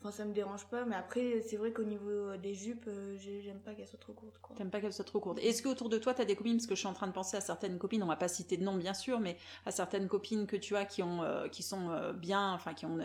Enfin, 0.00 0.12
ça 0.12 0.24
me 0.24 0.32
dérange 0.32 0.64
pas, 0.66 0.84
mais 0.84 0.94
après, 0.94 1.42
c'est 1.44 1.56
vrai 1.56 1.72
qu'au 1.72 1.82
niveau 1.82 2.08
euh, 2.08 2.36
des 2.36 2.54
jupes, 2.54 2.84
euh, 2.86 3.16
j'aime 3.18 3.58
pas 3.58 3.74
qu'elles 3.74 3.88
soient 3.88 3.98
trop 3.98 4.12
courtes. 4.12 4.38
Quoi. 4.40 4.54
T'aimes 4.54 4.70
pas 4.70 4.80
qu'elles 4.80 4.92
soient 4.92 5.04
trop 5.04 5.18
courtes. 5.18 5.40
Est-ce 5.42 5.60
qu'autour 5.60 5.88
de 5.88 5.98
toi, 5.98 6.14
t'as 6.14 6.24
des 6.24 6.36
copines, 6.36 6.56
parce 6.56 6.68
que 6.68 6.76
je 6.76 6.78
suis 6.78 6.86
en 6.86 6.92
train 6.92 7.08
de 7.08 7.12
penser 7.12 7.36
à 7.36 7.40
certaines 7.40 7.78
copines, 7.78 8.00
on 8.04 8.06
va 8.06 8.14
pas 8.14 8.28
citer 8.28 8.56
de 8.56 8.62
nom 8.62 8.76
bien 8.76 8.94
sûr, 8.94 9.18
mais 9.18 9.36
à 9.66 9.72
certaines 9.72 10.06
copines 10.06 10.46
que 10.46 10.54
tu 10.54 10.76
as 10.76 10.84
qui, 10.84 11.02
ont, 11.02 11.24
euh, 11.24 11.48
qui 11.48 11.64
sont 11.64 11.90
bien, 12.14 12.52
enfin 12.52 12.74
qui 12.74 12.86
ont 12.86 12.98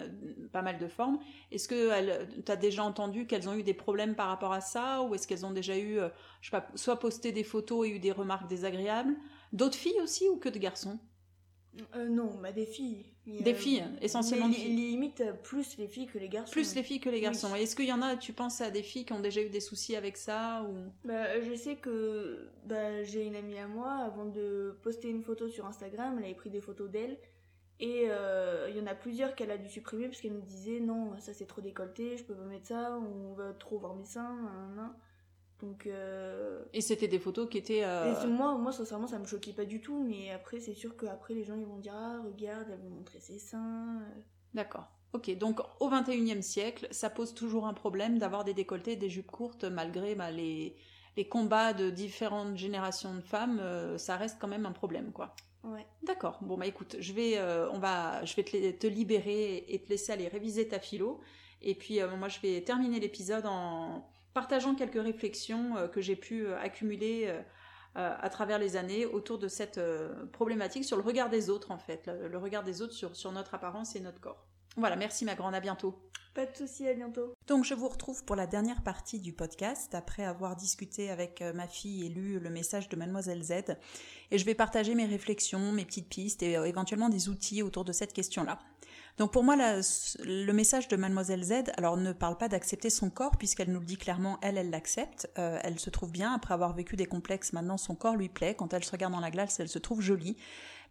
pas 0.52 0.62
mal 0.62 0.78
de 0.78 0.88
formes, 0.88 1.18
est-ce 1.52 1.68
que 1.68 2.42
t'as 2.42 2.56
déjà 2.58 2.84
entendu 2.84 3.26
qu'elles 3.26 3.50
ont 3.50 3.56
eu 3.56 3.64
des 3.64 3.74
problèmes 3.74 4.16
par 4.16 4.28
rapport 4.28 4.54
à 4.54 4.62
ça, 4.62 5.02
ou 5.02 5.16
est-ce 5.16 5.28
qu'elles 5.28 5.48
ont 5.48 5.52
déjà 5.52 5.76
eu, 5.78 5.98
je 6.42 6.50
sais 6.50 6.52
pas, 6.52 6.68
soit 6.76 7.00
posté 7.00 7.32
des 7.32 7.44
photos 7.44 7.88
et 7.88 7.90
eu 7.90 8.00
des 8.00 8.12
remarques 8.12 8.48
désagréables? 8.48 9.16
D'autres 9.52 9.78
filles 9.78 10.00
aussi, 10.04 10.30
ou 10.30 10.38
que 10.38 10.50
de 10.50 10.60
garçons? 10.60 11.00
Non, 12.10 12.40
bah 12.42 12.52
des 12.52 12.66
filles. 12.66 13.06
Des 13.26 13.54
filles, 13.54 13.84
essentiellement. 14.02 14.48
Les, 14.48 14.66
limite 14.66 15.24
plus 15.44 15.78
les 15.78 15.88
filles 15.88 16.08
que 16.08 16.20
les 16.20 16.30
garçons. 16.30 16.52
Plus 16.52 16.76
les 16.76 16.84
filles 16.84 17.00
que 17.00 17.10
les 17.10 17.22
garçons. 17.22 17.56
Est-ce 17.56 17.76
qu'il 17.76 17.86
y 17.86 17.94
en 17.94 18.02
a, 18.02 18.16
tu 18.16 18.34
penses 18.34 18.62
à 18.62 18.70
des 18.70 18.84
filles 18.84 19.06
qui 19.06 19.14
ont 19.14 19.22
déjà 19.22 19.42
eu 19.42 19.50
des 19.50 19.62
soucis 19.62 19.96
avec 19.96 20.18
ça 20.18 20.64
ou... 20.64 20.76
bah, 21.06 21.40
Je 21.42 21.56
sais 21.56 21.76
que 21.78 22.50
bah, 22.66 23.04
j'ai 23.04 23.26
une 23.26 23.36
amie 23.36 23.58
à 23.58 23.68
moi, 23.68 23.92
avant 23.92 24.26
de 24.26 24.78
poster 24.84 25.10
une 25.10 25.24
photo 25.24 25.48
sur 25.48 25.66
Instagram, 25.66 26.16
elle 26.18 26.26
avait 26.26 26.34
pris 26.36 26.50
des 26.50 26.62
photos 26.62 26.90
d'elle. 26.90 27.18
Et 27.80 28.06
euh, 28.08 28.68
il 28.70 28.78
y 28.78 28.82
en 28.82 28.88
a 28.88 28.96
plusieurs 28.96 29.36
qu'elle 29.36 29.52
a 29.52 29.58
dû 29.58 29.68
supprimer 29.68 30.08
parce 30.08 30.22
qu'elle 30.22 30.34
me 30.34 30.42
disait 30.42 30.80
non, 30.80 31.18
ça 31.20 31.34
c'est 31.34 31.48
trop 31.48 31.62
décolleté, 31.62 32.18
je 32.18 32.24
peux 32.24 32.36
pas 32.36 32.46
mettre 32.46 32.68
ça, 32.68 33.00
on 33.00 33.34
va 33.34 33.52
trop 33.54 33.80
voir 33.80 33.96
mes 33.96 34.06
seins. 34.06 34.96
Donc, 35.64 35.88
euh, 35.88 36.62
Et 36.74 36.82
c'était 36.82 37.08
des 37.08 37.20
photos 37.20 37.48
qui 37.50 37.58
étaient. 37.58 37.86
Euh, 37.86 38.28
moi, 38.28 38.58
moi, 38.58 38.74
sincèrement, 38.74 39.08
ça 39.08 39.18
me 39.18 39.26
choquait 39.26 39.54
pas 39.54 39.64
du 39.64 39.80
tout, 39.80 40.04
mais 40.04 40.30
après, 40.32 40.60
c'est 40.60 40.74
sûr 40.74 40.98
qu'après, 40.98 41.34
les 41.34 41.46
gens 41.46 41.56
ils 41.56 41.66
vont 41.66 41.78
dire 41.78 41.94
Ah, 41.96 42.20
regarde, 42.26 42.68
elle 42.70 42.82
veut 42.82 42.90
montrer 42.90 43.22
ses 43.22 43.40
seins. 43.40 44.02
Euh. 44.02 44.22
D'accord. 44.54 44.92
Ok, 45.14 45.34
donc 45.38 45.62
au 45.80 45.90
21e 45.90 46.42
siècle, 46.42 46.88
ça 46.92 47.10
pose 47.10 47.34
toujours 47.34 47.66
un 47.66 47.74
problème 47.74 48.18
d'avoir 48.18 48.44
des 48.44 48.54
décolletés 48.54 48.94
et 48.94 48.98
des 48.98 49.10
jupes 49.10 49.32
courtes, 49.32 49.64
malgré 49.64 50.16
bah, 50.16 50.32
les, 50.32 50.76
les 51.16 51.30
combats 51.30 51.72
de 51.72 51.90
différentes 51.90 52.58
générations 52.58 53.16
de 53.16 53.22
femmes, 53.22 53.62
ça 53.98 54.18
reste 54.18 54.38
quand 54.42 54.48
même 54.48 54.66
un 54.66 54.72
problème, 54.72 55.12
quoi. 55.14 55.36
Ouais. 55.64 55.86
D'accord. 56.02 56.40
Bon, 56.42 56.58
bah 56.58 56.66
écoute, 56.66 56.98
je 57.00 57.14
vais, 57.14 57.40
on 57.72 57.78
va, 57.78 58.26
je 58.26 58.36
vais 58.36 58.44
te, 58.44 58.72
te, 58.72 58.88
libérer 58.88 59.64
et 59.68 59.84
te 59.84 59.90
laisser 59.90 60.12
aller 60.12 60.28
réviser 60.28 60.68
ta 60.68 60.80
philo. 60.80 61.22
Et 61.62 61.76
puis, 61.76 62.00
moi, 62.18 62.28
je 62.28 62.40
vais 62.40 62.62
terminer 62.62 63.00
l'épisode 63.00 63.46
en 63.46 64.04
partageant 64.34 64.76
quelques 64.76 65.02
réflexions 65.02 65.78
euh, 65.78 65.88
que 65.88 66.02
j'ai 66.02 66.16
pu 66.16 66.46
euh, 66.46 66.60
accumuler 66.60 67.26
euh, 67.28 67.42
à 67.96 68.30
travers 68.30 68.58
les 68.58 68.76
années 68.76 69.06
autour 69.06 69.38
de 69.38 69.48
cette 69.48 69.80
problématique 70.32 70.84
sur 70.84 70.98
le 70.98 71.04
regard 71.04 71.30
des 71.30 71.52
autres 71.52 71.70
en 71.70 71.78
fait, 71.78 72.08
le, 72.08 72.38
regard 72.40 72.64
des 72.64 72.82
autres 72.82 72.94
sur, 72.94 73.16
sur 73.16 73.32
notre 73.32 73.54
apparence 73.54 73.96
et 73.96 74.00
notre 74.00 74.20
corps. 74.20 74.48
Voilà, 74.78 74.96
merci 74.96 75.26
ma 75.26 75.36
grande, 75.36 75.54
à 75.54 75.60
bientôt. 75.60 75.94
Pas 76.34 76.48
de 76.48 76.58
souci, 76.58 76.88
à 76.88 76.96
bientôt. 76.96 77.36
Donc 77.46 77.64
je 77.64 77.76
vous 77.76 77.88
retrouve 77.88 78.26
pour 78.26 78.36
la 78.36 78.48
dernière 78.48 78.82
partie 78.82 79.20
du 79.20 79.32
podcast 79.32 79.94
après 79.94 80.26
avoir 80.26 80.56
discuté 80.56 81.12
avec 81.12 81.44
ma 81.54 81.68
fille 81.68 82.08
et 82.08 82.10
lu 82.10 82.40
le 82.40 82.50
message 82.50 82.90
de 82.90 82.96
mademoiselle 82.96 83.44
Z 83.44 83.78
et 84.32 84.40
je 84.40 84.44
vais 84.46 84.56
partager 84.56 84.96
mes 84.96 85.06
réflexions, 85.06 85.72
mes 85.72 85.86
petites 85.86 86.10
pistes 86.10 86.42
et 86.42 86.54
éventuellement 86.54 87.10
des 87.10 87.30
outils 87.30 87.62
autour 87.62 87.86
de 87.86 87.92
cette 87.92 88.14
question-là. 88.14 88.58
Donc 89.18 89.32
pour 89.32 89.44
moi, 89.44 89.56
le 89.56 90.52
message 90.52 90.88
de 90.88 90.96
Mademoiselle 90.96 91.44
Z, 91.44 91.72
alors 91.78 91.98
ne 91.98 92.14
parle 92.14 92.38
pas 92.38 92.48
d'accepter 92.48 92.90
son 92.90 93.10
corps, 93.12 93.38
puisqu'elle 93.38 93.72
nous 93.72 93.80
le 93.80 93.86
dit 93.86 93.98
clairement, 93.98 94.40
elle, 94.42 94.58
elle 94.58 94.72
l'accepte, 94.72 95.30
euh, 95.38 95.60
elle 95.64 95.80
se 95.80 95.92
trouve 95.92 96.12
bien, 96.12 96.34
après 96.34 96.54
avoir 96.54 96.74
vécu 96.74 96.96
des 96.96 97.06
complexes, 97.06 97.54
maintenant 97.54 97.78
son 97.78 97.94
corps 97.94 98.16
lui 98.16 98.30
plaît, 98.30 98.56
quand 98.56 98.74
elle 98.74 98.84
se 98.84 98.92
regarde 98.92 99.14
dans 99.14 99.20
la 99.20 99.30
glace, 99.30 99.60
elle 99.60 99.70
se 99.70 99.80
trouve 99.80 100.02
jolie. 100.02 100.36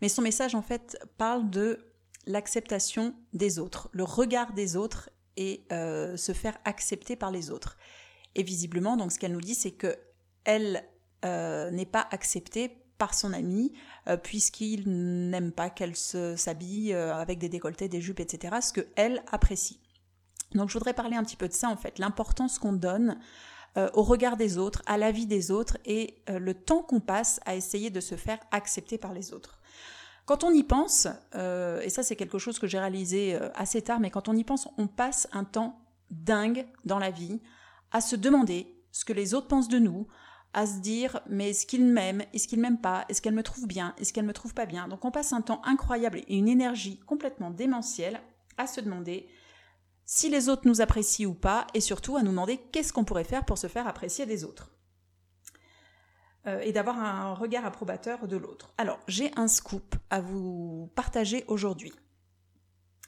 Mais 0.00 0.08
son 0.08 0.22
message, 0.22 0.54
en 0.54 0.62
fait, 0.62 0.98
parle 1.18 1.50
de 1.50 1.92
l'acceptation 2.26 3.14
des 3.32 3.58
autres, 3.58 3.88
le 3.92 4.04
regard 4.04 4.52
des 4.52 4.76
autres 4.76 5.10
et 5.36 5.64
euh, 5.72 6.16
se 6.16 6.32
faire 6.32 6.56
accepter 6.64 7.16
par 7.16 7.32
les 7.32 7.50
autres. 7.50 7.76
Et 8.36 8.44
visiblement, 8.44 8.96
donc 8.96 9.10
ce 9.10 9.18
qu'elle 9.18 9.32
nous 9.32 9.40
dit, 9.40 9.54
c'est 9.56 9.72
que 9.72 9.96
elle 10.44 10.84
euh, 11.24 11.70
n'est 11.70 11.86
pas 11.86 12.06
acceptée 12.10 12.81
par 13.02 13.14
son 13.14 13.32
ami, 13.32 13.72
euh, 14.06 14.16
puisqu'il 14.16 14.84
n'aime 14.86 15.50
pas 15.50 15.70
qu'elle 15.70 15.96
s'habille 15.96 16.94
euh, 16.94 17.12
avec 17.12 17.40
des 17.40 17.48
décolletés, 17.48 17.88
des 17.88 18.00
jupes, 18.00 18.20
etc., 18.20 18.58
ce 18.62 18.72
qu'elle 18.72 19.24
apprécie. 19.32 19.80
Donc 20.54 20.68
je 20.68 20.74
voudrais 20.74 20.94
parler 20.94 21.16
un 21.16 21.24
petit 21.24 21.34
peu 21.34 21.48
de 21.48 21.52
ça 21.52 21.68
en 21.68 21.76
fait, 21.76 21.98
l'importance 21.98 22.60
qu'on 22.60 22.72
donne 22.72 23.18
euh, 23.76 23.90
au 23.94 24.04
regard 24.04 24.36
des 24.36 24.56
autres, 24.56 24.82
à 24.86 24.98
la 24.98 25.10
vie 25.10 25.26
des 25.26 25.50
autres 25.50 25.78
et 25.84 26.22
le 26.28 26.54
temps 26.54 26.82
qu'on 26.82 27.00
passe 27.00 27.40
à 27.44 27.56
essayer 27.56 27.90
de 27.90 27.98
se 27.98 28.14
faire 28.14 28.38
accepter 28.52 28.98
par 28.98 29.12
les 29.12 29.32
autres. 29.32 29.58
Quand 30.24 30.44
on 30.44 30.52
y 30.52 30.62
pense, 30.62 31.08
et 31.34 31.90
ça 31.90 32.04
c'est 32.04 32.14
quelque 32.14 32.38
chose 32.38 32.60
que 32.60 32.68
j'ai 32.68 32.78
réalisé 32.78 33.36
assez 33.56 33.82
tard, 33.82 33.98
mais 33.98 34.10
quand 34.10 34.28
on 34.28 34.36
y 34.36 34.44
pense, 34.44 34.68
on 34.78 34.86
passe 34.86 35.26
un 35.32 35.42
temps 35.42 35.80
dingue 36.12 36.68
dans 36.84 37.00
la 37.00 37.10
vie 37.10 37.40
à 37.90 38.00
se 38.00 38.14
demander 38.14 38.80
ce 38.92 39.04
que 39.04 39.12
les 39.12 39.34
autres 39.34 39.48
pensent 39.48 39.68
de 39.68 39.80
nous, 39.80 40.06
à 40.54 40.66
se 40.66 40.78
dire 40.80 41.20
mais 41.28 41.50
est-ce 41.50 41.66
qu'il 41.66 41.84
m'aime, 41.84 42.22
est-ce 42.32 42.48
qu'il 42.48 42.60
m'aime 42.60 42.80
pas, 42.80 43.04
est-ce 43.08 43.22
qu'elle 43.22 43.34
me 43.34 43.42
trouve 43.42 43.66
bien, 43.66 43.94
est-ce 43.98 44.12
qu'elle 44.12 44.26
me 44.26 44.32
trouve 44.32 44.54
pas 44.54 44.66
bien? 44.66 44.88
Donc 44.88 45.04
on 45.04 45.10
passe 45.10 45.32
un 45.32 45.40
temps 45.40 45.62
incroyable 45.64 46.22
et 46.28 46.36
une 46.36 46.48
énergie 46.48 46.98
complètement 47.00 47.50
démentielle 47.50 48.20
à 48.58 48.66
se 48.66 48.80
demander 48.80 49.28
si 50.04 50.28
les 50.28 50.48
autres 50.48 50.66
nous 50.66 50.80
apprécient 50.80 51.28
ou 51.28 51.34
pas 51.34 51.66
et 51.74 51.80
surtout 51.80 52.16
à 52.16 52.22
nous 52.22 52.30
demander 52.30 52.58
qu'est-ce 52.72 52.92
qu'on 52.92 53.04
pourrait 53.04 53.24
faire 53.24 53.44
pour 53.44 53.58
se 53.58 53.66
faire 53.66 53.86
apprécier 53.86 54.26
des 54.26 54.44
autres. 54.44 54.70
Euh, 56.48 56.60
et 56.60 56.72
d'avoir 56.72 56.98
un 56.98 57.34
regard 57.34 57.64
approbateur 57.64 58.26
de 58.26 58.36
l'autre. 58.36 58.74
Alors, 58.76 58.98
j'ai 59.06 59.30
un 59.36 59.46
scoop 59.46 59.94
à 60.10 60.20
vous 60.20 60.90
partager 60.96 61.44
aujourd'hui. 61.46 61.92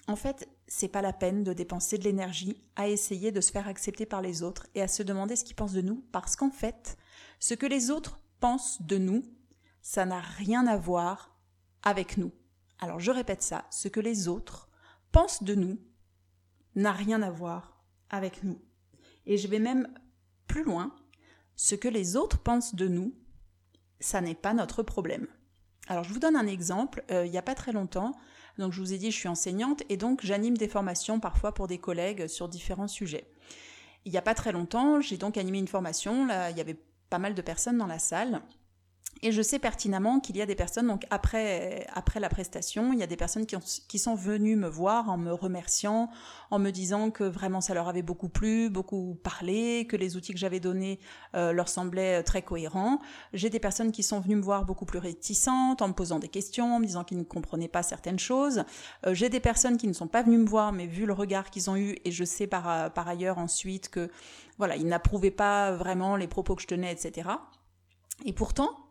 En 0.07 0.14
fait, 0.14 0.48
c'est 0.68 0.88
pas 0.88 1.02
la 1.02 1.12
peine 1.12 1.42
de 1.42 1.52
dépenser 1.52 1.98
de 1.98 2.04
l'énergie 2.04 2.62
à 2.76 2.87
essayer 2.87 3.33
de 3.33 3.40
se 3.40 3.50
faire 3.50 3.66
accepter 3.66 4.07
par 4.07 4.22
les 4.22 4.44
autres 4.44 4.68
et 4.76 4.83
à 4.83 4.88
se 4.88 5.02
demander 5.02 5.35
ce 5.35 5.44
qu'ils 5.44 5.57
pensent 5.57 5.72
de 5.72 5.80
nous, 5.80 6.04
parce 6.12 6.37
qu'en 6.37 6.50
fait, 6.50 6.96
ce 7.38 7.54
que 7.54 7.66
les 7.66 7.90
autres 7.90 8.20
pensent 8.40 8.82
de 8.82 8.98
nous, 8.98 9.24
ça 9.82 10.06
n'a 10.06 10.20
rien 10.20 10.66
à 10.66 10.76
voir 10.76 11.36
avec 11.82 12.16
nous. 12.16 12.32
Alors 12.78 13.00
je 13.00 13.10
répète 13.10 13.42
ça, 13.42 13.66
ce 13.70 13.88
que 13.88 14.00
les 14.00 14.28
autres 14.28 14.68
pensent 15.12 15.42
de 15.42 15.54
nous 15.54 15.78
n'a 16.74 16.92
rien 16.92 17.22
à 17.22 17.30
voir 17.30 17.84
avec 18.10 18.42
nous. 18.42 18.60
Et 19.26 19.36
je 19.36 19.48
vais 19.48 19.58
même 19.58 19.88
plus 20.46 20.64
loin, 20.64 20.94
ce 21.56 21.74
que 21.74 21.88
les 21.88 22.16
autres 22.16 22.38
pensent 22.38 22.74
de 22.74 22.88
nous 22.88 23.14
ça 24.04 24.20
n'est 24.20 24.34
pas 24.34 24.52
notre 24.52 24.82
problème. 24.82 25.26
Alors 25.88 26.04
je 26.04 26.12
vous 26.12 26.18
donne 26.18 26.36
un 26.36 26.46
exemple, 26.46 27.04
euh, 27.10 27.24
il 27.24 27.30
n'y 27.30 27.38
a 27.38 27.42
pas 27.42 27.54
très 27.54 27.72
longtemps, 27.72 28.12
donc 28.58 28.72
je 28.72 28.80
vous 28.80 28.92
ai 28.92 28.98
dit 28.98 29.10
je 29.10 29.16
suis 29.16 29.28
enseignante 29.28 29.82
et 29.88 29.96
donc 29.96 30.20
j'anime 30.22 30.56
des 30.56 30.68
formations 30.68 31.20
parfois 31.20 31.52
pour 31.52 31.66
des 31.66 31.78
collègues 31.78 32.26
sur 32.26 32.48
différents 32.48 32.88
sujets. 32.88 33.30
Il 34.04 34.12
n'y 34.12 34.18
a 34.18 34.22
pas 34.22 34.34
très 34.34 34.52
longtemps, 34.52 35.00
j'ai 35.00 35.16
donc 35.16 35.38
animé 35.38 35.58
une 35.58 35.68
formation, 35.68 36.26
là 36.26 36.50
il 36.50 36.56
y 36.56 36.60
avait 36.60 36.78
pas 37.10 37.18
mal 37.18 37.34
de 37.34 37.42
personnes 37.42 37.78
dans 37.78 37.86
la 37.86 37.98
salle 37.98 38.40
et 39.24 39.32
je 39.32 39.40
sais 39.40 39.58
pertinemment 39.58 40.20
qu'il 40.20 40.37
y 40.37 40.42
a 40.42 40.46
des 40.46 40.54
personnes, 40.54 40.87
donc 40.87 41.06
après, 41.08 41.87
après 41.94 42.20
la 42.20 42.28
prestation, 42.28 42.92
il 42.92 42.98
y 42.98 43.02
a 43.02 43.06
des 43.06 43.16
personnes 43.16 43.46
qui, 43.46 43.56
qui, 43.88 43.98
sont 43.98 44.14
venues 44.14 44.54
me 44.54 44.68
voir 44.68 45.08
en 45.08 45.16
me 45.16 45.32
remerciant, 45.32 46.10
en 46.50 46.58
me 46.58 46.70
disant 46.70 47.10
que 47.10 47.24
vraiment 47.24 47.62
ça 47.62 47.72
leur 47.72 47.88
avait 47.88 48.02
beaucoup 48.02 48.28
plu, 48.28 48.68
beaucoup 48.68 49.18
parlé, 49.22 49.87
que 49.88 49.96
les 49.96 50.18
outils 50.18 50.34
que 50.34 50.38
j'avais 50.38 50.60
donnés 50.60 51.00
euh, 51.34 51.52
leur 51.52 51.70
semblaient 51.70 52.22
très 52.22 52.42
cohérents. 52.42 52.98
J'ai 53.32 53.48
des 53.48 53.60
personnes 53.60 53.92
qui 53.92 54.02
sont 54.02 54.20
venues 54.20 54.37
me 54.37 54.42
voir 54.42 54.66
beaucoup 54.66 54.84
plus 54.84 54.98
réticentes, 54.98 55.80
en 55.80 55.88
me 55.88 55.94
posant 55.94 56.18
des 56.18 56.28
questions, 56.28 56.76
en 56.76 56.78
me 56.78 56.84
disant 56.84 57.02
qu'ils 57.02 57.16
ne 57.16 57.22
comprenaient 57.22 57.66
pas 57.66 57.82
certaines 57.82 58.18
choses. 58.18 58.64
Euh, 59.06 59.14
J'ai 59.14 59.30
des 59.30 59.40
personnes 59.40 59.78
qui 59.78 59.88
ne 59.88 59.94
sont 59.94 60.06
pas 60.06 60.22
venues 60.22 60.37
me 60.37 60.46
voir, 60.46 60.70
mais 60.72 60.87
vu 60.87 61.06
le 61.06 61.14
regard 61.14 61.48
qu'ils 61.48 61.70
ont 61.70 61.76
eu, 61.76 61.96
et 62.04 62.10
je 62.10 62.24
sais 62.24 62.46
par, 62.46 62.92
par 62.92 63.08
ailleurs 63.08 63.38
ensuite 63.38 63.88
que 63.88 64.10
voilà, 64.58 64.76
ils 64.76 64.87
n'approuvaient 64.87 65.30
pas 65.30 65.72
vraiment 65.72 66.14
les 66.16 66.28
propos 66.28 66.54
que 66.56 66.60
je 66.60 66.66
tenais, 66.66 66.92
etc. 66.92 67.30
Et 68.26 68.34
pourtant, 68.34 68.83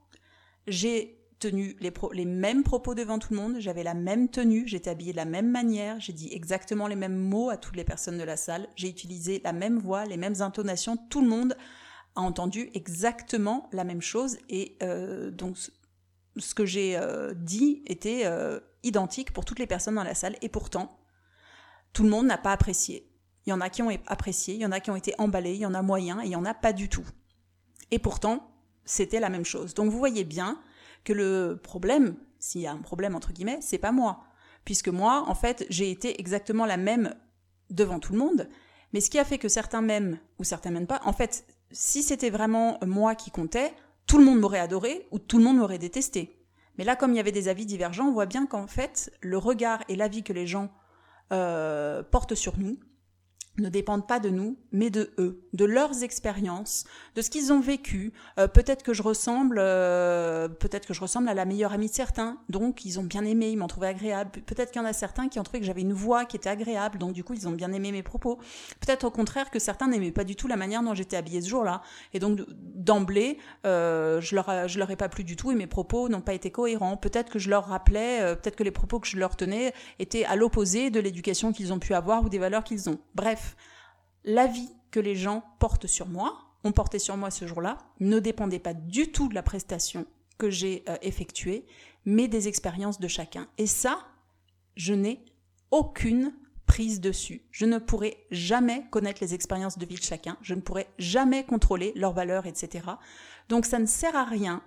j'ai 0.67 1.19
tenu 1.39 1.75
les, 1.81 1.91
les, 2.13 2.25
mêmes 2.25 2.63
propos 2.63 2.95
devant 2.95 3.19
tout 3.19 3.33
le 3.33 3.39
monde, 3.39 3.55
j'avais 3.59 3.83
la 3.83 3.93
même 3.93 4.29
tenue, 4.29 4.67
j'étais 4.67 4.89
habillée 4.89 5.11
de 5.11 5.17
la 5.17 5.25
même 5.25 5.51
manière, 5.51 5.99
j'ai 5.99 6.13
dit 6.13 6.29
exactement 6.31 6.87
les 6.87 6.95
mêmes 6.95 7.17
mots 7.17 7.49
à 7.49 7.57
toutes 7.57 7.75
les 7.75 7.83
personnes 7.83 8.17
de 8.17 8.23
la 8.23 8.37
salle, 8.37 8.67
j'ai 8.75 8.87
utilisé 8.87 9.41
la 9.43 9.51
même 9.51 9.77
voix, 9.77 10.05
les 10.05 10.15
mêmes 10.15 10.41
intonations, 10.41 10.95
tout 11.09 11.21
le 11.21 11.27
monde 11.27 11.57
a 12.15 12.21
entendu 12.21 12.69
exactement 12.73 13.69
la 13.73 13.83
même 13.83 14.01
chose 14.01 14.37
et 14.47 14.77
euh, 14.83 15.31
donc 15.31 15.57
ce 16.37 16.55
que 16.55 16.65
j'ai 16.65 16.95
euh, 16.95 17.33
dit 17.35 17.83
était 17.87 18.21
euh, 18.25 18.59
identique 18.83 19.33
pour 19.33 19.45
toutes 19.45 19.59
les 19.59 19.67
personnes 19.67 19.95
dans 19.95 20.03
la 20.03 20.15
salle 20.15 20.37
et 20.41 20.49
pourtant 20.49 20.97
tout 21.91 22.03
le 22.03 22.09
monde 22.09 22.25
n'a 22.25 22.37
pas 22.37 22.51
apprécié. 22.51 23.09
Il 23.45 23.49
y 23.49 23.53
en 23.53 23.61
a 23.61 23.69
qui 23.69 23.81
ont 23.81 23.89
apprécié, 24.07 24.55
il 24.55 24.61
y 24.61 24.65
en 24.65 24.71
a 24.71 24.79
qui 24.79 24.89
ont 24.89 24.95
été 24.95 25.13
emballés, 25.17 25.53
il 25.53 25.61
y 25.61 25.65
en 25.65 25.73
a 25.73 25.81
moyen 25.81 26.21
et 26.21 26.25
il 26.25 26.31
y 26.31 26.35
en 26.35 26.45
a 26.45 26.53
pas 26.53 26.73
du 26.73 26.87
tout. 26.89 27.05
Et 27.91 27.99
pourtant, 27.99 28.52
c'était 28.85 29.19
la 29.19 29.29
même 29.29 29.45
chose. 29.45 29.73
Donc 29.73 29.89
vous 29.89 29.97
voyez 29.97 30.23
bien 30.23 30.59
que 31.03 31.13
le 31.13 31.59
problème, 31.61 32.15
s'il 32.39 32.61
y 32.61 32.67
a 32.67 32.71
un 32.71 32.77
problème 32.77 33.15
entre 33.15 33.31
guillemets, 33.31 33.59
c'est 33.61 33.77
pas 33.77 33.91
moi. 33.91 34.23
Puisque 34.65 34.89
moi, 34.89 35.25
en 35.27 35.35
fait, 35.35 35.65
j'ai 35.69 35.91
été 35.91 36.19
exactement 36.19 36.65
la 36.65 36.77
même 36.77 37.13
devant 37.69 37.99
tout 37.99 38.13
le 38.13 38.19
monde. 38.19 38.49
Mais 38.93 39.01
ce 39.01 39.09
qui 39.09 39.19
a 39.19 39.25
fait 39.25 39.37
que 39.37 39.49
certains 39.49 39.81
m'aiment 39.81 40.19
ou 40.39 40.43
certains 40.43 40.71
m'aiment 40.71 40.87
pas, 40.87 41.01
en 41.03 41.13
fait, 41.13 41.45
si 41.71 42.03
c'était 42.03 42.29
vraiment 42.29 42.77
moi 42.85 43.15
qui 43.15 43.31
comptais, 43.31 43.73
tout 44.05 44.17
le 44.17 44.25
monde 44.25 44.39
m'aurait 44.39 44.59
adoré 44.59 45.07
ou 45.11 45.19
tout 45.19 45.37
le 45.37 45.43
monde 45.43 45.57
m'aurait 45.57 45.79
détesté. 45.79 46.39
Mais 46.77 46.83
là, 46.83 46.95
comme 46.95 47.11
il 47.11 47.17
y 47.17 47.19
avait 47.19 47.31
des 47.31 47.47
avis 47.47 47.65
divergents, 47.65 48.07
on 48.07 48.13
voit 48.13 48.25
bien 48.25 48.45
qu'en 48.45 48.67
fait, 48.67 49.11
le 49.21 49.37
regard 49.37 49.83
et 49.89 49.95
l'avis 49.95 50.23
que 50.23 50.33
les 50.33 50.47
gens 50.47 50.71
euh, 51.31 52.03
portent 52.03 52.35
sur 52.35 52.57
nous, 52.57 52.77
ne 53.57 53.69
dépendent 53.69 54.07
pas 54.07 54.19
de 54.19 54.29
nous, 54.29 54.57
mais 54.71 54.89
de 54.89 55.11
eux, 55.19 55.43
de 55.53 55.65
leurs 55.65 56.03
expériences, 56.03 56.85
de 57.15 57.21
ce 57.21 57.29
qu'ils 57.29 57.53
ont 57.53 57.59
vécu. 57.59 58.11
Euh, 58.39 58.47
peut-être 58.47 58.81
que 58.81 58.93
je 58.93 59.03
ressemble, 59.03 59.57
euh, 59.59 60.47
peut-être 60.47 60.87
que 60.87 60.93
je 60.93 61.01
ressemble 61.01 61.29
à 61.29 61.35
la 61.35 61.45
meilleure 61.45 61.71
amie 61.71 61.87
de 61.87 61.93
certains, 61.93 62.37
donc 62.49 62.83
ils 62.83 62.99
ont 62.99 63.03
bien 63.03 63.23
aimé, 63.25 63.51
ils 63.51 63.57
m'ont 63.57 63.67
trouvé 63.67 63.87
agréable. 63.87 64.31
Peut-être 64.45 64.71
qu'il 64.71 64.81
y 64.81 64.83
en 64.83 64.87
a 64.87 64.93
certains 64.93 65.29
qui 65.29 65.39
ont 65.39 65.43
trouvé 65.43 65.59
que 65.59 65.67
j'avais 65.67 65.81
une 65.81 65.93
voix 65.93 66.25
qui 66.25 66.35
était 66.35 66.49
agréable, 66.49 66.97
donc 66.97 67.13
du 67.13 67.23
coup 67.23 67.33
ils 67.33 67.47
ont 67.47 67.51
bien 67.51 67.71
aimé 67.73 67.91
mes 67.91 68.01
propos. 68.01 68.39
Peut-être 68.79 69.03
au 69.03 69.11
contraire 69.11 69.51
que 69.51 69.59
certains 69.59 69.87
n'aimaient 69.87 70.11
pas 70.11 70.23
du 70.23 70.35
tout 70.35 70.47
la 70.47 70.57
manière 70.57 70.81
dont 70.81 70.95
j'étais 70.95 71.17
habillée 71.17 71.41
ce 71.41 71.49
jour-là, 71.49 71.83
et 72.13 72.19
donc 72.19 72.39
d'emblée 72.49 73.37
euh, 73.67 74.19
je 74.19 74.33
leur 74.33 74.67
je 74.67 74.79
leur 74.79 74.89
ai 74.89 74.95
pas 74.95 75.09
plu 75.09 75.23
du 75.23 75.35
tout 75.35 75.51
et 75.51 75.55
mes 75.55 75.67
propos 75.67 76.09
n'ont 76.09 76.21
pas 76.21 76.33
été 76.33 76.49
cohérents. 76.49 76.97
Peut-être 76.97 77.31
que 77.31 77.37
je 77.37 77.51
leur 77.51 77.65
rappelais, 77.65 78.35
peut-être 78.35 78.55
que 78.55 78.63
les 78.63 78.71
propos 78.71 78.99
que 78.99 79.07
je 79.07 79.17
leur 79.17 79.35
tenais 79.35 79.73
étaient 79.99 80.25
à 80.25 80.35
l'opposé 80.35 80.89
de 80.89 80.99
l'éducation 80.99 81.53
qu'ils 81.53 81.71
ont 81.71 81.79
pu 81.79 81.93
avoir 81.93 82.23
ou 82.23 82.29
des 82.29 82.39
valeurs 82.39 82.63
qu'ils 82.63 82.89
ont. 82.89 82.97
Bref 83.13 83.42
l'avis 84.23 84.69
que 84.91 84.99
les 84.99 85.15
gens 85.15 85.43
portent 85.59 85.87
sur 85.87 86.07
moi, 86.07 86.39
ont 86.63 86.71
porté 86.71 86.99
sur 86.99 87.17
moi 87.17 87.31
ce 87.31 87.47
jour-là, 87.47 87.77
ne 87.99 88.19
dépendait 88.19 88.59
pas 88.59 88.73
du 88.73 89.11
tout 89.11 89.27
de 89.27 89.35
la 89.35 89.43
prestation 89.43 90.05
que 90.37 90.49
j'ai 90.49 90.83
euh, 90.89 90.97
effectuée, 91.01 91.65
mais 92.05 92.27
des 92.27 92.47
expériences 92.47 92.99
de 92.99 93.07
chacun. 93.07 93.47
Et 93.57 93.67
ça, 93.67 93.99
je 94.75 94.93
n'ai 94.93 95.23
aucune 95.71 96.33
prise 96.65 97.01
dessus. 97.01 97.43
Je 97.51 97.65
ne 97.65 97.77
pourrai 97.77 98.25
jamais 98.31 98.85
connaître 98.89 99.21
les 99.21 99.33
expériences 99.33 99.77
de 99.77 99.85
vie 99.85 99.95
de 99.95 100.03
chacun, 100.03 100.37
je 100.41 100.53
ne 100.53 100.61
pourrai 100.61 100.87
jamais 100.97 101.45
contrôler 101.45 101.93
leurs 101.95 102.13
valeurs, 102.13 102.45
etc. 102.45 102.85
Donc 103.49 103.65
ça 103.65 103.79
ne 103.79 103.85
sert 103.85 104.15
à 104.15 104.23
rien 104.23 104.63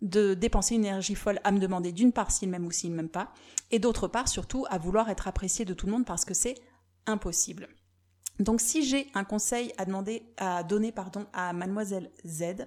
de 0.00 0.34
dépenser 0.34 0.76
une 0.76 0.84
énergie 0.84 1.14
folle 1.14 1.40
à 1.44 1.50
me 1.50 1.58
demander 1.58 1.92
d'une 1.92 2.12
part 2.12 2.30
s'ils 2.30 2.48
m'aiment 2.48 2.66
ou 2.66 2.70
s'ils 2.70 2.90
ne 2.90 2.96
m'aiment 2.96 3.08
pas, 3.08 3.32
et 3.70 3.78
d'autre 3.78 4.08
part 4.08 4.28
surtout 4.28 4.64
à 4.70 4.78
vouloir 4.78 5.10
être 5.10 5.28
apprécié 5.28 5.64
de 5.64 5.74
tout 5.74 5.86
le 5.86 5.92
monde 5.92 6.06
parce 6.06 6.24
que 6.24 6.34
c'est 6.34 6.54
impossible. 7.06 7.68
Donc 8.38 8.60
si 8.60 8.84
j'ai 8.84 9.10
un 9.14 9.24
conseil 9.24 9.72
à 9.78 9.84
demander, 9.84 10.22
à 10.36 10.62
donner 10.62 10.92
pardon, 10.92 11.26
à 11.32 11.52
mademoiselle 11.52 12.10
Z, 12.26 12.66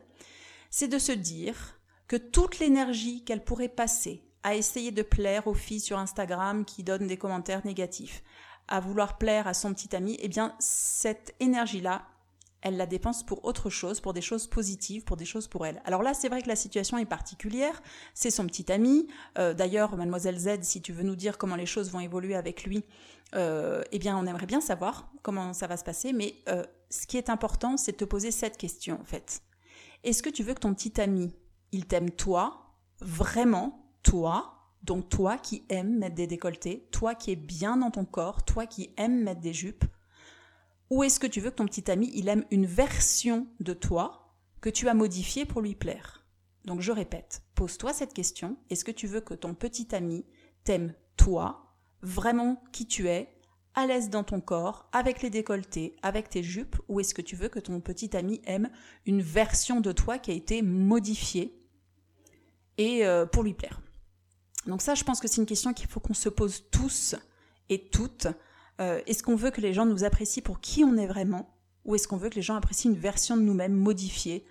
c'est 0.70 0.88
de 0.88 1.00
se 1.00 1.12
dire 1.12 1.80
que 2.08 2.18
toute 2.18 2.60
l'énergie 2.60 3.24
qu'elle 3.24 3.44
pourrait 3.44 3.70
passer 3.70 4.24
à 4.44 4.56
essayer 4.56 4.92
de 4.92 5.02
plaire 5.02 5.48
aux 5.48 5.54
filles 5.54 5.80
sur 5.80 5.98
Instagram 5.98 6.66
qui 6.66 6.84
donnent 6.84 7.08
des 7.08 7.18
commentaires 7.18 7.66
négatifs, 7.66 8.24
à 8.68 8.80
vouloir 8.80 9.18
plaire 9.18 9.48
à 9.48 9.54
son 9.54 9.74
petit 9.74 9.96
ami, 9.96 10.18
eh 10.20 10.28
bien 10.28 10.56
cette 10.60 11.36
énergie-là, 11.40 12.08
elle 12.62 12.78
la 12.78 12.86
dépense 12.86 13.24
pour 13.24 13.44
autre 13.46 13.70
chose, 13.70 14.00
pour 14.00 14.14
des 14.14 14.22
choses 14.22 14.48
positives, 14.48 15.04
pour 15.04 15.18
des 15.18 15.26
choses 15.26 15.48
pour 15.48 15.66
elle. 15.66 15.82
Alors 15.86 16.04
là, 16.04 16.14
c'est 16.14 16.30
vrai 16.30 16.42
que 16.42 16.48
la 16.48 16.56
situation 16.56 16.98
est 16.98 17.06
particulière. 17.06 17.82
C'est 18.14 18.32
son 18.32 18.46
petit 18.46 18.72
ami. 18.72 19.08
Euh, 19.38 19.54
d'ailleurs, 19.54 19.96
mademoiselle 19.96 20.38
Z, 20.38 20.62
si 20.62 20.82
tu 20.82 20.94
veux 20.94 21.04
nous 21.04 21.16
dire 21.16 21.38
comment 21.38 21.56
les 21.56 21.66
choses 21.66 21.92
vont 21.92 22.00
évoluer 22.00 22.36
avec 22.36 22.64
lui, 22.64 22.84
euh, 23.36 23.84
eh 23.92 24.00
bien, 24.00 24.18
on 24.18 24.26
aimerait 24.26 24.46
bien 24.46 24.62
savoir 24.62 25.12
comment 25.24 25.54
ça 25.54 25.68
va 25.68 25.78
se 25.78 25.84
passer. 25.84 26.14
Mais 26.14 26.36
euh, 26.50 26.64
ce 26.90 27.08
qui 27.08 27.18
est 27.18 27.30
important, 27.30 27.78
c'est 27.78 27.94
de 27.94 27.98
te 27.98 28.06
poser 28.06 28.32
cette 28.32 28.58
question, 28.58 29.00
en 29.02 29.06
fait. 29.06 29.42
Est-ce 30.04 30.22
que 30.22 30.30
tu 30.30 30.44
veux 30.44 30.54
que 30.54 30.60
ton 30.60 30.74
petit 30.74 31.00
ami, 31.00 31.34
il 31.72 31.86
t'aime 31.86 32.12
toi, 32.12 32.76
vraiment 33.00 33.86
toi, 34.04 34.58
donc 34.84 35.10
toi 35.10 35.38
qui 35.38 35.64
aimes 35.70 36.00
mettre 36.00 36.16
des 36.16 36.28
décolletés, 36.28 36.88
toi 36.92 37.16
qui 37.16 37.32
es 37.32 37.36
bien 37.36 37.78
dans 37.78 37.92
ton 37.92 38.06
corps, 38.06 38.44
toi 38.44 38.66
qui 38.66 38.94
aimes 38.98 39.24
mettre 39.24 39.42
des 39.42 39.54
jupes, 39.54 39.86
ou 40.92 41.04
est-ce 41.04 41.22
que 41.22 41.28
tu 41.28 41.40
veux 41.40 41.52
que 41.52 41.56
ton 41.56 41.66
petit 41.66 41.90
ami, 41.90 42.12
il 42.14 42.28
aime 42.28 42.46
une 42.52 42.66
version 42.66 43.48
de 43.62 43.74
toi 43.74 44.36
que 44.60 44.70
tu 44.70 44.90
as 44.90 44.94
modifiée 44.94 45.46
pour 45.46 45.62
lui 45.62 45.74
plaire? 45.74 46.28
Donc 46.66 46.82
je 46.82 46.92
répète, 46.92 47.44
pose-toi 47.56 47.94
cette 47.94 48.14
question. 48.14 48.58
Est-ce 48.70 48.84
que 48.84 48.92
tu 48.92 49.08
veux 49.08 49.22
que 49.22 49.34
ton 49.34 49.56
petit 49.56 49.96
ami 49.96 50.26
t'aime 50.66 50.94
toi, 51.16 51.78
vraiment 52.02 52.62
qui 52.74 52.86
tu 52.86 53.08
es, 53.08 53.34
à 53.74 53.88
l'aise 53.88 54.10
dans 54.10 54.26
ton 54.26 54.42
corps, 54.42 54.90
avec 54.92 55.22
les 55.22 55.30
décolletés, 55.30 55.96
avec 56.02 56.30
tes 56.30 56.44
jupes, 56.44 56.76
ou 56.90 57.00
est-ce 57.00 57.14
que 57.14 57.22
tu 57.22 57.38
veux 57.38 57.48
que 57.48 57.60
ton 57.60 57.80
petit 57.80 58.16
ami 58.18 58.42
aime 58.44 58.70
une 59.06 59.22
version 59.22 59.80
de 59.80 59.94
toi 59.94 60.20
qui 60.20 60.32
a 60.32 60.34
été 60.34 60.62
modifiée 60.62 61.58
et 62.78 63.06
euh, 63.06 63.26
pour 63.26 63.44
lui 63.44 63.54
plaire? 63.54 63.82
Donc 64.68 64.82
ça, 64.82 64.94
je 64.94 65.06
pense 65.06 65.22
que 65.22 65.30
c'est 65.30 65.40
une 65.40 65.48
question 65.48 65.74
qu'il 65.74 65.88
faut 65.88 66.02
qu'on 66.02 66.14
se 66.14 66.28
pose 66.28 66.66
tous 66.70 67.16
et 67.70 67.88
toutes 67.88 68.28
euh, 68.82 69.02
est-ce 69.06 69.24
qu'on 69.24 69.36
veut 69.36 69.52
que 69.52 69.62
les 69.62 69.74
gens 69.74 69.86
nous 69.86 70.04
apprécient 70.04 70.44
pour 70.44 70.60
qui 70.60 70.84
on 70.84 70.98
est 70.98 71.08
vraiment 71.08 71.56
ou 71.86 71.96
est-ce 71.96 72.08
qu'on 72.08 72.18
veut 72.18 72.30
que 72.30 72.36
les 72.36 72.42
gens 72.42 72.56
apprécient 72.56 72.92
une 72.92 72.98
version 72.98 73.38
de 73.38 73.42
nous-mêmes 73.42 73.74
modifiée 73.74 74.46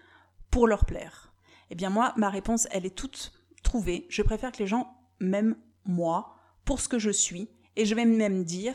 pour 0.51 0.67
leur 0.67 0.85
plaire? 0.85 1.33
Eh 1.71 1.75
bien 1.75 1.91
moi, 1.91 2.13
ma 2.17 2.29
réponse, 2.29 2.67
elle 2.71 2.87
est 2.87 2.97
toute 2.97 3.33
trouvée. 3.63 4.07
Je 4.09 4.23
préfère 4.23 4.53
que 4.53 4.59
les 4.59 4.67
gens 4.67 4.97
m'aiment 5.21 5.57
moi 5.85 6.35
pour 6.65 6.81
ce 6.81 6.89
que 6.89 6.99
je 6.99 7.11
suis 7.11 7.51
et 7.77 7.85
je 7.85 7.95
vais 7.95 8.05
même 8.05 8.45
dire 8.45 8.75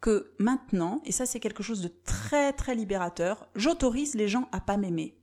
que 0.00 0.32
maintenant, 0.38 1.00
et 1.04 1.12
ça 1.12 1.26
c'est 1.26 1.40
quelque 1.40 1.62
chose 1.62 1.82
de 1.82 1.92
très 2.04 2.52
très 2.52 2.74
libérateur, 2.74 3.48
j'autorise 3.54 4.14
les 4.14 4.28
gens 4.28 4.48
à 4.52 4.60
pas 4.60 4.76
m'aimer. 4.76 5.18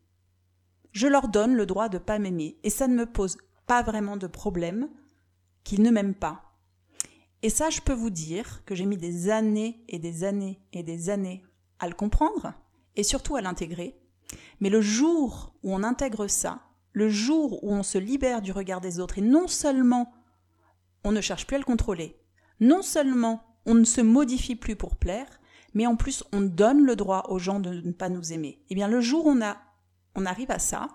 Je 0.92 1.08
leur 1.08 1.28
donne 1.28 1.56
le 1.56 1.66
droit 1.66 1.90
de 1.90 1.98
pas 1.98 2.20
m'aimer 2.20 2.58
et 2.63 2.70
ça 2.70 2.88
ne 2.88 2.96
me 2.96 3.06
pose 3.06 3.38
pas 3.66 3.82
vraiment 3.84 4.18
de 4.18 4.28
problème 4.28 4.90
qu'ils 5.63 5.82
ne 5.82 5.92
m'aiment 5.92 6.16
pas. 6.16 6.47
Et 7.43 7.50
ça, 7.50 7.69
je 7.69 7.82
peux 7.82 7.93
vous 7.93 8.10
dire 8.10 8.63
que 8.65 8.73
j'ai 8.73 8.86
mis 8.86 8.97
des 8.97 9.30
années 9.30 9.84
et 9.88 10.00
des 10.00 10.23
années 10.23 10.60
et 10.73 10.84
des 10.84 11.10
années 11.10 11.43
à 11.80 11.88
le 11.88 11.93
comprendre 11.93 12.54
et 12.95 13.04
surtout 13.04 13.36
à 13.36 13.41
l'intégrer. 13.41 14.00
Mais 14.60 14.69
le 14.69 14.82
jour 14.82 15.54
où 15.63 15.73
on 15.73 15.84
intègre 15.84 16.28
ça, 16.28 16.62
le 16.93 17.10
jour 17.10 17.63
où 17.63 17.71
on 17.71 17.84
se 17.84 18.00
libère 18.00 18.41
du 18.41 18.52
regard 18.52 18.82
des 18.82 19.00
autres 19.00 19.19
et 19.19 19.21
non 19.21 19.47
seulement 19.47 20.12
on 21.04 21.12
ne 21.12 21.21
cherche 21.21 21.45
plus 21.45 21.56
à 21.56 21.60
le 21.60 21.63
contrôler, 21.63 22.19
non 22.60 22.82
seulement 22.82 23.43
on 23.67 23.76
ne 23.76 23.84
se 23.84 24.02
modifie 24.02 24.56
plus 24.56 24.76
pour 24.76 24.95
plaire, 24.95 25.28
mais 25.76 25.86
en 25.86 25.95
plus 25.95 26.23
on 26.34 26.41
donne 26.41 26.84
le 26.84 26.95
droit 26.95 27.28
aux 27.30 27.38
gens 27.38 27.60
de 27.60 27.69
ne 27.69 27.91
pas 27.91 28.10
nous 28.10 28.34
aimer. 28.34 28.63
Eh 28.69 28.76
bien 28.76 28.88
le 28.88 29.00
jour 29.00 29.28
où 29.28 29.30
on, 29.30 29.41
a, 29.41 29.58
on 30.15 30.26
arrive 30.26 30.50
à 30.50 30.60
ça, 30.60 30.88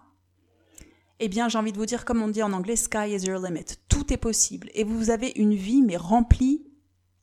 eh 1.25 1.29
bien 1.29 1.49
j'ai 1.49 1.57
envie 1.57 1.71
de 1.71 1.79
vous 1.79 1.87
dire 1.87 2.05
comme 2.05 2.21
on 2.21 2.27
dit 2.27 2.43
en 2.43 2.53
anglais, 2.53 2.75
sky 2.75 3.15
is 3.15 3.27
your 3.27 3.41
limit. 3.41 3.77
Tout 3.89 4.13
est 4.13 4.17
possible. 4.17 4.69
Et 4.75 4.83
vous 4.83 5.11
avez 5.11 5.33
une 5.37 5.55
vie 5.55 5.81
mais 5.81 5.97
remplie, 5.97 6.67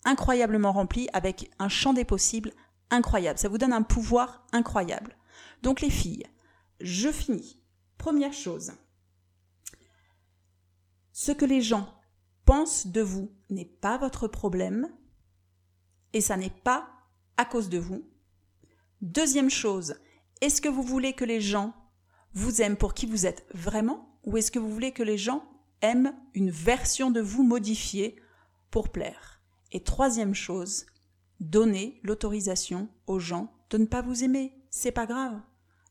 incroyablement 0.06 0.72
remplie, 0.72 1.10
avec 1.12 1.52
un 1.60 1.68
champ 1.68 1.92
des 1.92 2.06
possibles 2.06 2.54
incroyable. 2.92 3.38
Ça 3.38 3.50
vous 3.50 3.58
donne 3.58 3.74
un 3.74 3.82
pouvoir 3.82 4.48
incroyable. 4.54 5.18
Donc 5.64 5.82
les 5.82 5.90
filles, 5.90 6.24
je 6.80 7.12
finis. 7.12 7.62
Première 7.98 8.32
chose, 8.32 8.72
ce 11.12 11.34
que 11.34 11.44
les 11.44 11.62
gens 11.62 11.94
pensent 12.46 12.88
de 12.88 13.02
vous 13.02 13.30
n'est 13.50 13.66
pas 13.66 13.98
votre 13.98 14.30
problème 14.30 14.88
et 16.14 16.22
ça 16.22 16.38
n'est 16.38 16.50
pas 16.50 16.90
à 17.36 17.44
cause 17.44 17.68
de 17.68 17.80
vous. 17.80 18.10
Deuxième 19.02 19.50
chose, 19.50 19.96
est-ce 20.40 20.62
que 20.62 20.70
vous 20.70 20.84
voulez 20.84 21.12
que 21.12 21.26
les 21.26 21.42
gens 21.42 21.74
vous 22.34 22.62
aiment 22.62 22.78
pour 22.78 22.94
qui 22.94 23.06
vous 23.06 23.26
êtes 23.26 23.46
vraiment 23.54 24.20
ou 24.24 24.38
est-ce 24.38 24.52
que 24.52 24.60
vous 24.60 24.70
voulez 24.70 24.92
que 24.92 25.04
les 25.04 25.18
gens 25.18 25.44
aiment 25.82 26.14
une 26.34 26.52
version 26.52 27.12
de 27.12 27.22
vous 27.22 27.44
modifiée 27.44 28.16
pour 28.72 28.90
plaire? 28.90 29.42
Et 29.72 29.84
troisième 29.84 30.36
chose, 30.36 30.86
donnez 31.40 32.00
l'autorisation 32.04 32.90
aux 33.08 33.20
gens 33.20 33.52
de 33.70 33.78
ne 33.78 33.86
pas 33.86 34.02
vous 34.02 34.24
aimer. 34.24 34.54
C'est 34.70 34.92
pas 34.92 35.06
grave. 35.06 35.40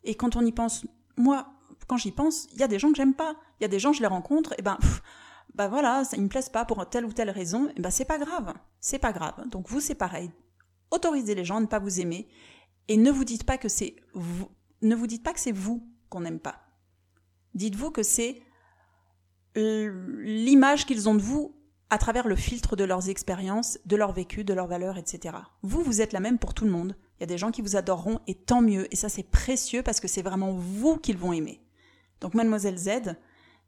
Et 0.04 0.14
quand 0.14 0.36
on 0.36 0.44
y 0.44 0.52
pense, 0.52 0.86
moi, 1.16 1.52
quand 1.86 1.96
j'y 1.96 2.12
pense, 2.12 2.46
il 2.52 2.60
y 2.60 2.62
a 2.62 2.68
des 2.68 2.78
gens 2.78 2.90
que 2.90 2.96
j'aime 2.96 3.14
pas. 3.14 3.34
Il 3.58 3.64
y 3.64 3.66
a 3.66 3.68
des 3.68 3.78
gens, 3.78 3.92
je 3.92 4.00
les 4.00 4.06
rencontre, 4.06 4.54
et 4.58 4.62
ben, 4.62 4.78
bah 5.54 5.68
voilà, 5.68 6.04
ça, 6.04 6.16
ils 6.16 6.22
me 6.22 6.28
plaisent 6.28 6.48
pas 6.48 6.64
pour 6.64 6.88
telle 6.88 7.04
ou 7.04 7.12
telle 7.12 7.30
raison, 7.30 7.68
et 7.76 7.80
ben 7.80 7.90
c'est 7.90 8.04
pas 8.04 8.18
grave. 8.18 8.54
C'est 8.80 8.98
pas 8.98 9.12
grave. 9.12 9.48
Donc 9.48 9.68
vous, 9.68 9.80
c'est 9.80 9.94
pareil. 9.94 10.30
Autorisez 10.90 11.34
les 11.34 11.44
gens 11.44 11.56
à 11.56 11.60
ne 11.60 11.66
pas 11.66 11.78
vous 11.78 12.00
aimer. 12.00 12.28
Et 12.88 12.96
ne 12.96 13.10
vous 13.10 13.24
dites 13.24 13.44
pas 13.44 13.58
que 13.58 13.68
c'est 13.68 13.96
vous, 14.14 14.48
ne 14.82 14.94
vous 14.94 15.06
dites 15.06 15.22
pas 15.22 15.32
que 15.32 15.40
c'est 15.40 15.52
vous 15.52 15.86
qu'on 16.08 16.20
n'aime 16.20 16.40
pas. 16.40 16.60
Dites-vous 17.54 17.90
que 17.90 18.02
c'est 18.02 18.42
l'image 19.54 20.86
qu'ils 20.86 21.08
ont 21.08 21.14
de 21.14 21.22
vous 21.22 21.54
à 21.90 21.98
travers 21.98 22.28
le 22.28 22.36
filtre 22.36 22.76
de 22.76 22.84
leurs 22.84 23.08
expériences, 23.08 23.78
de 23.86 23.96
leur 23.96 24.12
vécu, 24.12 24.44
de 24.44 24.52
leurs 24.52 24.66
valeurs, 24.66 24.98
etc. 24.98 25.36
Vous, 25.62 25.82
vous 25.82 26.00
êtes 26.00 26.12
la 26.12 26.20
même 26.20 26.38
pour 26.38 26.54
tout 26.54 26.64
le 26.64 26.70
monde. 26.70 26.96
Il 27.18 27.22
y 27.22 27.24
a 27.24 27.26
des 27.26 27.38
gens 27.38 27.50
qui 27.50 27.62
vous 27.62 27.76
adoreront 27.76 28.20
et 28.26 28.34
tant 28.34 28.60
mieux. 28.60 28.92
Et 28.92 28.96
ça, 28.96 29.08
c'est 29.08 29.22
précieux 29.22 29.82
parce 29.82 29.98
que 29.98 30.08
c'est 30.08 30.22
vraiment 30.22 30.52
vous 30.52 30.98
qu'ils 30.98 31.16
vont 31.16 31.32
aimer. 31.32 31.60
Donc, 32.20 32.34
mademoiselle 32.34 32.76
Z, 32.76 33.16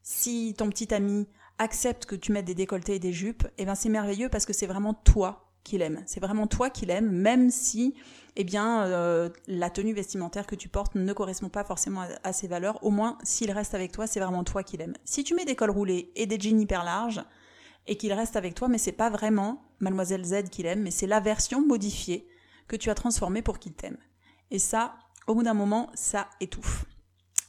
si 0.02 0.54
ton 0.56 0.68
petit 0.68 0.92
ami 0.92 1.26
accepte 1.58 2.04
que 2.04 2.14
tu 2.14 2.32
mettes 2.32 2.44
des 2.44 2.54
décolletés 2.54 2.96
et 2.96 3.00
des 3.00 3.12
jupes, 3.12 3.46
eh 3.58 3.64
ben, 3.64 3.74
c'est 3.74 3.88
merveilleux 3.88 4.28
parce 4.28 4.46
que 4.46 4.52
c'est 4.52 4.66
vraiment 4.66 4.94
toi 4.94 5.49
qu'il 5.64 5.82
aime. 5.82 6.02
C'est 6.06 6.20
vraiment 6.20 6.46
toi 6.46 6.70
qu'il 6.70 6.90
aime, 6.90 7.10
même 7.10 7.50
si, 7.50 7.94
eh 8.36 8.44
bien, 8.44 8.84
euh, 8.84 9.28
la 9.46 9.70
tenue 9.70 9.92
vestimentaire 9.92 10.46
que 10.46 10.54
tu 10.54 10.68
portes 10.68 10.94
ne 10.94 11.12
correspond 11.12 11.48
pas 11.48 11.64
forcément 11.64 12.04
à, 12.22 12.32
ses 12.32 12.48
valeurs. 12.48 12.82
Au 12.84 12.90
moins, 12.90 13.18
s'il 13.22 13.50
reste 13.50 13.74
avec 13.74 13.92
toi, 13.92 14.06
c'est 14.06 14.20
vraiment 14.20 14.44
toi 14.44 14.62
qu'il 14.62 14.80
aime. 14.80 14.94
Si 15.04 15.24
tu 15.24 15.34
mets 15.34 15.44
des 15.44 15.56
cols 15.56 15.70
roulés 15.70 16.12
et 16.16 16.26
des 16.26 16.38
jeans 16.38 16.60
hyper 16.60 16.84
larges, 16.84 17.22
et 17.86 17.96
qu'il 17.96 18.12
reste 18.12 18.36
avec 18.36 18.54
toi, 18.54 18.68
mais 18.68 18.78
c'est 18.78 18.92
pas 18.92 19.10
vraiment 19.10 19.64
Mademoiselle 19.80 20.24
Z 20.24 20.50
qu'il 20.50 20.66
aime, 20.66 20.82
mais 20.82 20.90
c'est 20.90 21.06
la 21.06 21.18
version 21.18 21.66
modifiée 21.66 22.28
que 22.68 22.76
tu 22.76 22.90
as 22.90 22.94
transformée 22.94 23.42
pour 23.42 23.58
qu'il 23.58 23.72
t'aime. 23.72 23.96
Et 24.50 24.58
ça, 24.58 24.94
au 25.26 25.34
bout 25.34 25.42
d'un 25.42 25.54
moment, 25.54 25.90
ça 25.94 26.28
étouffe. 26.40 26.84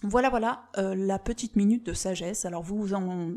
Voilà, 0.03 0.29
voilà 0.29 0.63
euh, 0.77 0.95
la 0.95 1.19
petite 1.19 1.55
minute 1.55 1.85
de 1.85 1.93
sagesse. 1.93 2.45
Alors 2.45 2.63
vous 2.63 2.93
en 2.93 3.33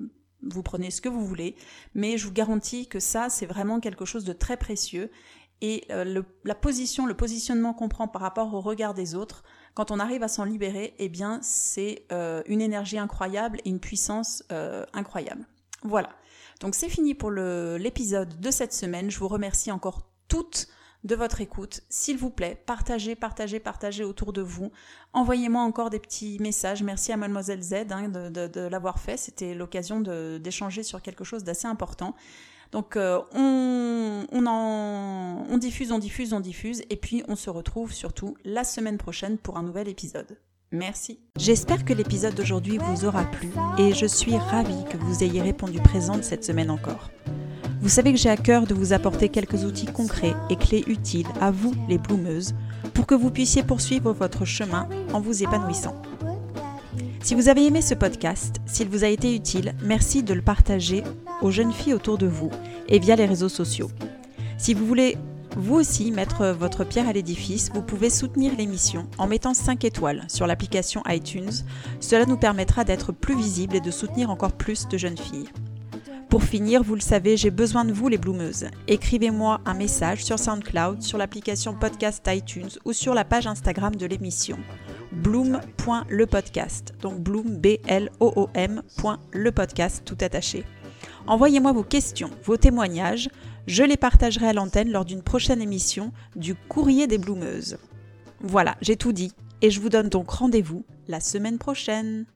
vous 0.49 0.63
prenez 0.63 0.91
ce 0.91 1.01
que 1.01 1.09
vous 1.09 1.25
voulez, 1.25 1.57
mais 1.95 2.19
je 2.19 2.27
vous 2.27 2.33
garantis 2.33 2.87
que 2.87 3.01
ça, 3.01 3.29
c'est 3.29 3.47
vraiment 3.47 3.81
quelque 3.81 4.05
chose 4.05 4.25
de 4.25 4.33
très 4.33 4.57
précieux. 4.57 5.11
Et 5.61 5.85
euh, 5.91 6.23
la 6.45 6.55
position, 6.55 7.07
le 7.07 7.15
positionnement 7.15 7.73
qu'on 7.73 7.89
prend 7.89 8.09
par 8.09 8.23
rapport 8.23 8.53
au 8.53 8.61
regard 8.61 8.93
des 8.93 9.15
autres, 9.15 9.45
quand 9.75 9.91
on 9.91 9.99
arrive 9.99 10.23
à 10.23 10.29
s'en 10.29 10.45
libérer, 10.45 10.95
eh 10.99 11.09
bien, 11.09 11.39
c'est 11.43 12.07
euh, 12.13 12.43
une 12.47 12.61
énergie 12.61 12.99
incroyable 12.99 13.61
et 13.65 13.71
une 13.71 13.81
puissance 13.81 14.45
incroyable. 14.93 15.47
Voilà. 15.83 16.11
Donc 16.61 16.75
c'est 16.75 16.89
fini 16.89 17.15
pour 17.15 17.31
l'épisode 17.31 18.41
de 18.41 18.51
cette 18.51 18.73
semaine. 18.73 19.11
Je 19.11 19.19
vous 19.19 19.29
remercie 19.29 19.71
encore 19.71 20.09
toutes 20.29 20.69
de 21.05 21.15
votre 21.15 21.41
écoute. 21.41 21.83
S'il 21.89 22.17
vous 22.17 22.31
plaît, 22.31 22.61
partagez, 22.67 23.15
partagez, 23.15 23.61
partagez 23.61 24.05
autour 24.05 24.33
de 24.33 24.43
vous. 24.43 24.73
Envoyez-moi 25.13 25.63
encore 25.63 25.91
des 25.91 26.01
petits 26.01 26.39
messages. 26.41 26.83
Merci 26.83 27.13
à 27.13 27.17
Mademoiselle 27.17 27.63
Z 27.63 27.75
hein, 27.91 28.09
de, 28.09 28.61
l'avoir 28.61 28.99
fait. 28.99 29.17
C'était 29.17 29.55
l'occasion 29.55 30.01
d'échanger 30.01 30.83
sur 30.83 31.03
quelque 31.03 31.25
chose 31.25 31.45
d'assez 31.45 31.67
important. 31.67 32.15
Donc 32.73 32.97
euh, 32.97 33.21
on, 33.33 34.25
on 34.33 35.59
diffuse, 35.59 35.93
on 35.93 35.99
diffuse, 35.99 36.33
on 36.33 36.41
diffuse. 36.41 36.83
Et 36.91 36.97
puis 36.97 37.23
on 37.29 37.37
se 37.37 37.51
retrouve 37.51 37.93
surtout 37.93 38.37
la 38.45 38.65
semaine 38.65 38.99
prochaine 38.99 39.39
pour 39.39 39.59
un 39.59 39.63
nouvel 39.63 39.89
épisode. 39.89 40.39
Merci. 40.73 41.21
J'espère 41.39 41.85
que 41.85 41.93
l'épisode 41.93 42.35
d'aujourd'hui 42.35 42.79
vous 42.79 43.05
aura 43.05 43.25
plu 43.25 43.51
et 43.79 43.95
je 43.95 44.07
suis 44.07 44.37
ravie 44.37 44.85
que 44.91 44.97
vous 44.97 45.23
ayez 45.23 45.41
répondu 45.41 45.79
présente 45.79 46.25
cette 46.25 46.45
semaine 46.45 46.71
encore. 46.71 47.11
Vous 47.85 47.91
savez 47.91 48.15
que 48.15 48.19
j'ai 48.19 48.31
à 48.31 48.39
cœur 48.39 48.67
de 48.67 48.73
vous 48.73 48.95
apporter 48.95 49.29
quelques 49.29 49.65
outils 49.65 49.85
concrets 49.85 50.33
et 50.49 50.57
clés 50.57 50.85
utiles 50.87 51.27
à 51.39 51.51
vous, 51.51 51.75
les 51.87 51.99
bloumeuses, 51.99 52.55
pour 52.95 53.07
que 53.07 53.15
vous 53.15 53.31
puissiez 53.31 53.63
poursuivre 53.63 54.11
votre 54.15 54.47
chemin 54.47 54.89
en 55.13 55.21
vous 55.21 55.43
épanouissant. 55.43 55.95
Si 57.23 57.35
vous 57.35 57.51
avez 57.51 57.67
aimé 57.67 57.83
ce 57.83 57.93
podcast, 57.93 58.57
s'il 58.65 58.89
vous 58.89 59.05
a 59.05 59.09
été 59.09 59.37
utile, 59.37 59.75
merci 59.83 60.23
de 60.23 60.33
le 60.33 60.41
partager 60.41 61.05
aux 61.43 61.51
jeunes 61.51 61.75
filles 61.75 61.93
autour 61.93 62.17
de 62.17 62.27
vous 62.27 62.51
et 62.89 62.99
via 62.99 63.17
les 63.17 63.27
réseaux 63.27 63.51
sociaux. 63.51 63.91
Si 64.57 64.73
vous 64.73 64.87
voulez 64.87 65.19
vous 65.55 65.75
aussi 65.75 66.11
mettre 66.11 66.57
votre 66.59 66.85
pierre 66.85 67.09
à 67.09 67.13
l'édifice, 67.13 67.71
vous 67.75 67.83
pouvez 67.83 68.09
soutenir 68.09 68.57
l'émission 68.57 69.09
en 69.19 69.27
mettant 69.27 69.53
5 69.53 69.85
étoiles 69.85 70.25
sur 70.29 70.47
l'application 70.47 71.03
iTunes. 71.07 71.53
Cela 72.01 72.25
nous 72.25 72.39
permettra 72.39 72.85
d'être 72.85 73.13
plus 73.13 73.37
visibles 73.37 73.77
et 73.77 73.83
de 73.83 73.91
soutenir 73.91 74.31
encore 74.31 74.53
plus 74.53 74.89
de 74.89 74.97
jeunes 74.97 75.19
filles. 75.19 75.51
Pour 76.29 76.43
finir, 76.43 76.83
vous 76.83 76.95
le 76.95 77.01
savez, 77.01 77.37
j'ai 77.37 77.51
besoin 77.51 77.85
de 77.85 77.93
vous 77.93 78.09
les 78.09 78.19
bloumeuses. 78.19 78.67
Écrivez-moi 78.89 79.61
un 79.65 79.75
message 79.75 80.25
sur 80.25 80.39
SoundCloud, 80.39 81.03
sur 81.03 81.19
l'application 81.19 81.75
podcast 81.75 82.29
iTunes 82.29 82.71
ou 82.85 82.93
sur 82.93 83.15
la 83.15 83.25
page 83.25 83.47
Instagram 83.47 83.95
de 83.95 84.07
l'émission. 84.07 84.59
Bloom.lepodcast. 85.13 86.95
Donc 87.01 87.21
bloom, 87.21 87.59
B-L-O-O-M, 87.59 88.83
le 89.33 89.53
podcast 89.53 90.03
tout 90.05 90.19
attaché. 90.21 90.65
Envoyez-moi 91.27 91.73
vos 91.73 91.85
questions, 91.85 92.31
vos 92.45 92.57
témoignages. 92.57 93.29
Je 93.67 93.85
les 93.85 93.97
partagerai 93.97 94.49
à 94.49 94.53
l'antenne 94.53 94.91
lors 94.91 95.05
d'une 95.05 95.23
prochaine 95.23 95.63
émission 95.63 96.13
du 96.37 96.55
Courrier 96.55 97.07
des 97.07 97.19
Bloumeuses. 97.19 97.79
Voilà, 98.41 98.77
j'ai 98.81 98.97
tout 98.97 99.13
dit 99.13 99.33
et 99.63 99.71
je 99.71 99.81
vous 99.81 99.89
donne 99.89 100.09
donc 100.09 100.31
rendez-vous 100.31 100.85
la 101.09 101.21
semaine 101.21 101.59
prochaine. 101.59 102.27